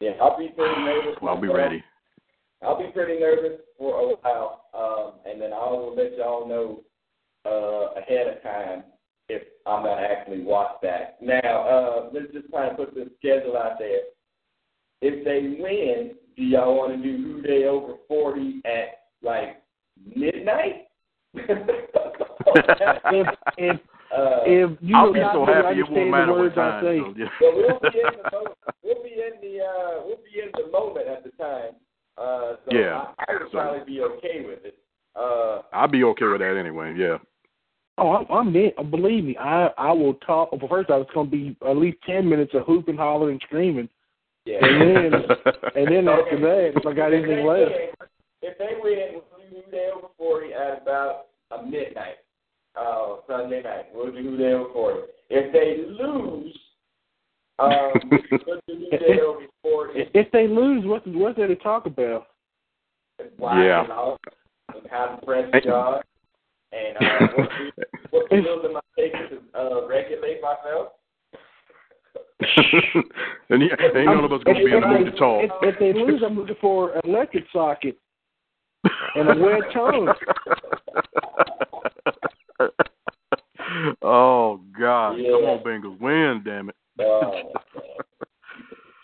Yeah, 0.00 0.12
I'll 0.22 0.38
be 0.38 0.48
pretty 0.48 0.80
nervous. 0.82 1.16
I'll 1.22 1.40
be 1.40 1.48
ready. 1.48 1.82
I'll 2.62 2.78
be 2.78 2.90
pretty 2.92 3.20
nervous 3.20 3.60
for 3.78 4.00
a 4.00 4.16
while, 4.16 4.64
um, 4.74 5.30
and 5.30 5.40
then 5.40 5.52
I 5.52 5.70
will 5.70 5.94
let 5.96 6.16
y'all 6.16 6.48
know 6.48 6.82
uh, 7.44 8.00
ahead 8.00 8.28
of 8.28 8.42
time 8.42 8.84
if 9.28 9.42
I'm 9.66 9.82
gonna 9.82 10.00
actually 10.00 10.42
watch 10.42 10.76
that. 10.82 11.18
Now, 11.20 11.62
uh, 11.62 12.10
let's 12.12 12.32
just 12.32 12.50
kind 12.52 12.70
of 12.70 12.76
put 12.76 12.94
the 12.94 13.10
schedule 13.18 13.56
out 13.56 13.78
there. 13.78 14.00
If 15.02 15.24
they 15.24 15.60
win, 15.62 16.12
do 16.36 16.42
y'all 16.42 16.76
want 16.76 16.96
to 16.96 17.02
do 17.02 17.22
Who 17.22 17.42
Dey 17.42 17.64
over 17.64 17.94
forty 18.08 18.62
at 18.64 19.06
like 19.22 19.62
midnight? 20.14 20.85
if 21.36 23.26
if 23.58 23.76
uh, 24.16 24.40
if 24.46 24.78
you 24.80 24.96
I'll 24.96 25.12
be 25.12 25.20
so 25.32 25.44
happy 25.44 25.80
it 25.80 25.90
won't 25.90 26.10
matter 26.10 26.32
what 26.32 26.54
time. 26.54 26.78
I 26.78 26.88
say. 26.88 26.98
So, 27.00 27.14
yeah. 27.16 27.26
we'll 27.40 27.80
be 27.80 27.98
in 27.98 28.12
the 28.22 28.30
moment. 28.32 28.56
We'll 28.82 29.02
be 29.02 29.10
in 29.10 29.40
the 29.42 29.64
uh, 29.64 30.02
we'll 30.04 30.18
be 30.18 30.40
in 30.40 30.50
the 30.54 30.70
moment 30.70 31.08
at 31.08 31.24
the 31.24 31.30
time. 31.30 31.74
Uh, 32.16 32.56
so 32.64 32.76
yeah, 32.76 33.06
I, 33.18 33.24
I 33.28 33.32
would 33.34 33.52
so, 33.52 33.58
probably 33.58 33.84
be 33.84 34.00
okay 34.00 34.44
with 34.46 34.64
it. 34.64 34.78
Uh, 35.14 35.62
I'll 35.72 35.88
be 35.88 36.04
okay 36.04 36.26
with 36.26 36.40
that 36.40 36.56
anyway. 36.56 36.94
Yeah. 36.96 37.18
Oh, 37.98 38.12
I'm, 38.12 38.26
I'm 38.30 38.56
in. 38.56 38.72
Uh, 38.78 38.82
believe 38.82 39.24
me, 39.24 39.36
I 39.36 39.68
I 39.76 39.92
will 39.92 40.14
talk. 40.14 40.52
Well, 40.52 40.68
first 40.68 40.90
I 40.90 40.96
was 40.96 41.08
going 41.14 41.30
to 41.30 41.36
be 41.36 41.56
at 41.68 41.76
least 41.76 41.98
ten 42.06 42.28
minutes 42.28 42.52
of 42.54 42.62
hooping, 42.62 42.96
hollering, 42.96 43.32
and 43.32 43.42
screaming. 43.42 43.88
Yeah. 44.44 44.58
And 44.62 44.80
then 44.80 45.14
and 45.76 45.92
then 45.92 46.08
after 46.08 46.38
that, 46.40 46.72
if 46.76 46.86
I 46.86 46.94
got 46.94 47.12
anything 47.12 47.44
left. 47.44 47.72
If 48.42 48.58
they 48.58 48.76
win, 48.80 49.20
do 49.50 49.56
Hudale 49.56 50.00
before 50.02 50.44
at 50.44 50.82
about 50.82 51.26
a 51.50 51.62
midnight, 51.62 52.16
uh, 52.78 53.16
Sunday 53.26 53.62
night. 53.62 53.86
We'll 53.92 54.12
do 54.12 54.36
Hudale 54.36 54.66
before. 54.66 55.04
If 55.30 55.52
they 55.52 55.84
lose, 56.02 56.56
um, 57.58 57.70
we'll 58.46 58.60
do 58.66 58.86
Hudale 58.92 59.46
before. 59.62 59.90
if, 59.96 60.08
if 60.14 60.30
they 60.32 60.46
lose, 60.46 60.84
what's 60.84 61.06
what's 61.06 61.36
there 61.36 61.48
to 61.48 61.56
talk 61.56 61.86
about? 61.86 62.28
Why 63.38 63.64
Yeah. 63.64 63.82
and 63.82 63.92
all, 63.92 64.18
and 64.74 64.86
how 64.90 65.06
to 65.06 65.26
press 65.26 65.50
God, 65.64 66.02
and 66.72 66.96
uh, 66.96 67.28
what, 67.34 67.48
what 68.10 68.26
skills 68.26 68.64
am 68.64 68.76
I 68.76 68.80
taking 68.96 69.20
to 69.30 69.58
uh, 69.58 69.86
regulate 69.86 70.40
myself? 70.42 70.88
and, 73.48 73.62
he, 73.62 73.70
and 73.70 74.04
none 74.04 74.24
of 74.24 74.32
us 74.32 74.42
going 74.44 74.58
to 74.58 74.64
be 74.64 74.72
in 74.72 74.80
the 74.82 74.86
mood 74.86 75.06
to 75.06 75.18
talk. 75.18 75.42
If, 75.42 75.50
if 75.62 75.78
they 75.78 75.98
lose, 75.98 76.22
I'm 76.24 76.36
looking 76.36 76.56
for 76.60 76.92
an 76.92 77.00
electric 77.04 77.44
socket 77.50 77.96
and 79.14 79.28
a 79.28 79.34
wet 79.42 79.62
tongue. 79.72 80.08
oh 84.02 84.60
God! 84.78 85.12
Yeah. 85.18 85.30
Come 85.30 85.44
on, 85.44 85.62
Bengals, 85.64 86.00
win! 86.00 86.42
Damn 86.44 86.68
it! 86.70 86.76
Uh, 86.98 87.30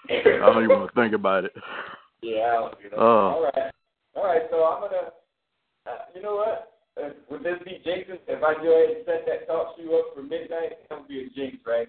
I 0.13 0.53
don't 0.53 0.65
even 0.65 0.79
want 0.81 0.95
to 0.95 1.01
think 1.01 1.15
about 1.15 1.45
it. 1.45 1.53
Yeah, 2.23 2.69
you 2.83 2.91
know. 2.91 2.97
Oh. 2.99 3.03
All 3.37 3.43
right. 3.45 3.73
All 4.15 4.25
right, 4.25 4.43
so 4.51 4.57
I'm 4.63 4.81
going 4.81 4.93
to, 4.93 5.91
uh, 5.91 5.97
you 6.15 6.21
know 6.23 6.37
what? 6.37 6.73
Uh, 7.03 7.09
would 7.31 7.43
this 7.43 7.57
be 7.65 7.79
Jason? 7.83 8.19
If 8.29 8.43
I 8.45 8.53
go 8.63 8.77
ahead 8.85 8.97
and 8.97 9.05
set 9.07 9.25
that 9.27 9.49
TalkShoe 9.49 9.99
up 9.99 10.15
for 10.15 10.23
midnight, 10.23 10.73
that 10.91 10.99
would 10.99 11.09
be 11.09 11.21
a 11.25 11.29
jinx, 11.31 11.57
right? 11.67 11.89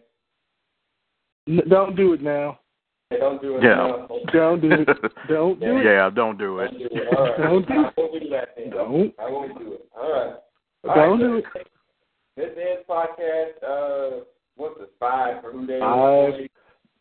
N- 1.49 1.61
Don't 1.69 1.95
do 1.97 2.13
it 2.13 2.21
now. 2.21 2.59
Hey, 3.09 3.19
don't 3.19 3.41
do 3.41 3.57
it 3.57 3.63
Yeah. 3.63 3.75
now. 3.75 4.07
Don't 4.31 4.61
do 4.61 4.71
it. 4.71 4.87
Don't 5.27 5.59
do 5.59 5.77
it. 5.79 5.83
Yeah, 5.85 6.09
don't 6.09 6.37
do 6.37 6.59
it. 6.59 6.71
Don't 6.71 6.79
do 6.79 6.85
it. 6.85 6.92
All 7.17 7.23
right. 7.23 7.37
Don't 7.37 7.67
do 7.67 7.85
it. 7.85 8.21
Do 8.21 8.29
that 8.29 8.49
then. 8.57 8.69
Don't. 8.71 9.13
I 9.19 9.29
won't 9.29 9.57
do 9.59 9.73
it. 9.73 9.85
All 9.95 10.11
right. 10.11 10.33
All 10.87 10.95
Don't 10.95 11.19
right, 11.19 11.19
do 11.19 11.59
it. 11.59 11.67
This 12.35 12.49
is 12.57 12.85
podcast, 12.89 13.61
uh, 13.63 14.23
what's 14.55 14.77
the 14.79 14.89
five 14.99 15.41
for 15.41 15.51
Who 15.51 15.67
Dey 15.67 15.79
Five. 15.79 16.49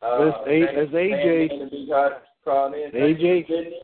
Uh, 0.03 0.07
A- 0.07 0.45
thanks- 0.45 0.73
that's 0.75 0.91
AJ. 0.93 1.49
thanks 1.49 1.71
to 1.71 1.87
guys 1.87 2.11
for 2.45 2.51
calling 2.51 2.83
in. 2.83 2.91
Thanks 2.93 3.21
AJ. 3.21 3.82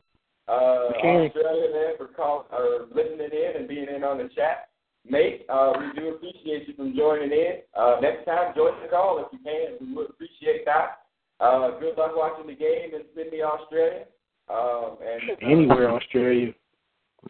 Anywhere 15.59 15.89
in 15.89 15.95
Australia. 15.95 16.53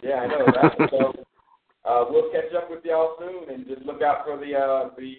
yeah, 0.03 0.15
I 0.15 0.27
know, 0.27 0.45
right? 0.45 0.89
so 0.91 1.13
uh, 1.85 2.05
we'll 2.09 2.31
catch 2.31 2.53
up 2.55 2.69
with 2.69 2.83
y'all 2.85 3.15
soon, 3.19 3.53
and 3.53 3.65
just 3.67 3.81
look 3.85 4.01
out 4.01 4.25
for 4.25 4.37
the 4.37 4.55
uh, 4.55 4.89
the 4.97 5.15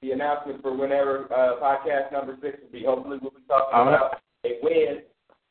the 0.00 0.10
announcement 0.12 0.60
for 0.62 0.76
whenever 0.76 1.32
uh, 1.32 1.60
podcast 1.62 2.12
number 2.12 2.36
six 2.42 2.58
will 2.62 2.72
be. 2.72 2.84
Hopefully, 2.84 3.18
we'll 3.20 3.30
be 3.30 3.38
talking 3.48 3.74
All 3.74 3.84
right. 3.86 3.94
about 3.96 4.20
a 4.44 4.58
win 4.62 5.02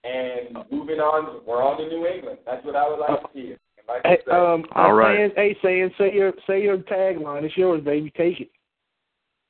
and 0.04 0.58
moving 0.72 1.00
on. 1.00 1.42
We're 1.46 1.64
on 1.64 1.78
to 1.78 1.88
New 1.88 2.06
England. 2.08 2.40
That's 2.46 2.66
what 2.66 2.76
I 2.76 2.90
would 2.90 3.00
like 3.00 3.22
to 3.22 3.28
see. 3.34 3.56
Like 3.88 4.02
Hey, 4.04 4.18
um, 4.32 4.66
All 4.76 4.94
right. 4.94 5.18
Saying, 5.18 5.32
hey, 5.36 5.58
saying, 5.64 5.92
say 5.98 6.14
your 6.14 6.34
say 6.48 6.62
your 6.62 6.78
tagline. 6.80 7.44
It's 7.44 7.56
yours, 7.56 7.84
baby. 7.84 8.12
Take 8.18 8.42
it. 8.42 8.50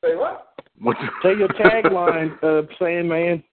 say 0.03 0.15
what? 0.15 0.53
What- 0.79 0.97
Say 1.23 1.36
your 1.38 1.47
tagline, 1.49 2.38
uh, 2.43 2.67
saying 2.79 3.07
man. 3.07 3.43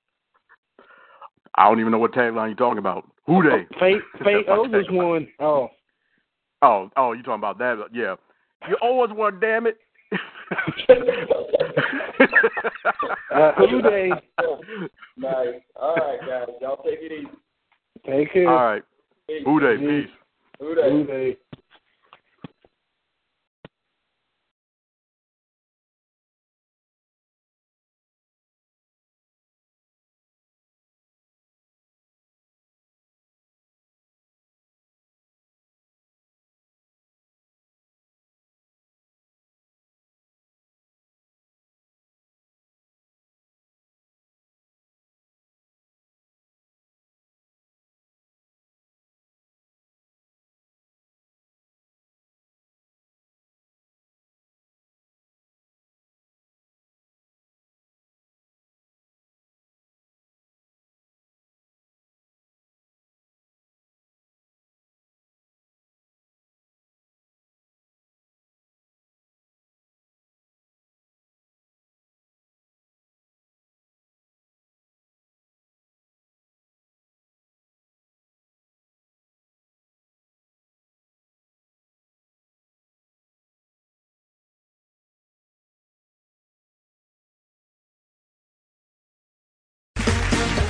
I 1.59 1.65
don't 1.65 1.81
even 1.81 1.91
know 1.91 1.99
what 1.99 2.13
tagline 2.13 2.49
you're 2.49 2.55
talking 2.55 2.79
about. 2.79 3.11
Who 3.27 3.43
Dey? 3.43 3.67
Fate 3.81 4.01
Fate 4.25 4.47
That's 4.47 4.49
my 4.49 4.55
owes 4.55 4.73
us 4.75 4.91
one. 4.91 5.29
Oh. 5.41 5.69
Oh, 6.63 6.89
oh, 6.97 7.13
you 7.13 7.23
talking 7.25 7.41
about 7.41 7.59
that? 7.59 7.89
Yeah. 7.93 8.15
You 8.69 8.77
always 8.81 9.11
us 9.11 9.17
one, 9.17 9.41
damn 9.41 9.67
it. 9.67 9.77
Uh, 13.31 13.53
Who 13.59 13.83
Dey? 13.83 14.11
nice. 15.17 15.61
All 15.77 15.95
right, 15.95 16.19
guys. 16.27 16.49
Y'all 16.61 16.83
take 16.83 16.99
it 17.01 17.13
easy. 17.13 17.29
Take 18.07 18.33
care. 18.33 18.49
All 18.49 18.65
right. 18.65 18.83
Peace. 19.29 19.43
Who 19.45 19.61
Dey? 19.61 19.77
Peace. 19.77 20.11